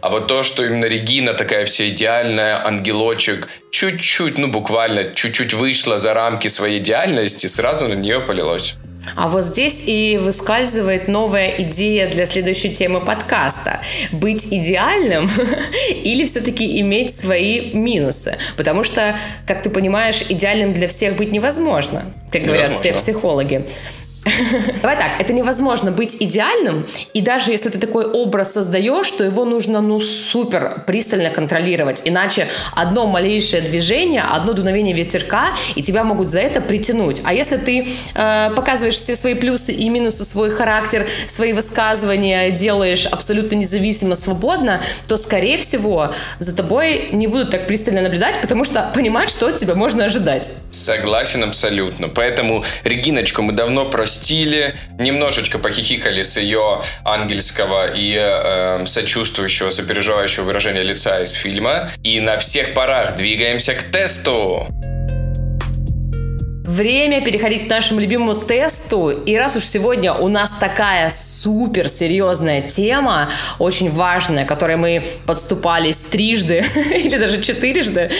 А 0.00 0.08
вот 0.08 0.26
то, 0.26 0.42
что 0.42 0.64
именно 0.64 0.86
Регина 0.86 1.34
такая 1.34 1.64
вся 1.64 1.88
идеальная, 1.88 2.64
ангелочек, 2.66 3.48
чуть-чуть, 3.70 4.38
ну 4.38 4.48
буквально, 4.48 5.12
чуть-чуть 5.14 5.54
вышла 5.54 5.98
за 5.98 6.14
рамки 6.14 6.48
своей 6.48 6.78
идеальности, 6.78 7.46
сразу 7.46 7.86
на 7.88 7.94
нее 7.94 8.20
полилось. 8.20 8.74
А 9.16 9.28
вот 9.28 9.44
здесь 9.44 9.82
и 9.86 10.18
выскальзывает 10.18 11.08
новая 11.08 11.48
идея 11.58 12.08
для 12.08 12.24
следующей 12.26 12.70
темы 12.70 13.00
подкаста. 13.00 13.80
Быть 14.12 14.46
идеальным 14.50 15.28
или 16.04 16.24
все-таки 16.24 16.80
иметь 16.80 17.14
свои 17.14 17.72
минусы? 17.72 18.38
Потому 18.56 18.84
что, 18.84 19.16
как 19.46 19.62
ты 19.62 19.70
понимаешь, 19.70 20.22
идеальным 20.28 20.72
для 20.72 20.88
всех 20.88 21.16
быть 21.16 21.32
невозможно, 21.32 22.04
как 22.30 22.42
говорят 22.42 22.68
невозможно. 22.68 22.98
все 22.98 23.12
психологи. 23.12 23.66
Давай 24.82 24.96
так, 24.96 25.10
это 25.18 25.32
невозможно 25.32 25.90
быть 25.90 26.16
идеальным, 26.20 26.86
и 27.12 27.20
даже 27.20 27.50
если 27.50 27.70
ты 27.70 27.78
такой 27.78 28.04
образ 28.04 28.52
создаешь, 28.52 29.10
то 29.10 29.24
его 29.24 29.44
нужно, 29.44 29.80
ну, 29.80 30.00
супер 30.00 30.84
пристально 30.86 31.30
контролировать, 31.30 32.02
иначе 32.04 32.46
одно 32.72 33.06
малейшее 33.06 33.62
движение, 33.62 34.22
одно 34.22 34.52
дуновение 34.52 34.94
ветерка, 34.94 35.48
и 35.74 35.82
тебя 35.82 36.04
могут 36.04 36.30
за 36.30 36.38
это 36.40 36.60
притянуть. 36.60 37.20
А 37.24 37.34
если 37.34 37.56
ты 37.56 37.88
э, 38.14 38.50
показываешь 38.54 38.94
все 38.94 39.16
свои 39.16 39.34
плюсы 39.34 39.72
и 39.72 39.88
минусы, 39.88 40.24
свой 40.24 40.50
характер, 40.50 41.08
свои 41.26 41.52
высказывания 41.52 42.50
делаешь 42.50 43.06
абсолютно 43.06 43.56
независимо, 43.56 44.14
свободно, 44.14 44.82
то, 45.08 45.16
скорее 45.16 45.56
всего, 45.56 46.12
за 46.38 46.54
тобой 46.54 47.08
не 47.12 47.26
будут 47.26 47.50
так 47.50 47.66
пристально 47.66 48.02
наблюдать, 48.02 48.40
потому 48.40 48.64
что 48.64 48.88
понимают, 48.94 49.30
что 49.30 49.48
от 49.48 49.56
тебя 49.56 49.74
можно 49.74 50.04
ожидать. 50.04 50.50
Согласен 50.70 51.42
абсолютно. 51.42 52.08
Поэтому 52.08 52.64
Региночку 52.84 53.42
мы 53.42 53.52
давно 53.52 53.86
просили 53.86 54.11
стиле, 54.12 54.76
немножечко 54.98 55.58
похихикали 55.58 56.22
с 56.22 56.36
ее 56.36 56.82
ангельского 57.04 57.90
и 57.92 58.16
э, 58.18 58.84
сочувствующего, 58.86 59.70
сопереживающего 59.70 60.44
выражения 60.44 60.82
лица 60.82 61.20
из 61.20 61.32
фильма. 61.32 61.90
И 62.04 62.20
на 62.20 62.36
всех 62.36 62.74
парах 62.74 63.16
двигаемся 63.16 63.74
к 63.74 63.82
тесту. 63.84 64.66
Время 66.64 67.20
переходить 67.24 67.66
к 67.66 67.70
нашему 67.70 67.98
любимому 67.98 68.36
тесту. 68.36 69.10
И 69.10 69.36
раз 69.36 69.56
уж 69.56 69.64
сегодня 69.64 70.14
у 70.14 70.28
нас 70.28 70.52
такая 70.52 71.10
супер 71.10 71.88
серьезная 71.88 72.62
тема, 72.62 73.30
очень 73.58 73.90
важная, 73.90 74.44
которой 74.44 74.76
мы 74.76 75.04
подступались 75.26 76.04
трижды 76.04 76.64
или 76.94 77.18
даже 77.18 77.42
четырежды, 77.42 78.10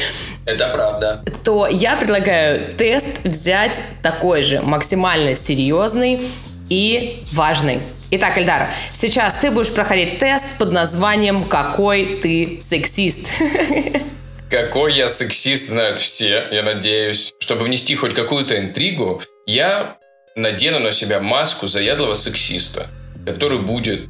это 0.45 0.68
правда. 0.68 1.22
То 1.45 1.68
я 1.68 1.97
предлагаю 1.97 2.74
тест 2.74 3.22
взять 3.22 3.78
такой 4.03 4.43
же, 4.43 4.61
максимально 4.61 5.36
серьезный 5.36 6.20
и 6.68 7.22
важный. 7.32 7.78
Итак, 8.11 8.38
Эльдар, 8.38 8.68
сейчас 8.93 9.36
ты 9.36 9.53
будешь 9.53 9.72
проходить 9.72 10.18
тест 10.18 10.47
под 10.59 10.72
названием 10.72 11.45
«Какой 11.45 12.18
ты 12.20 12.59
сексист?». 12.61 13.34
Какой 14.53 14.92
я 14.92 15.09
сексист, 15.09 15.70
знают 15.70 15.98
все, 15.98 16.46
я 16.53 16.62
надеюсь. 16.62 17.32
Чтобы 17.38 17.64
внести 17.64 17.96
хоть 17.96 18.12
какую-то 18.12 18.59
интригу, 18.59 19.22
я 19.46 19.96
надену 20.36 20.78
на 20.78 20.92
себя 20.92 21.20
маску 21.20 21.66
заядлого 21.66 22.12
сексиста, 22.12 22.86
который 23.24 23.61
будет 23.61 24.03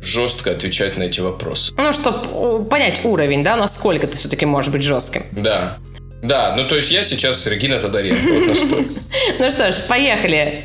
жестко 0.00 0.52
отвечать 0.52 0.96
на 0.96 1.02
эти 1.02 1.20
вопросы. 1.20 1.74
Ну, 1.76 1.92
чтобы 1.92 2.64
понять 2.64 3.02
уровень, 3.04 3.44
да, 3.44 3.56
насколько 3.56 4.06
ты 4.06 4.16
все-таки 4.16 4.46
можешь 4.46 4.72
быть 4.72 4.82
жестким. 4.82 5.26
Да. 5.32 5.76
Да, 6.22 6.54
ну 6.56 6.66
то 6.66 6.76
есть 6.76 6.90
я 6.90 7.02
сейчас 7.02 7.46
Регина 7.46 7.78
Тодоренко, 7.78 8.30
вот. 8.30 8.86
Ну 9.40 9.50
что 9.50 9.72
ж, 9.72 9.82
поехали. 9.88 10.64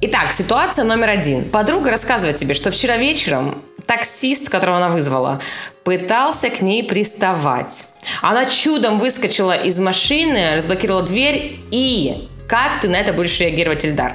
Итак, 0.00 0.32
ситуация 0.32 0.86
номер 0.86 1.10
один. 1.10 1.44
Подруга 1.44 1.90
рассказывает 1.90 2.36
тебе, 2.36 2.54
что 2.54 2.70
вчера 2.70 2.96
вечером 2.96 3.62
таксист, 3.84 4.48
которого 4.48 4.76
она 4.78 4.88
вызвала, 4.88 5.40
пытался 5.88 6.50
к 6.50 6.60
ней 6.60 6.84
приставать. 6.84 7.88
Она 8.20 8.44
чудом 8.44 8.98
выскочила 8.98 9.56
из 9.56 9.80
машины, 9.80 10.54
разблокировала 10.54 11.02
дверь 11.02 11.60
и... 11.70 12.28
Как 12.46 12.78
ты 12.82 12.90
на 12.90 12.96
это 12.96 13.14
будешь 13.14 13.40
реагировать, 13.40 13.86
Ильдар? 13.86 14.12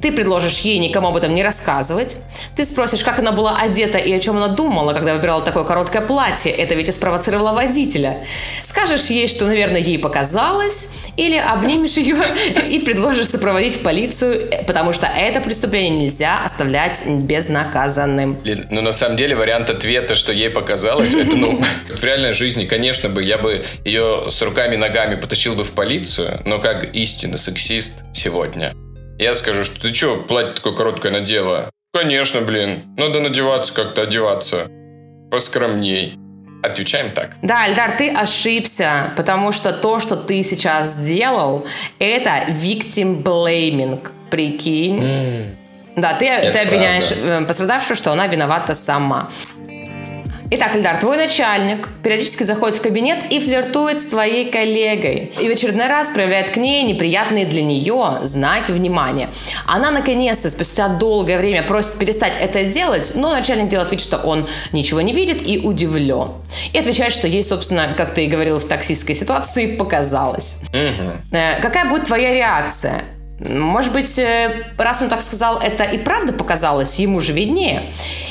Ты 0.00 0.12
предложишь 0.12 0.60
ей 0.60 0.78
никому 0.78 1.08
об 1.08 1.16
этом 1.16 1.34
не 1.34 1.42
рассказывать. 1.42 2.18
Ты 2.54 2.64
спросишь, 2.64 3.02
как 3.02 3.18
она 3.18 3.32
была 3.32 3.58
одета 3.58 3.98
и 3.98 4.12
о 4.12 4.20
чем 4.20 4.36
она 4.36 4.48
думала, 4.48 4.92
когда 4.92 5.14
выбирала 5.14 5.42
такое 5.42 5.64
короткое 5.64 6.02
платье. 6.02 6.52
Это 6.52 6.74
ведь 6.74 6.88
и 6.88 6.92
спровоцировало 6.92 7.52
водителя. 7.52 8.18
Скажешь 8.62 9.06
ей, 9.06 9.26
что, 9.26 9.46
наверное, 9.46 9.80
ей 9.80 9.98
показалось. 9.98 10.90
Или 11.16 11.36
обнимешь 11.36 11.96
ее 11.96 12.16
и 12.70 12.78
предложишь 12.78 13.26
сопроводить 13.28 13.74
в 13.74 13.82
полицию, 13.82 14.48
потому 14.66 14.92
что 14.92 15.06
это 15.06 15.40
преступление 15.40 16.02
нельзя 16.02 16.44
оставлять 16.44 17.02
безнаказанным. 17.06 18.38
Ну, 18.70 18.82
на 18.82 18.92
самом 18.92 19.16
деле, 19.16 19.34
вариант 19.34 19.70
ответа, 19.70 20.14
что 20.14 20.32
ей 20.32 20.50
показалось, 20.50 21.14
это, 21.14 21.36
ну, 21.36 21.60
в 21.88 22.04
реальной 22.04 22.32
жизни, 22.32 22.66
конечно 22.66 23.08
бы, 23.08 23.22
я 23.22 23.38
бы 23.38 23.64
ее 23.84 24.26
с 24.28 24.40
руками 24.42 24.74
и 24.74 24.78
ногами 24.78 25.16
потащил 25.16 25.54
бы 25.54 25.64
в 25.64 25.72
полицию, 25.72 26.40
но 26.44 26.60
как 26.60 26.94
истинный 26.94 27.38
сексист 27.38 28.04
сегодня– 28.12 28.74
я 29.18 29.34
скажу, 29.34 29.64
что 29.64 29.80
ты 29.80 29.92
что, 29.92 30.16
платье 30.16 30.54
такое 30.54 30.72
короткое 30.72 31.12
надела? 31.12 31.70
Конечно, 31.92 32.42
блин. 32.42 32.82
Надо 32.96 33.20
надеваться 33.20 33.74
как-то, 33.74 34.02
одеваться. 34.02 34.68
Поскромней. 35.30 36.14
Отвечаем 36.62 37.10
так. 37.10 37.30
Да, 37.42 37.64
Альдар, 37.64 37.96
ты 37.96 38.10
ошибся, 38.10 39.12
потому 39.16 39.52
что 39.52 39.72
то, 39.72 40.00
что 40.00 40.16
ты 40.16 40.42
сейчас 40.42 40.94
сделал, 40.94 41.66
это 41.98 42.46
victim 42.48 43.22
blaming. 43.22 44.06
Прикинь. 44.30 45.00
Mm. 45.00 45.44
Да, 45.96 46.14
ты, 46.14 46.26
ты 46.52 46.58
обвиняешь 46.58 47.08
правда. 47.08 47.42
Э, 47.42 47.46
пострадавшую, 47.46 47.96
что 47.96 48.12
она 48.12 48.26
виновата 48.26 48.74
сама. 48.74 49.28
Итак, 50.50 50.74
Ильдар, 50.76 50.96
твой 50.96 51.18
начальник 51.18 51.88
периодически 52.02 52.42
заходит 52.42 52.76
в 52.76 52.80
кабинет 52.80 53.22
и 53.28 53.38
флиртует 53.38 54.00
с 54.00 54.06
твоей 54.06 54.50
коллегой. 54.50 55.30
И 55.38 55.46
в 55.46 55.52
очередной 55.52 55.88
раз 55.88 56.08
проявляет 56.08 56.48
к 56.48 56.56
ней 56.56 56.84
неприятные 56.84 57.44
для 57.44 57.60
нее 57.60 58.20
знаки 58.22 58.72
внимания. 58.72 59.28
Она 59.66 59.90
наконец-то 59.90 60.48
спустя 60.48 60.88
долгое 60.88 61.36
время 61.36 61.62
просит 61.62 61.98
перестать 61.98 62.32
это 62.40 62.64
делать, 62.64 63.12
но 63.14 63.32
начальник 63.32 63.68
делает 63.68 63.90
вид, 63.90 64.00
что 64.00 64.16
он 64.16 64.48
ничего 64.72 65.02
не 65.02 65.12
видит 65.12 65.46
и 65.46 65.58
удивлен. 65.58 66.30
И 66.72 66.78
отвечает, 66.78 67.12
что 67.12 67.28
ей, 67.28 67.44
собственно, 67.44 67.92
как 67.94 68.14
ты 68.14 68.24
и 68.24 68.26
говорил 68.26 68.56
в 68.58 68.64
таксистской 68.64 69.14
ситуации, 69.14 69.76
показалось. 69.76 70.62
Угу. 70.72 71.10
Какая 71.60 71.84
будет 71.90 72.04
твоя 72.04 72.32
реакция? 72.32 73.02
Может 73.40 73.92
быть, 73.92 74.18
э, 74.18 74.64
раз 74.76 75.00
он 75.00 75.08
так 75.08 75.20
сказал, 75.20 75.60
это 75.60 75.84
и 75.84 75.98
правда 75.98 76.32
показалось, 76.32 76.98
ему 76.98 77.20
же 77.20 77.32
виднее. 77.32 77.84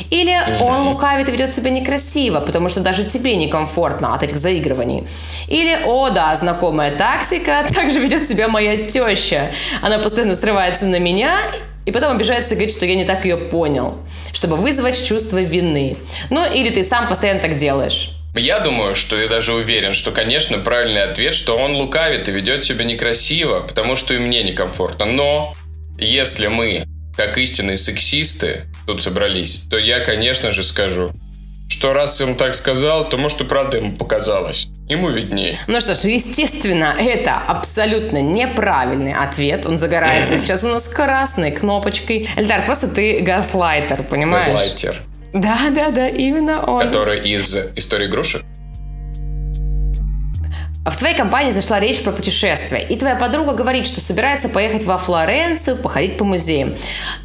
Или 0.09 0.35
он 0.59 0.87
лукавит 0.89 1.29
и 1.29 1.31
ведет 1.31 1.53
себя 1.53 1.69
некрасиво, 1.69 2.41
потому 2.41 2.67
что 2.67 2.81
даже 2.81 3.05
тебе 3.05 3.35
некомфортно 3.37 4.15
от 4.15 4.23
этих 4.23 4.35
заигрываний. 4.35 5.07
Или, 5.47 5.79
о 5.85 6.09
да, 6.09 6.35
знакомая 6.35 6.91
тактика, 6.95 7.65
также 7.73 7.99
ведет 7.99 8.27
себя 8.27 8.49
моя 8.49 8.77
теща. 8.77 9.49
Она 9.81 9.97
постоянно 9.99 10.35
срывается 10.35 10.87
на 10.87 10.99
меня 10.99 11.37
и 11.85 11.91
потом 11.91 12.13
обижается 12.13 12.53
и 12.53 12.57
говорит, 12.57 12.75
что 12.75 12.85
я 12.85 12.95
не 12.95 13.05
так 13.05 13.23
ее 13.23 13.37
понял, 13.37 13.97
чтобы 14.33 14.57
вызвать 14.57 15.01
чувство 15.05 15.37
вины. 15.37 15.95
Ну, 16.29 16.45
или 16.51 16.69
ты 16.69 16.83
сам 16.83 17.07
постоянно 17.07 17.39
так 17.39 17.55
делаешь. 17.55 18.16
Я 18.37 18.59
думаю, 18.59 18.95
что 18.95 19.19
я 19.19 19.27
даже 19.27 19.53
уверен, 19.53 19.93
что, 19.93 20.11
конечно, 20.11 20.59
правильный 20.59 21.03
ответ, 21.03 21.33
что 21.33 21.57
он 21.57 21.75
лукавит 21.75 22.29
и 22.29 22.31
ведет 22.31 22.63
себя 22.63 22.85
некрасиво, 22.85 23.61
потому 23.61 23.95
что 23.95 24.13
и 24.13 24.17
мне 24.17 24.43
некомфортно. 24.43 25.05
Но 25.05 25.55
если 25.97 26.47
мы, 26.47 26.85
как 27.15 27.37
истинные 27.37 27.77
сексисты, 27.77 28.65
тут 28.85 29.01
собрались, 29.01 29.67
то 29.69 29.77
я, 29.77 29.99
конечно 29.99 30.51
же, 30.51 30.63
скажу, 30.63 31.11
что 31.69 31.93
раз 31.93 32.19
он 32.21 32.35
так 32.35 32.53
сказал, 32.53 33.07
то, 33.07 33.17
может, 33.17 33.41
и 33.41 33.43
правда 33.43 33.77
ему 33.77 33.95
показалось. 33.95 34.67
Ему 34.89 35.09
виднее. 35.09 35.59
Ну 35.67 35.81
что 35.81 35.95
ж, 35.95 35.99
естественно, 36.05 36.95
это 36.97 37.37
абсолютно 37.37 38.21
неправильный 38.21 39.13
ответ. 39.13 39.65
Он 39.65 39.77
загорается 39.77 40.37
сейчас 40.39 40.63
у 40.63 40.69
нас 40.69 40.87
красной 40.87 41.51
кнопочкой. 41.51 42.29
Эльдар, 42.35 42.65
просто 42.65 42.87
ты 42.87 43.19
газлайтер, 43.19 44.03
понимаешь? 44.03 44.47
Газлайтер. 44.47 45.01
Да, 45.33 45.57
да, 45.71 45.89
да, 45.91 46.07
именно 46.07 46.63
он. 46.63 46.87
Который 46.87 47.19
из 47.19 47.55
истории 47.75 48.07
игрушек? 48.07 48.43
В 50.89 50.95
твоей 50.95 51.15
компании 51.15 51.51
зашла 51.51 51.81
речь 51.81 52.01
про 52.01 52.13
путешествие, 52.13 52.81
и 52.81 52.95
твоя 52.95 53.15
подруга 53.17 53.53
говорит, 53.53 53.85
что 53.85 53.99
собирается 53.99 54.47
поехать 54.47 54.85
во 54.85 54.97
Флоренцию, 54.97 55.75
походить 55.75 56.17
по 56.17 56.23
музеям. 56.23 56.73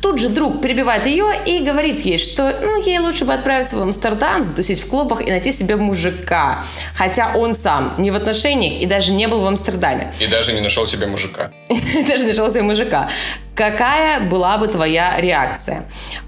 Тут 0.00 0.18
же 0.18 0.30
друг 0.30 0.60
перебивает 0.60 1.06
ее 1.06 1.26
и 1.46 1.60
говорит 1.60 2.00
ей, 2.00 2.18
что 2.18 2.58
ну, 2.60 2.82
ей 2.82 2.98
лучше 2.98 3.24
бы 3.24 3.32
отправиться 3.32 3.76
в 3.76 3.82
Амстердам, 3.82 4.42
затусить 4.42 4.80
в 4.80 4.88
клубах 4.88 5.20
и 5.20 5.30
найти 5.30 5.52
себе 5.52 5.76
мужика. 5.76 6.64
Хотя 6.94 7.34
он 7.36 7.54
сам 7.54 7.94
не 7.98 8.10
в 8.10 8.16
отношениях 8.16 8.80
и 8.82 8.86
даже 8.86 9.12
не 9.12 9.28
был 9.28 9.40
в 9.40 9.46
Амстердаме. 9.46 10.12
И 10.18 10.26
даже 10.26 10.52
не 10.52 10.60
нашел 10.60 10.86
себе 10.88 11.06
мужика. 11.06 11.52
Даже 12.08 12.24
не 12.24 12.30
нашел 12.30 12.50
себе 12.50 12.62
мужика. 12.62 13.08
Какая 13.54 14.20
была 14.20 14.56
бы 14.56 14.66
твоя 14.68 15.20
реакция? 15.20 15.84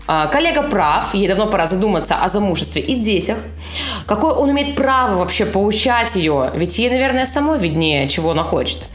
А, 0.07 0.27
коллега 0.27 0.63
прав, 0.63 1.15
ей 1.15 1.27
давно 1.27 1.47
пора 1.47 1.67
задуматься 1.67 2.17
о 2.17 2.29
замужестве 2.29 2.83
и 2.83 2.95
детях. 2.97 3.39
Какое 4.07 4.35
он 4.35 4.51
имеет 4.51 4.75
право 4.75 5.17
вообще 5.17 5.47
поучать 5.47 6.17
ее? 6.17 6.51
Ведь 6.55 6.79
ей, 6.79 6.91
наверное, 6.91 7.25
самой 7.25 7.59
виднее, 7.59 8.09
чего 8.09 8.33
она 8.33 8.43
хочет. 8.43 8.89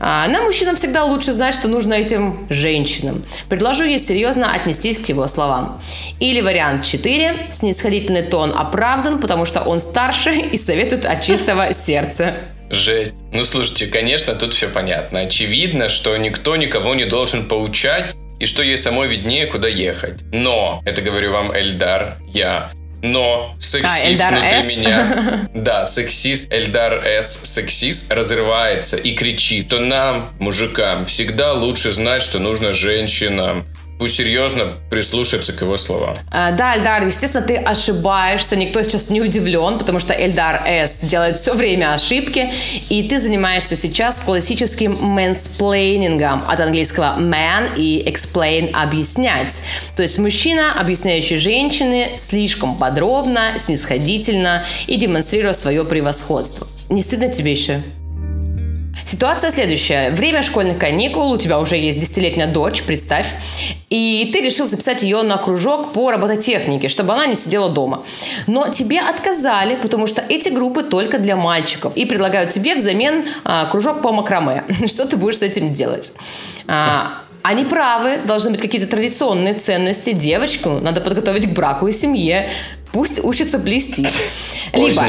А, 0.00 0.26
нам, 0.28 0.44
мужчинам, 0.44 0.76
всегда 0.76 1.04
лучше 1.04 1.32
знать, 1.32 1.54
что 1.54 1.68
нужно 1.68 1.94
этим 1.94 2.46
женщинам. 2.50 3.22
Предложу 3.48 3.84
ей 3.84 3.98
серьезно 3.98 4.52
отнестись 4.52 4.98
к 4.98 5.08
его 5.08 5.26
словам. 5.26 5.80
Или 6.20 6.40
вариант 6.40 6.84
4. 6.84 7.46
Снисходительный 7.50 8.22
тон 8.22 8.52
оправдан, 8.56 9.20
потому 9.20 9.44
что 9.44 9.60
он 9.60 9.80
старше 9.80 10.32
и 10.32 10.56
советует 10.56 11.04
от 11.04 11.20
чистого 11.22 11.72
сердца. 11.72 12.34
Жесть. 12.70 13.14
Ну, 13.32 13.44
слушайте, 13.44 13.86
конечно, 13.86 14.34
тут 14.34 14.54
все 14.54 14.68
понятно. 14.68 15.20
Очевидно, 15.20 15.88
что 15.88 16.16
никто 16.16 16.56
никого 16.56 16.94
не 16.94 17.04
должен 17.04 17.46
поучать, 17.46 18.14
и 18.38 18.46
что 18.46 18.62
ей 18.62 18.76
самой 18.76 19.08
виднее, 19.08 19.46
куда 19.46 19.68
ехать. 19.68 20.20
Но, 20.32 20.82
это 20.84 21.02
говорю 21.02 21.32
вам 21.32 21.52
Эльдар, 21.56 22.18
я 22.32 22.70
но 23.02 23.54
сексист 23.60 24.20
а, 24.20 24.32
внутри 24.32 24.62
С. 24.62 24.66
меня, 24.66 25.48
да, 25.54 25.86
сексист 25.86 26.52
Эльдар 26.52 27.04
С, 27.04 27.26
сексист, 27.44 28.10
разрывается 28.10 28.96
и 28.96 29.14
кричит, 29.14 29.68
то 29.68 29.78
нам, 29.78 30.30
мужикам, 30.38 31.04
всегда 31.04 31.52
лучше 31.52 31.92
знать, 31.92 32.22
что 32.22 32.38
нужно 32.38 32.72
женщинам. 32.72 33.66
Пусть 33.98 34.14
серьезно 34.16 34.74
прислушается 34.90 35.52
к 35.52 35.60
его 35.60 35.76
словам. 35.76 36.14
А, 36.30 36.52
да, 36.52 36.76
Эльдар, 36.76 37.04
естественно, 37.04 37.44
ты 37.44 37.56
ошибаешься, 37.56 38.54
никто 38.54 38.80
сейчас 38.82 39.10
не 39.10 39.20
удивлен, 39.20 39.78
потому 39.78 39.98
что 39.98 40.14
Эльдар 40.14 40.62
С 40.66 41.00
делает 41.00 41.36
все 41.36 41.54
время 41.54 41.94
ошибки, 41.94 42.48
и 42.88 43.02
ты 43.02 43.18
занимаешься 43.18 43.74
сейчас 43.76 44.20
классическим 44.20 44.96
мэнсплейнингом 45.00 46.44
от 46.46 46.60
английского 46.60 47.16
man 47.18 47.74
и 47.76 48.04
explain– 48.08 48.70
объяснять. 48.72 49.60
То 49.96 50.02
есть 50.02 50.18
мужчина, 50.18 50.78
объясняющий 50.80 51.36
женщины 51.36 52.12
слишком 52.16 52.76
подробно, 52.76 53.54
снисходительно 53.56 54.64
и 54.86 54.96
демонстрируя 54.96 55.52
свое 55.52 55.84
превосходство. 55.84 56.68
Не 56.88 57.02
стыдно 57.02 57.28
тебе 57.28 57.52
еще? 57.52 57.82
Ситуация 59.08 59.50
следующая. 59.50 60.10
Время 60.10 60.42
школьных 60.42 60.76
каникул, 60.76 61.30
у 61.30 61.38
тебя 61.38 61.60
уже 61.60 61.78
есть 61.78 61.98
десятилетняя 61.98 62.46
дочь, 62.46 62.82
представь, 62.82 63.36
и 63.88 64.28
ты 64.34 64.42
решил 64.42 64.66
записать 64.66 65.02
ее 65.02 65.22
на 65.22 65.38
кружок 65.38 65.94
по 65.94 66.10
робототехнике, 66.10 66.88
чтобы 66.88 67.14
она 67.14 67.24
не 67.24 67.34
сидела 67.34 67.70
дома. 67.70 68.02
Но 68.46 68.68
тебе 68.68 69.00
отказали, 69.00 69.76
потому 69.76 70.06
что 70.06 70.22
эти 70.28 70.50
группы 70.50 70.82
только 70.82 71.18
для 71.18 71.36
мальчиков, 71.36 71.96
и 71.96 72.04
предлагают 72.04 72.50
тебе 72.50 72.74
взамен 72.74 73.24
а, 73.44 73.64
кружок 73.64 74.02
по 74.02 74.12
макраме. 74.12 74.64
Что 74.86 75.08
ты 75.08 75.16
будешь 75.16 75.38
с 75.38 75.42
этим 75.42 75.72
делать? 75.72 76.12
А, 76.66 77.22
они 77.42 77.64
правы, 77.64 78.18
должны 78.26 78.50
быть 78.50 78.60
какие-то 78.60 78.88
традиционные 78.88 79.54
ценности. 79.54 80.12
Девочку 80.12 80.80
надо 80.82 81.00
подготовить 81.00 81.48
к 81.48 81.52
браку 81.54 81.88
и 81.88 81.92
семье. 81.92 82.50
Пусть 82.92 83.24
учится 83.24 83.58
плести. 83.58 84.06
Либо 84.74 85.02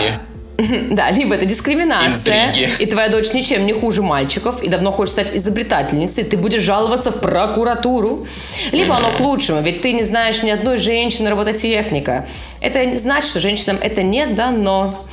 Да, 0.89 1.11
либо 1.11 1.35
это 1.35 1.45
дискриминация, 1.45 2.47
Интриги. 2.47 2.69
и 2.79 2.85
твоя 2.85 3.09
дочь 3.09 3.33
ничем 3.33 3.65
не 3.65 3.73
хуже 3.73 4.01
мальчиков, 4.01 4.61
и 4.63 4.69
давно 4.69 4.91
хочет 4.91 5.13
стать 5.13 5.35
изобретательницей, 5.35 6.23
ты 6.23 6.37
будешь 6.37 6.61
жаловаться 6.61 7.11
в 7.11 7.21
прокуратуру. 7.21 8.27
Либо 8.71 8.95
оно 8.95 9.11
к 9.11 9.19
лучшему, 9.19 9.61
ведь 9.61 9.81
ты 9.81 9.93
не 9.93 10.03
знаешь 10.03 10.43
ни 10.43 10.49
одной 10.49 10.77
женщины 10.77 11.29
робототехника. 11.29 12.27
Это 12.61 12.95
значит, 12.95 13.29
что 13.29 13.39
женщинам 13.39 13.77
это 13.81 14.03
не 14.03 14.25
дано. 14.27 15.05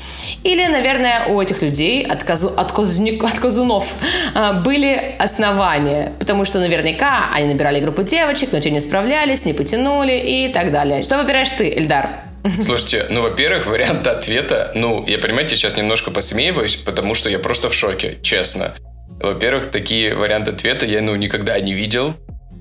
Или, 0.42 0.66
наверное, 0.66 1.26
у 1.26 1.40
этих 1.40 1.62
людей, 1.62 2.02
от, 2.02 2.24
казу, 2.24 2.52
от, 2.56 2.72
казуник, 2.72 3.22
от 3.22 3.38
казунов, 3.38 3.96
а, 4.34 4.54
были 4.54 5.14
основания. 5.18 6.12
Потому 6.18 6.44
что 6.44 6.58
наверняка 6.58 7.26
они 7.32 7.46
набирали 7.46 7.80
группу 7.80 8.02
девочек, 8.02 8.50
но 8.52 8.60
те 8.60 8.70
не 8.70 8.80
справлялись, 8.80 9.44
не 9.44 9.52
потянули 9.52 10.12
и 10.18 10.48
так 10.48 10.72
далее. 10.72 11.02
Что 11.02 11.18
выбираешь 11.18 11.50
ты, 11.50 11.68
Эльдар? 11.68 12.25
Слушайте, 12.60 13.06
ну, 13.10 13.22
во-первых, 13.22 13.66
вариант 13.66 14.06
ответа, 14.06 14.72
ну, 14.74 15.04
я, 15.06 15.18
понимаете, 15.18 15.56
сейчас 15.56 15.76
немножко 15.76 16.10
посмеиваюсь, 16.10 16.76
потому 16.76 17.14
что 17.14 17.30
я 17.30 17.38
просто 17.38 17.68
в 17.68 17.74
шоке, 17.74 18.18
честно. 18.22 18.74
Во-первых, 19.20 19.70
такие 19.70 20.14
варианты 20.14 20.50
ответа 20.50 20.86
я, 20.86 21.00
ну, 21.00 21.14
никогда 21.16 21.58
не 21.60 21.72
видел, 21.72 22.14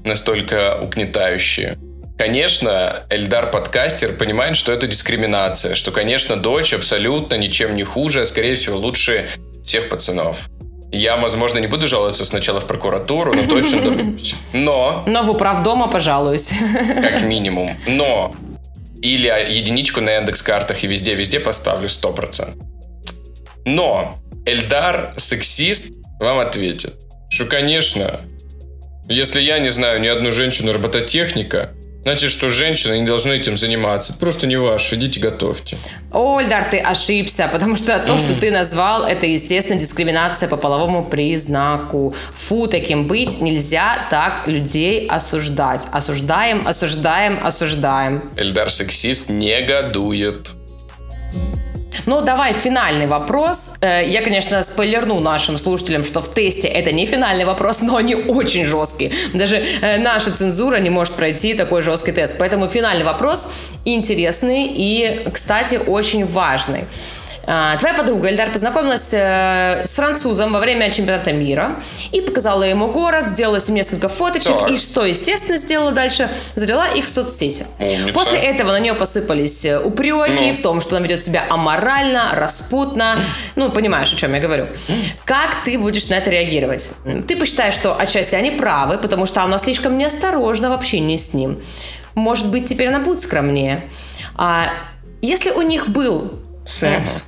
настолько 0.04 0.80
угнетающие. 0.82 1.78
Конечно, 2.18 3.04
Эльдар 3.10 3.52
подкастер 3.52 4.14
понимает, 4.14 4.56
что 4.56 4.72
это 4.72 4.88
дискриминация, 4.88 5.76
что, 5.76 5.92
конечно, 5.92 6.38
дочь 6.38 6.74
абсолютно 6.74 7.36
ничем 7.36 7.76
не 7.76 7.84
хуже, 7.84 8.22
а 8.22 8.26
скорее 8.26 8.56
всего 8.56 8.78
лучше 8.78 9.28
всех 9.66 9.90
пацанов. 9.90 10.48
Я, 10.92 11.18
возможно, 11.18 11.60
не 11.60 11.68
буду 11.68 11.88
жаловаться 11.88 12.24
сначала 12.24 12.62
в 12.62 12.68
прокуратуру, 12.68 13.34
но 13.34 13.44
точно 13.44 13.82
добьюсь. 13.82 14.36
Но... 14.54 15.04
Но 15.06 15.24
в 15.24 15.32
управдома 15.32 15.90
пожалуюсь. 15.90 16.52
Как 17.02 17.24
минимум. 17.24 17.76
Но 17.86 18.34
или 19.06 19.28
единичку 19.28 20.02
на 20.02 20.18
индекс 20.18 20.42
картах 20.42 20.84
и 20.84 20.88
везде-везде 20.88 21.40
поставлю 21.40 21.88
100%. 21.88 22.56
Но 23.66 24.20
Эльдар, 24.46 25.12
сексист, 25.18 25.92
вам 26.20 26.40
ответит, 26.40 26.94
что, 27.30 27.46
конечно, 27.46 28.22
если 29.08 29.42
я 29.42 29.60
не 29.60 29.70
знаю 29.70 30.00
ни 30.02 30.08
одну 30.08 30.32
женщину-робототехника, 30.32 31.72
Значит, 32.06 32.30
что 32.30 32.50
женщины 32.50 33.00
не 33.00 33.06
должны 33.06 33.34
этим 33.34 33.58
заниматься. 33.58 34.14
Это 34.14 34.20
просто 34.20 34.46
не 34.46 34.58
ваше. 34.58 34.94
Идите 34.94 35.20
готовьте. 35.20 35.76
О, 36.12 36.40
Ильдар, 36.40 36.66
ты 36.70 36.78
ошибся, 36.78 37.50
потому 37.52 37.76
что 37.76 37.98
то, 37.98 38.20
что 38.20 38.36
ты 38.36 38.52
назвал, 38.52 39.06
это, 39.06 39.26
естественно, 39.26 39.80
дискриминация 39.80 40.48
по 40.48 40.56
половому 40.56 41.04
признаку. 41.04 42.14
Фу, 42.34 42.68
таким 42.68 43.08
быть 43.08 43.42
нельзя 43.42 44.06
так 44.12 44.48
людей 44.48 45.08
осуждать. 45.08 45.88
Осуждаем, 45.92 46.68
осуждаем, 46.68 47.40
осуждаем. 47.44 48.22
Эльдар 48.38 48.70
сексист 48.70 49.30
негодует. 49.30 50.52
Ну, 52.06 52.22
давай 52.22 52.54
финальный 52.54 53.08
вопрос. 53.08 53.76
Э, 53.82 54.04
я, 54.06 54.22
конечно, 54.22 54.64
спойлерну 54.64 55.20
нашим 55.20 55.58
слушателям, 55.58 56.04
что 56.04 56.22
в 56.22 56.34
тесте 56.34 56.68
это 56.68 56.92
не 56.92 57.06
финальный 57.06 57.46
вопрос, 57.46 57.82
но 57.82 57.96
они 57.96 58.16
очень 58.16 58.66
жесткие. 58.66 59.12
Даже 59.34 59.58
э, 59.58 59.98
наша 59.98 60.32
цензура 60.32 60.78
не 60.78 60.90
может 60.90 61.16
пройти 61.16 61.54
такой 61.54 61.82
жесткий 61.82 62.12
тест. 62.12 62.38
Поэтому 62.38 62.68
финальный 62.68 63.06
вопрос 63.06 63.50
интересный 63.86 64.66
и, 64.68 65.28
кстати, 65.32 65.80
очень 65.88 66.26
важный. 66.26 66.86
А, 67.48 67.78
твоя 67.78 67.94
подруга 67.94 68.30
Эльдар 68.30 68.52
познакомилась 68.52 69.14
э, 69.14 69.84
с 69.86 69.96
французом 69.96 70.52
во 70.54 70.60
время 70.60 70.92
чемпионата 70.92 71.32
мира 71.32 71.76
и 72.12 72.22
показала 72.22 72.64
ему 72.64 72.88
город, 72.88 73.28
сделала 73.28 73.60
с 73.60 73.68
ним 73.68 73.78
несколько 73.78 74.08
фоточек. 74.10 74.58
Так. 74.60 74.72
И 74.72 74.78
что, 74.78 75.06
естественно, 75.06 75.58
сделала 75.58 75.92
дальше? 75.92 76.30
Залила 76.56 76.88
их 76.96 77.06
в 77.06 77.10
соцсети. 77.10 77.66
Умница. 77.80 78.14
После 78.14 78.40
этого 78.40 78.72
на 78.72 78.80
нее 78.80 78.96
посыпались 78.96 79.66
э, 79.66 79.80
упреки 79.80 80.48
ну. 80.48 80.54
в 80.54 80.62
том, 80.62 80.82
что 80.82 80.96
она 80.98 81.06
ведет 81.06 81.20
себя 81.20 81.46
аморально, 81.50 82.32
распутно. 82.34 83.22
Ну, 83.56 83.70
понимаешь, 83.72 84.12
о 84.12 84.16
чем 84.16 84.34
я 84.34 84.40
говорю. 84.40 84.68
Как 85.26 85.64
ты 85.64 85.78
будешь 85.78 86.08
на 86.10 86.16
это 86.16 86.32
реагировать? 86.32 86.92
Ты 87.28 87.36
посчитаешь, 87.36 87.76
что 87.76 87.96
отчасти 87.96 88.36
они 88.36 88.52
правы, 88.52 88.98
потому 88.98 89.26
что 89.26 89.44
она 89.44 89.60
слишком 89.60 89.98
неосторожна 89.98 90.70
в 90.70 90.74
общении 90.74 91.16
с 91.16 91.34
ним. 91.34 91.60
Может 92.16 92.50
быть, 92.50 92.66
теперь 92.66 92.88
она 92.88 93.00
будет 93.00 93.20
скромнее. 93.20 93.84
А 94.36 94.70
если 95.22 95.52
у 95.52 95.62
них 95.62 95.90
был 95.90 96.40
секс, 96.66 97.24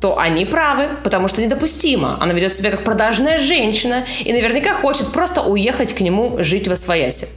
то 0.00 0.18
они 0.18 0.44
правы, 0.44 0.90
потому 1.02 1.28
что 1.28 1.42
недопустимо. 1.42 2.18
Она 2.20 2.32
ведет 2.32 2.52
себя 2.52 2.70
как 2.70 2.84
продажная 2.84 3.38
женщина 3.38 4.04
и 4.20 4.32
наверняка 4.32 4.74
хочет 4.74 5.12
просто 5.12 5.42
уехать 5.42 5.94
к 5.94 6.00
нему 6.00 6.36
жить 6.42 6.68
во 6.68 6.76
своясе. 6.76 7.28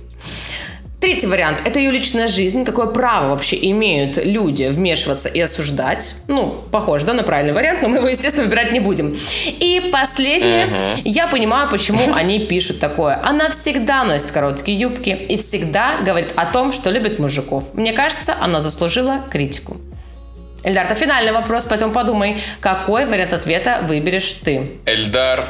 Третий 1.01 1.25
вариант– 1.25 1.63
это 1.65 1.79
ее 1.79 1.89
личная 1.89 2.27
жизнь. 2.27 2.63
Какое 2.63 2.85
право 2.85 3.29
вообще 3.29 3.57
имеют 3.71 4.23
люди 4.23 4.65
вмешиваться 4.65 5.29
и 5.29 5.39
осуждать? 5.39 6.17
Ну, 6.27 6.63
похоже, 6.71 7.07
да, 7.07 7.13
на 7.13 7.23
правильный 7.23 7.53
вариант, 7.53 7.81
но 7.81 7.89
мы 7.89 7.97
его, 7.97 8.07
естественно, 8.07 8.45
выбирать 8.45 8.71
не 8.71 8.79
будем. 8.79 9.17
И 9.47 9.89
последнее. 9.91 10.67
Uh-huh. 10.67 11.01
Я 11.03 11.25
понимаю, 11.25 11.71
почему 11.71 11.99
они 12.13 12.37
пишут 12.45 12.79
такое. 12.79 13.19
Она 13.23 13.49
всегда 13.49 14.03
носит 14.03 14.29
короткие 14.29 14.79
юбки 14.79 15.09
и 15.09 15.37
всегда 15.37 15.97
говорит 16.05 16.33
о 16.35 16.45
том, 16.45 16.71
что 16.71 16.91
любит 16.91 17.17
мужиков. 17.17 17.73
Мне 17.73 17.93
кажется, 17.93 18.35
она 18.39 18.61
заслужила 18.61 19.21
критику. 19.31 19.77
Эльдар, 20.63 20.85
это 20.85 20.93
финальный 20.93 21.31
вопрос, 21.31 21.65
поэтому 21.65 21.91
подумай, 21.91 22.37
какой 22.59 23.05
вариант 23.05 23.33
ответа 23.33 23.79
выберешь 23.83 24.35
ты? 24.43 24.71
Эльдар, 24.85 25.49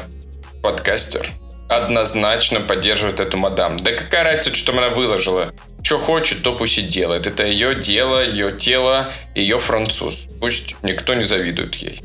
подкастер, 0.62 1.30
однозначно 1.68 2.60
поддерживает 2.60 3.20
эту 3.20 3.36
мадам. 3.36 3.78
Да 3.78 3.92
какая 3.92 4.24
разница, 4.24 4.56
что 4.56 4.72
она 4.72 4.88
выложила? 4.88 5.52
Что 5.82 5.98
хочет, 5.98 6.42
то 6.42 6.54
пусть 6.54 6.78
и 6.78 6.82
делает. 6.82 7.26
Это 7.26 7.44
ее 7.44 7.74
дело, 7.74 8.24
ее 8.24 8.52
тело, 8.52 9.10
ее 9.34 9.58
француз. 9.58 10.28
Пусть 10.40 10.76
никто 10.82 11.12
не 11.12 11.24
завидует 11.24 11.74
ей. 11.74 12.00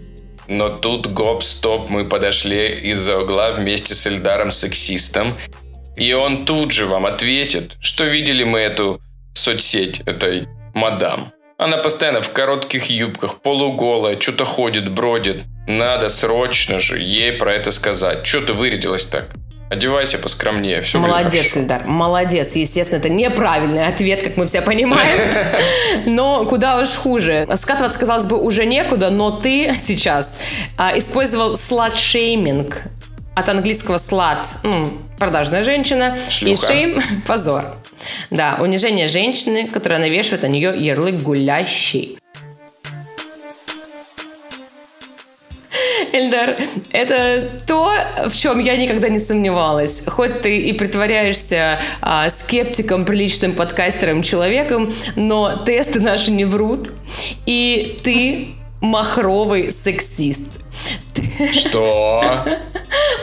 Но 0.50 0.68
тут 0.70 1.08
гоп-стоп 1.08 1.90
мы 1.90 2.06
подошли 2.06 2.68
из-за 2.92 3.20
угла 3.20 3.52
вместе 3.52 3.96
с 3.96 4.06
Эльдаром 4.06 4.52
сексистом. 4.52 5.38
И 5.96 6.12
он 6.12 6.46
тут 6.46 6.72
же 6.72 6.86
вам 6.86 7.06
ответит, 7.06 7.74
что 7.80 8.04
видели 8.04 8.44
мы 8.44 8.60
эту 8.60 9.02
соцсеть 9.34 10.02
этой 10.02 10.48
мадам. 10.74 11.32
Она 11.60 11.78
постоянно 11.78 12.22
в 12.22 12.32
коротких 12.32 12.86
юбках, 12.92 13.42
полуголая, 13.42 14.20
что-то 14.20 14.46
ходит, 14.46 14.92
бродит. 14.92 15.44
Надо 15.68 16.08
срочно 16.10 16.80
же 16.80 17.00
ей 17.00 17.32
про 17.32 17.52
это 17.52 17.72
сказать. 17.72 18.28
Что 18.28 18.42
ты 18.42 18.54
вырядилась 18.54 19.06
так? 19.06 19.26
Одевайся 19.72 20.20
поскромнее, 20.20 20.82
все 20.82 21.00
Молодец, 21.00 21.58
Ильдар, 21.58 21.84
молодец. 21.86 22.56
Естественно, 22.56 23.00
это 23.00 23.10
неправильный 23.10 23.88
ответ, 23.88 24.22
как 24.22 24.38
мы 24.38 24.46
все 24.46 24.62
понимаем. 24.62 25.10
Но 26.06 26.46
куда 26.46 26.80
уж 26.80 26.90
хуже. 26.90 27.48
Скатываться, 27.56 27.98
казалось 27.98 28.28
бы, 28.28 28.40
уже 28.40 28.66
некуда, 28.66 29.10
но 29.10 29.32
ты 29.32 29.74
сейчас 29.78 30.40
а, 30.78 30.96
использовал 30.96 31.58
слот-шейминг 31.58 32.84
от 33.38 33.50
английского 33.50 34.00
ну, 34.64 34.94
продажная 35.20 35.62
женщина, 35.62 36.18
Шлюха. 36.28 36.50
и 36.50 36.56
shame– 36.56 37.04
позор. 37.28 37.66
Да, 38.32 38.58
унижение 38.60 39.08
женщины, 39.08 39.68
которая 39.68 40.00
навешивает 40.00 40.42
на 40.42 40.48
нее 40.48 40.74
ярлык 40.76 41.22
гулящий. 41.22 42.18
Эльдар, 46.12 46.58
это 46.92 47.52
то, 47.68 47.92
в 48.28 48.36
чем 48.36 48.58
я 48.58 48.76
никогда 48.76 49.08
не 49.10 49.20
сомневалась. 49.20 50.04
Хоть 50.08 50.42
ты 50.42 50.58
и 50.58 50.74
притворяешься 50.74 51.80
а, 52.02 52.32
скептиком, 52.32 53.06
приличным 53.06 53.54
подкастером, 53.54 54.24
человеком, 54.24 54.92
но 55.16 55.58
тесты 55.58 56.00
наши 56.00 56.32
не 56.32 56.46
врут. 56.46 56.90
И 57.46 58.00
ты 58.04 58.56
махровый 58.82 59.72
сексист. 59.72 60.67
Что? 61.54 62.44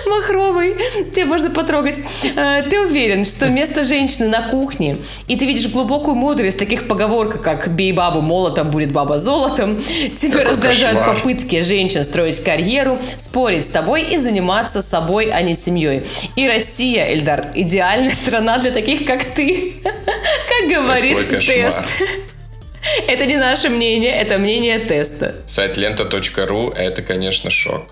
Махровый, 0.06 0.76
тебя 1.14 1.26
можно 1.26 1.50
потрогать. 1.50 1.98
Э, 2.36 2.62
Ты 2.68 2.80
уверен, 2.82 3.24
что 3.24 3.48
место 3.48 3.82
женщины 3.82 4.28
на 4.28 4.42
кухне, 4.48 4.98
и 5.28 5.36
ты 5.36 5.46
видишь 5.46 5.68
глубокую 5.68 6.14
мудрость 6.14 6.58
таких 6.58 6.86
поговорок, 6.86 7.42
как 7.42 7.68
«бей 7.68 7.92
бабу 7.92 8.20
молотом, 8.20 8.70
будет 8.70 8.92
баба 8.92 9.18
золотом», 9.18 9.78
тебя 10.16 10.32
Какой 10.38 10.44
раздражают 10.50 10.98
кошмар. 10.98 11.16
попытки 11.16 11.62
женщин 11.62 12.04
строить 12.04 12.40
карьеру, 12.44 12.98
спорить 13.16 13.64
с 13.64 13.70
тобой 13.70 14.02
и 14.02 14.18
заниматься 14.18 14.82
собой, 14.82 15.30
а 15.32 15.40
не 15.42 15.54
семьей. 15.54 16.02
И 16.36 16.46
Россия, 16.46 17.12
Эльдар, 17.12 17.48
идеальная 17.54 18.10
страна 18.12 18.58
для 18.58 18.70
таких, 18.70 19.06
как 19.06 19.24
ты. 19.24 19.74
Как 19.82 20.68
говорит 20.68 21.28
тест. 21.30 22.02
Это 23.08 23.24
не 23.24 23.36
наше 23.36 23.70
мнение, 23.70 24.12
это 24.12 24.36
мнение 24.38 24.78
теста. 24.78 25.34
Сайт 25.46 25.78
лента.ру– 25.78 26.70
это, 26.76 27.00
конечно, 27.02 27.48
шок. 27.48 27.86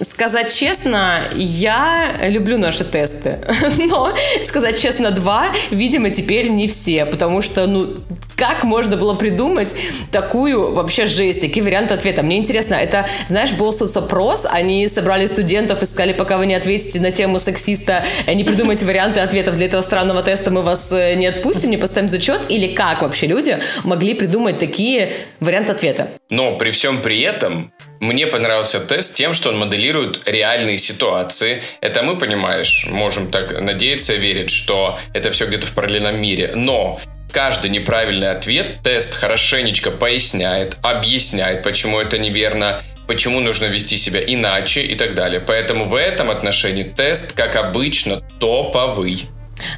Сказать 0.00 0.54
честно, 0.54 1.20
я 1.34 2.14
люблю 2.22 2.56
наши 2.56 2.82
тесты, 2.82 3.38
но 3.78 4.14
сказать 4.46 4.80
честно, 4.80 5.10
два, 5.10 5.48
видимо, 5.70 6.08
теперь 6.08 6.48
не 6.48 6.66
все, 6.66 7.04
потому 7.04 7.42
что, 7.42 7.66
ну, 7.66 7.96
как 8.34 8.64
можно 8.64 8.96
было 8.96 9.14
придумать 9.14 9.74
такую 10.10 10.72
вообще 10.72 11.06
жесть, 11.06 11.42
такие 11.42 11.62
варианты 11.62 11.92
ответа? 11.92 12.22
Мне 12.22 12.38
интересно, 12.38 12.74
это, 12.74 13.06
знаешь, 13.28 13.52
был 13.52 13.70
соцопрос, 13.70 14.46
они 14.50 14.88
собрали 14.88 15.26
студентов, 15.26 15.82
искали, 15.82 16.14
пока 16.14 16.38
вы 16.38 16.46
не 16.46 16.54
ответите 16.54 16.98
на 16.98 17.12
тему 17.12 17.38
сексиста, 17.38 18.02
не 18.26 18.44
придумайте 18.44 18.86
варианты 18.86 19.20
ответов 19.20 19.56
для 19.56 19.66
этого 19.66 19.82
странного 19.82 20.22
теста, 20.22 20.50
мы 20.50 20.62
вас 20.62 20.90
э, 20.92 21.14
не 21.14 21.26
отпустим, 21.26 21.70
не 21.70 21.76
поставим 21.76 22.08
зачет, 22.08 22.46
или 22.48 22.74
как 22.74 23.02
вообще 23.02 23.26
люди 23.26 23.58
могли 23.84 24.14
придумать 24.14 24.58
такие 24.58 25.12
варианты 25.38 25.72
ответа? 25.72 26.08
Но 26.30 26.56
при 26.56 26.70
всем 26.70 27.02
при 27.02 27.20
этом 27.20 27.70
мне 28.02 28.26
понравился 28.26 28.80
тест 28.80 29.14
тем, 29.14 29.32
что 29.32 29.50
он 29.50 29.58
моделирует 29.58 30.28
реальные 30.28 30.76
ситуации. 30.76 31.62
Это 31.80 32.02
мы, 32.02 32.18
понимаешь, 32.18 32.84
можем 32.88 33.30
так 33.30 33.60
надеяться 33.60 34.14
верить, 34.14 34.50
что 34.50 34.98
это 35.14 35.30
все 35.30 35.46
где-то 35.46 35.68
в 35.68 35.72
параллельном 35.72 36.20
мире. 36.20 36.50
Но 36.56 37.00
каждый 37.30 37.70
неправильный 37.70 38.32
ответ 38.32 38.82
тест 38.82 39.14
хорошенечко 39.14 39.92
поясняет, 39.92 40.76
объясняет, 40.82 41.62
почему 41.62 42.00
это 42.00 42.18
неверно, 42.18 42.80
почему 43.06 43.38
нужно 43.38 43.66
вести 43.66 43.96
себя 43.96 44.20
иначе 44.20 44.82
и 44.82 44.96
так 44.96 45.14
далее. 45.14 45.40
Поэтому 45.40 45.84
в 45.84 45.94
этом 45.94 46.28
отношении 46.28 46.82
тест, 46.82 47.34
как 47.34 47.54
обычно, 47.54 48.20
топовый. 48.40 49.28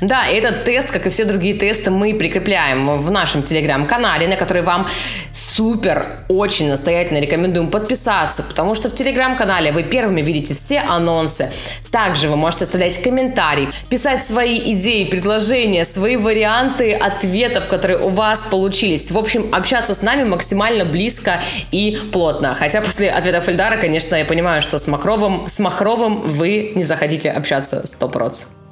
Да, 0.00 0.26
этот 0.26 0.64
тест, 0.64 0.90
как 0.90 1.06
и 1.06 1.10
все 1.10 1.24
другие 1.24 1.54
тесты, 1.54 1.90
мы 1.90 2.14
прикрепляем 2.14 2.96
в 2.96 3.10
нашем 3.10 3.42
телеграм-канале, 3.42 4.26
на 4.28 4.36
который 4.36 4.62
вам 4.62 4.86
супер, 5.32 6.06
очень 6.28 6.68
настоятельно 6.68 7.18
рекомендуем 7.18 7.70
подписаться, 7.70 8.42
потому 8.42 8.74
что 8.74 8.88
в 8.88 8.94
телеграм-канале 8.94 9.70
вы 9.70 9.84
первыми 9.84 10.20
видите 10.20 10.54
все 10.54 10.80
анонсы. 10.80 11.50
Также 11.92 12.28
вы 12.28 12.36
можете 12.36 12.64
оставлять 12.64 13.00
комментарии, 13.02 13.68
писать 13.88 14.22
свои 14.22 14.58
идеи, 14.72 15.04
предложения, 15.04 15.84
свои 15.84 16.16
варианты 16.16 16.92
ответов, 16.92 17.68
которые 17.68 18.00
у 18.00 18.08
вас 18.08 18.42
получились. 18.50 19.12
В 19.12 19.18
общем, 19.18 19.48
общаться 19.52 19.94
с 19.94 20.02
нами 20.02 20.24
максимально 20.24 20.84
близко 20.84 21.40
и 21.70 21.96
плотно. 22.12 22.54
Хотя 22.54 22.80
после 22.80 23.10
ответов 23.10 23.48
Эльдара, 23.48 23.76
конечно, 23.76 24.16
я 24.16 24.24
понимаю, 24.24 24.60
что 24.60 24.78
с 24.78 24.88
Махровым, 24.88 25.46
с 25.46 25.60
Махровым 25.60 26.22
вы 26.22 26.72
не 26.74 26.82
захотите 26.82 27.30
общаться 27.30 27.84
100%. 27.84 28.63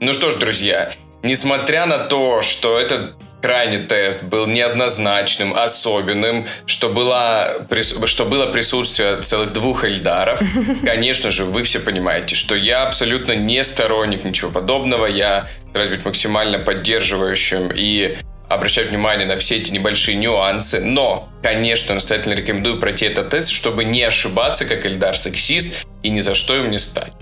Ну 0.00 0.14
что 0.14 0.30
ж, 0.30 0.36
друзья, 0.36 0.90
несмотря 1.24 1.84
на 1.84 1.98
то, 1.98 2.40
что 2.40 2.78
этот 2.78 3.16
крайний 3.42 3.78
тест 3.78 4.22
был 4.22 4.46
неоднозначным, 4.46 5.54
особенным, 5.54 6.46
что, 6.66 6.88
была, 6.88 7.48
что 8.04 8.24
было 8.24 8.46
присутствие 8.46 9.20
целых 9.22 9.52
двух 9.52 9.82
Эльдаров, 9.82 10.40
конечно 10.84 11.32
же, 11.32 11.44
вы 11.44 11.64
все 11.64 11.80
понимаете, 11.80 12.36
что 12.36 12.54
я 12.54 12.84
абсолютно 12.84 13.32
не 13.32 13.64
сторонник 13.64 14.24
ничего 14.24 14.52
подобного, 14.52 15.06
я 15.06 15.48
стараюсь 15.70 15.90
быть 15.90 16.04
максимально 16.04 16.60
поддерживающим 16.60 17.72
и 17.74 18.16
обращать 18.48 18.90
внимание 18.90 19.26
на 19.26 19.36
все 19.36 19.56
эти 19.56 19.72
небольшие 19.72 20.16
нюансы, 20.16 20.80
но, 20.80 21.28
конечно, 21.42 21.94
настоятельно 21.94 22.34
рекомендую 22.34 22.78
пройти 22.78 23.06
этот 23.06 23.30
тест, 23.30 23.50
чтобы 23.50 23.84
не 23.84 24.02
ошибаться, 24.04 24.64
как 24.64 24.86
Эльдар 24.86 25.16
сексист, 25.16 25.86
и 26.04 26.10
ни 26.10 26.20
за 26.20 26.36
что 26.36 26.56
им 26.56 26.70
не 26.70 26.78
стать. 26.78 27.12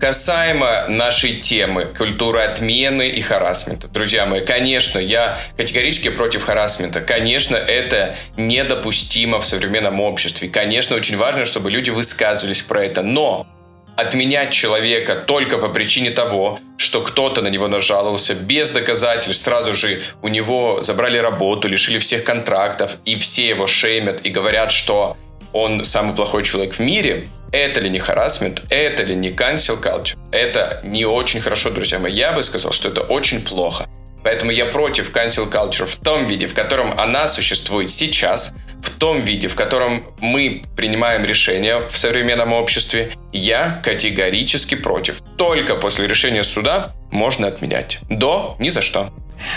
Касаемо 0.00 0.84
нашей 0.88 1.36
темы 1.36 1.86
культуры 1.96 2.40
отмены 2.40 3.08
и 3.08 3.20
харасмента. 3.20 3.88
Друзья 3.88 4.26
мои, 4.26 4.44
конечно, 4.44 4.98
я 4.98 5.38
категорически 5.56 6.10
против 6.10 6.44
харасмента. 6.44 7.00
Конечно, 7.00 7.56
это 7.56 8.14
недопустимо 8.36 9.40
в 9.40 9.46
современном 9.46 10.00
обществе. 10.00 10.48
Конечно, 10.48 10.96
очень 10.96 11.16
важно, 11.16 11.44
чтобы 11.44 11.70
люди 11.70 11.90
высказывались 11.90 12.60
про 12.60 12.84
это. 12.84 13.02
Но 13.02 13.46
отменять 13.96 14.52
человека 14.52 15.14
только 15.14 15.58
по 15.58 15.68
причине 15.68 16.10
того, 16.10 16.58
что 16.76 17.00
кто-то 17.00 17.40
на 17.40 17.48
него 17.48 17.68
нажаловался 17.68 18.34
без 18.34 18.70
доказательств, 18.70 19.44
сразу 19.44 19.74
же 19.74 20.02
у 20.22 20.28
него 20.28 20.82
забрали 20.82 21.18
работу, 21.18 21.68
лишили 21.68 21.98
всех 21.98 22.24
контрактов, 22.24 22.98
и 23.04 23.16
все 23.16 23.48
его 23.48 23.66
шеймят 23.66 24.20
и 24.26 24.30
говорят, 24.30 24.72
что 24.72 25.16
он 25.52 25.84
самый 25.84 26.14
плохой 26.16 26.42
человек 26.42 26.74
в 26.74 26.80
мире, 26.80 27.28
это 27.54 27.80
ли 27.80 27.88
не 27.88 28.00
харасмент, 28.00 28.62
это 28.68 29.04
ли 29.04 29.14
не 29.14 29.30
cancel 29.30 29.80
culture, 29.80 30.16
это 30.32 30.80
не 30.82 31.04
очень 31.04 31.40
хорошо, 31.40 31.70
друзья 31.70 32.00
мои. 32.00 32.12
Я 32.12 32.32
бы 32.32 32.42
сказал, 32.42 32.72
что 32.72 32.88
это 32.88 33.00
очень 33.02 33.42
плохо. 33.42 33.86
Поэтому 34.24 34.50
я 34.50 34.64
против 34.64 35.14
cancel 35.14 35.50
culture 35.50 35.84
в 35.84 35.96
том 35.96 36.26
виде, 36.26 36.46
в 36.46 36.54
котором 36.54 36.98
она 36.98 37.28
существует 37.28 37.90
сейчас, 37.90 38.54
в 38.82 38.98
том 38.98 39.20
виде, 39.20 39.48
в 39.48 39.54
котором 39.54 40.04
мы 40.20 40.62
принимаем 40.76 41.24
решения 41.24 41.78
в 41.78 41.96
современном 41.96 42.52
обществе, 42.52 43.10
я 43.32 43.80
категорически 43.84 44.74
против. 44.74 45.20
Только 45.36 45.76
после 45.76 46.08
решения 46.08 46.42
суда 46.42 46.92
можно 47.12 47.46
отменять. 47.46 47.98
До 48.08 48.56
ни 48.58 48.70
за 48.70 48.80
что. 48.80 49.10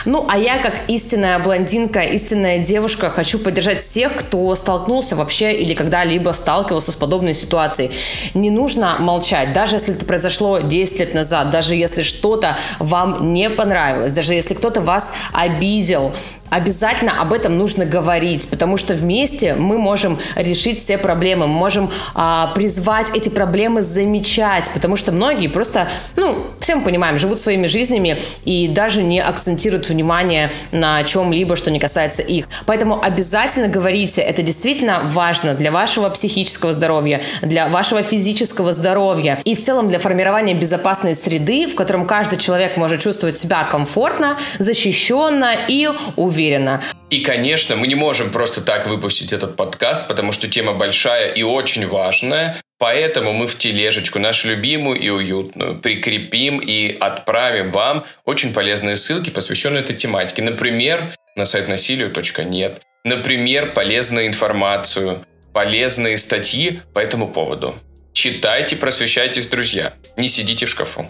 Ну, 0.06 0.26
а 0.30 0.38
я, 0.38 0.58
как 0.58 0.90
истинная 0.90 1.40
блондинка, 1.40 2.02
истинная 2.02 2.60
девушка, 2.60 3.10
хочу 3.10 3.40
поддержать 3.40 3.80
всех, 3.80 4.16
кто 4.16 4.54
столкнулся 4.56 5.16
вообще 5.16 5.54
или 5.54 5.74
когда-либо 5.74 6.32
сталкивался 6.32 6.92
с 6.92 6.96
подобной 6.96 7.34
ситуацией. 7.34 7.92
Не 8.34 8.50
нужно 8.50 8.98
молчать, 9.00 9.54
даже 9.54 9.76
если 9.76 9.96
это 9.96 10.06
произошло 10.06 10.60
10 10.60 11.00
лет 11.00 11.14
назад, 11.14 11.50
даже 11.50 11.76
если 11.76 12.02
что-то 12.02 12.58
вам 12.80 13.34
не 13.34 13.50
понравилось, 13.50 14.14
даже 14.14 14.34
если 14.34 14.54
кто-то 14.54 14.82
вас 14.82 15.14
обидел, 15.34 16.14
Обязательно 16.50 17.22
об 17.22 17.34
этом 17.34 17.58
нужно 17.58 17.86
говорить, 17.86 18.50
потому 18.50 18.78
что 18.78 18.94
вместе 18.94 19.56
мы 19.56 19.78
можем 19.78 20.18
решить 20.36 20.78
все 20.80 20.98
проблемы, 20.98 21.48
мы 21.48 21.54
можем 21.54 21.92
а, 22.14 22.54
призвать 22.56 23.16
эти 23.16 23.30
проблемы 23.30 23.82
замечать, 23.82 24.70
потому 24.74 24.96
что 24.96 25.12
многие 25.12 25.48
просто, 25.48 25.90
ну, 26.16 26.46
все 26.60 26.76
мы 26.76 26.84
понимаем, 26.84 27.18
живут 27.18 27.40
своими 27.40 27.68
жизнями 27.68 28.22
и 28.46 28.68
даже 28.68 29.04
не 29.04 29.22
акцентируют 29.22 29.90
внимание 29.90 30.52
на 30.72 31.04
чем-либо, 31.04 31.56
что 31.56 31.70
не 31.70 31.80
касается 31.80 32.22
их. 32.22 32.48
Поэтому 32.66 33.02
обязательно 33.02 33.68
говорите, 33.68 34.22
это 34.22 34.42
действительно 34.42 35.02
важно 35.04 35.54
для 35.54 35.72
вашего 35.72 36.10
психического 36.10 36.72
здоровья, 36.72 37.22
для 37.42 37.68
вашего 37.68 38.04
физического 38.04 38.72
здоровья 38.72 39.40
и 39.44 39.54
в 39.56 39.62
целом 39.62 39.90
для 39.90 40.00
формирования 40.00 40.54
безопасной 40.54 41.14
среды, 41.14 41.68
в 41.68 41.76
котором 41.76 42.06
каждый 42.06 42.40
человек 42.40 42.78
может 42.78 43.02
чувствовать 43.02 43.38
себя 43.38 43.64
комфортно, 43.66 44.38
защищенно 44.60 45.54
и 45.68 45.90
уверенно 46.16 46.37
уверена. 46.38 46.82
И, 47.10 47.22
конечно, 47.22 47.76
мы 47.76 47.88
не 47.88 47.96
можем 47.96 48.32
просто 48.32 48.62
так 48.62 48.88
выпустить 48.88 49.34
этот 49.34 49.56
подкаст, 49.56 50.08
потому 50.08 50.32
что 50.32 50.48
тема 50.48 50.74
большая 50.74 51.32
и 51.32 51.44
очень 51.44 51.88
важная. 51.88 52.56
Поэтому 52.80 53.34
мы 53.34 53.48
в 53.48 53.58
тележечку, 53.58 54.20
нашу 54.20 54.50
любимую 54.50 55.00
и 55.00 55.10
уютную, 55.10 55.76
прикрепим 55.76 56.60
и 56.60 56.96
отправим 57.00 57.72
вам 57.72 58.04
очень 58.26 58.54
полезные 58.54 58.96
ссылки, 58.96 59.32
посвященные 59.32 59.84
этой 59.84 59.96
тематике. 59.96 60.44
Например, 60.44 61.12
на 61.36 61.46
сайт 61.46 61.68
насилию.нет. 61.68 62.82
Например, 63.04 63.72
полезную 63.72 64.28
информацию, 64.28 65.22
полезные 65.54 66.18
статьи 66.18 66.82
по 66.94 67.00
этому 67.00 67.30
поводу. 67.30 67.76
Читайте, 68.18 68.76
просвещайтесь, 68.76 69.46
друзья. 69.46 69.94
Не 70.18 70.28
сидите 70.28 70.66
в 70.66 70.70
шкафу. 70.70 71.06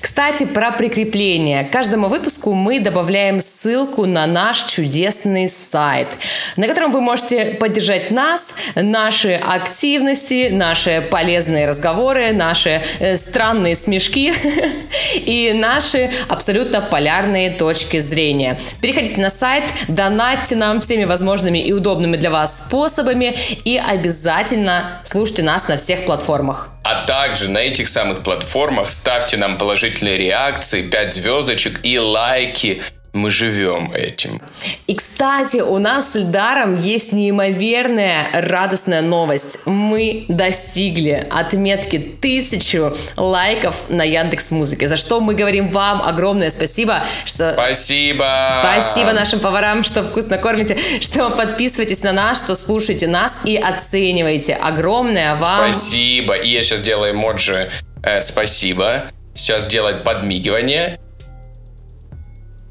Кстати, 0.00 0.46
про 0.46 0.70
прикрепление. 0.70 1.64
К 1.64 1.70
каждому 1.70 2.08
выпуску 2.08 2.54
мы 2.54 2.80
добавляем 2.80 3.40
ссылку 3.40 4.06
на 4.06 4.26
наш 4.26 4.62
чудесный 4.62 5.50
сайт, 5.50 6.16
на 6.56 6.66
котором 6.66 6.92
вы 6.92 7.02
можете 7.02 7.44
поддержать 7.60 8.10
нас, 8.10 8.54
наши 8.74 9.34
активности, 9.34 10.48
наши 10.50 11.06
полезные 11.10 11.68
разговоры, 11.68 12.32
наши 12.32 12.82
э, 13.00 13.18
странные 13.18 13.76
смешки 13.76 14.32
и 15.14 15.52
наши 15.52 16.10
абсолютно 16.28 16.80
полярные 16.80 17.50
точки 17.50 17.98
зрения. 17.98 18.58
Переходите 18.80 19.20
на 19.20 19.28
сайт, 19.28 19.64
донатьте 19.88 20.56
нам 20.56 20.80
всеми 20.80 21.04
возможными 21.04 21.58
и 21.58 21.74
удобными 21.74 22.16
для 22.16 22.30
вас 22.30 22.64
способами 22.64 23.36
и 23.66 23.76
обязательно 23.76 25.02
слушайте 25.04 25.42
нас 25.42 25.68
на 25.68 25.76
всех 25.76 26.06
платформах. 26.06 26.45
А 26.82 27.04
также 27.06 27.50
на 27.50 27.58
этих 27.58 27.88
самых 27.88 28.22
платформах 28.22 28.88
ставьте 28.88 29.36
нам 29.36 29.58
положительные 29.58 30.16
реакции, 30.16 30.82
5 30.82 31.12
звездочек 31.12 31.80
и 31.82 31.98
лайки 31.98 32.82
мы 33.16 33.30
живем 33.30 33.92
этим. 33.92 34.40
И, 34.86 34.94
кстати, 34.94 35.58
у 35.58 35.78
нас 35.78 36.12
с 36.12 36.16
Эльдаром 36.16 36.74
есть 36.76 37.12
неимоверная 37.12 38.28
радостная 38.32 39.02
новость. 39.02 39.60
Мы 39.64 40.26
достигли 40.28 41.26
отметки 41.30 41.98
тысячу 41.98 42.96
лайков 43.16 43.86
на 43.88 44.04
Яндекс 44.04 44.50
Музыке, 44.52 44.86
за 44.86 44.96
что 44.96 45.20
мы 45.20 45.34
говорим 45.34 45.70
вам 45.70 46.02
огромное 46.02 46.50
спасибо. 46.50 47.02
Что... 47.24 47.52
Спасибо! 47.54 48.50
Спасибо 48.60 49.12
нашим 49.12 49.40
поварам, 49.40 49.82
что 49.82 50.02
вкусно 50.02 50.38
кормите, 50.38 50.76
что 51.00 51.30
подписываетесь 51.30 52.02
на 52.02 52.12
нас, 52.12 52.44
что 52.44 52.54
слушаете 52.54 53.08
нас 53.08 53.40
и 53.44 53.56
оцениваете. 53.56 54.54
Огромное 54.54 55.36
вам... 55.36 55.72
Спасибо! 55.72 56.34
И 56.34 56.50
я 56.50 56.62
сейчас 56.62 56.80
делаю 56.80 57.12
эмоджи 57.12 57.70
э, 58.02 58.20
«Спасибо». 58.20 59.04
Сейчас 59.34 59.66
делать 59.66 60.02
подмигивание 60.02 60.98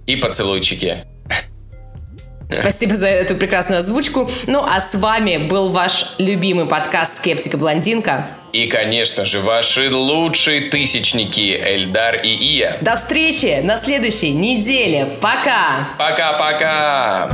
и 0.08 0.16
поцелуйчики. 0.16 1.04
Спасибо 2.52 2.96
за 2.96 3.08
эту 3.08 3.36
прекрасную 3.36 3.80
озвучку. 3.80 4.30
Ну, 4.48 4.64
а 4.64 4.80
с 4.80 4.96
вами 4.96 5.38
был 5.38 5.70
ваш 5.70 6.16
любимый 6.20 6.68
подкаст 6.68 7.18
«Скептика 7.18 7.58
Блондинка». 7.58 8.28
И, 8.54 8.68
конечно 8.68 9.26
же, 9.26 9.42
ваши 9.42 9.90
лучшие 9.94 10.62
тысячники 10.70 11.60
Эльдар 11.62 12.16
и 12.16 12.30
Ия. 12.30 12.78
До 12.82 12.96
встречи 12.96 13.62
на 13.64 13.78
следующей 13.78 14.32
неделе. 14.32 15.12
Пока! 15.20 15.90
Пока-пока! 15.98 17.30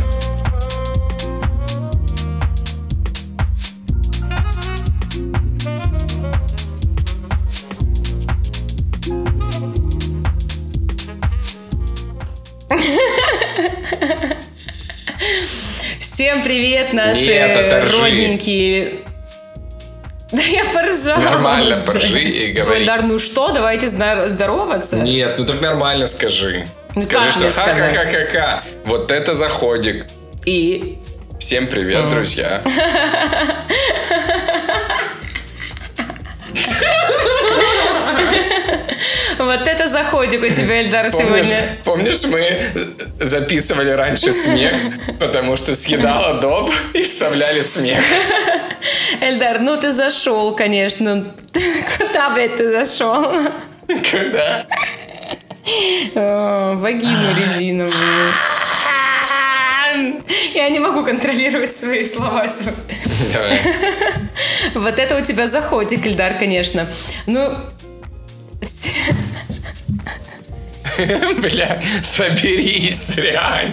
Всем 16.13 16.43
привет, 16.43 16.91
наши 16.91 17.27
Нет, 17.27 17.55
это 17.55 17.85
родненькие. 17.89 18.95
Да 20.33 20.41
я 20.41 20.65
поржала. 20.65 21.21
Нормально 21.21 21.73
уже. 21.73 21.85
поржи 21.85 22.21
и 22.21 22.51
говори. 22.51 22.81
Эльдар, 22.81 23.03
ну 23.03 23.17
что, 23.17 23.53
давайте 23.53 23.87
здор- 23.87 24.27
здороваться. 24.27 24.97
Нет, 24.97 25.35
ну 25.37 25.45
так 25.45 25.61
нормально 25.61 26.07
скажи. 26.07 26.67
Ну, 26.95 27.01
Скажи, 27.01 27.31
что 27.31 27.49
ха-ха-ха-ха-ха. 27.49 28.61
Вот 28.83 29.09
это 29.09 29.35
заходик. 29.35 30.05
И 30.45 30.99
Всем 31.39 31.67
привет, 31.67 32.09
друзья. 32.09 32.61
вот 39.39 39.67
это 39.67 39.87
заходик 39.87 40.43
у 40.43 40.49
тебя, 40.49 40.81
Эльдар, 40.81 41.09
Помнишь, 41.11 41.47
сегодня. 41.47 41.77
помнишь, 41.83 42.23
мы 42.25 42.61
записывали 43.19 43.91
раньше 43.91 44.31
смех, 44.31 44.73
потому 45.19 45.55
что 45.55 45.75
съедала 45.75 46.39
доп 46.39 46.71
и 46.93 47.03
вставляли 47.03 47.61
смех. 47.61 48.03
Эльдар, 49.21 49.59
ну 49.59 49.77
ты 49.77 49.91
зашел, 49.91 50.55
конечно. 50.55 51.25
Куда, 51.97 52.29
блядь, 52.31 52.55
ты 52.55 52.71
зашел? 52.71 53.23
Куда? 53.87 54.65
О, 56.15 56.75
Вагину 56.75 57.35
резиновую. 57.37 58.33
Я 60.53 60.69
не 60.69 60.79
могу 60.79 61.03
контролировать 61.03 61.71
свои 61.71 62.03
слова 62.03 62.47
сегодня. 62.47 62.75
Давай. 63.33 63.59
Вот 64.73 64.99
это 64.99 65.17
у 65.17 65.21
тебя 65.21 65.47
заходик, 65.47 66.05
Эльдар, 66.05 66.33
конечно. 66.33 66.87
Ну, 67.25 67.55
Бля, 71.41 71.81
соберись, 72.03 73.05
дрянь. 73.15 73.71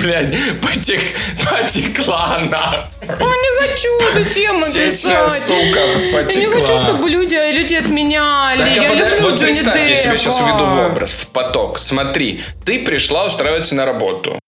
Блядь, 0.00 0.34
потек, 0.60 1.00
потекла 1.48 2.36
она. 2.38 2.88
Ой, 3.02 3.36
не 3.36 3.60
хочу 3.60 3.88
эту 4.10 4.24
тему 4.28 4.64
писать. 4.64 5.30
сука, 5.30 5.78
Я 5.78 5.96
не 6.06 6.12
хочу, 6.12 6.50
потекла. 6.50 6.82
чтобы 6.84 7.08
люди, 7.08 7.36
люди 7.52 7.74
отменяли. 7.74 8.58
Так, 8.58 8.74
я 8.76 8.82
пода- 8.88 9.10
люблю 9.10 9.30
вот 9.30 9.40
представь, 9.40 9.88
я 9.88 10.00
тебя 10.02 10.16
сейчас 10.16 10.40
введу 10.40 10.64
в 10.66 10.86
образ, 10.90 11.12
в 11.12 11.28
поток. 11.28 11.78
Смотри, 11.78 12.40
ты 12.64 12.84
пришла 12.84 13.26
устраиваться 13.26 13.76
на 13.76 13.86
работу. 13.86 14.40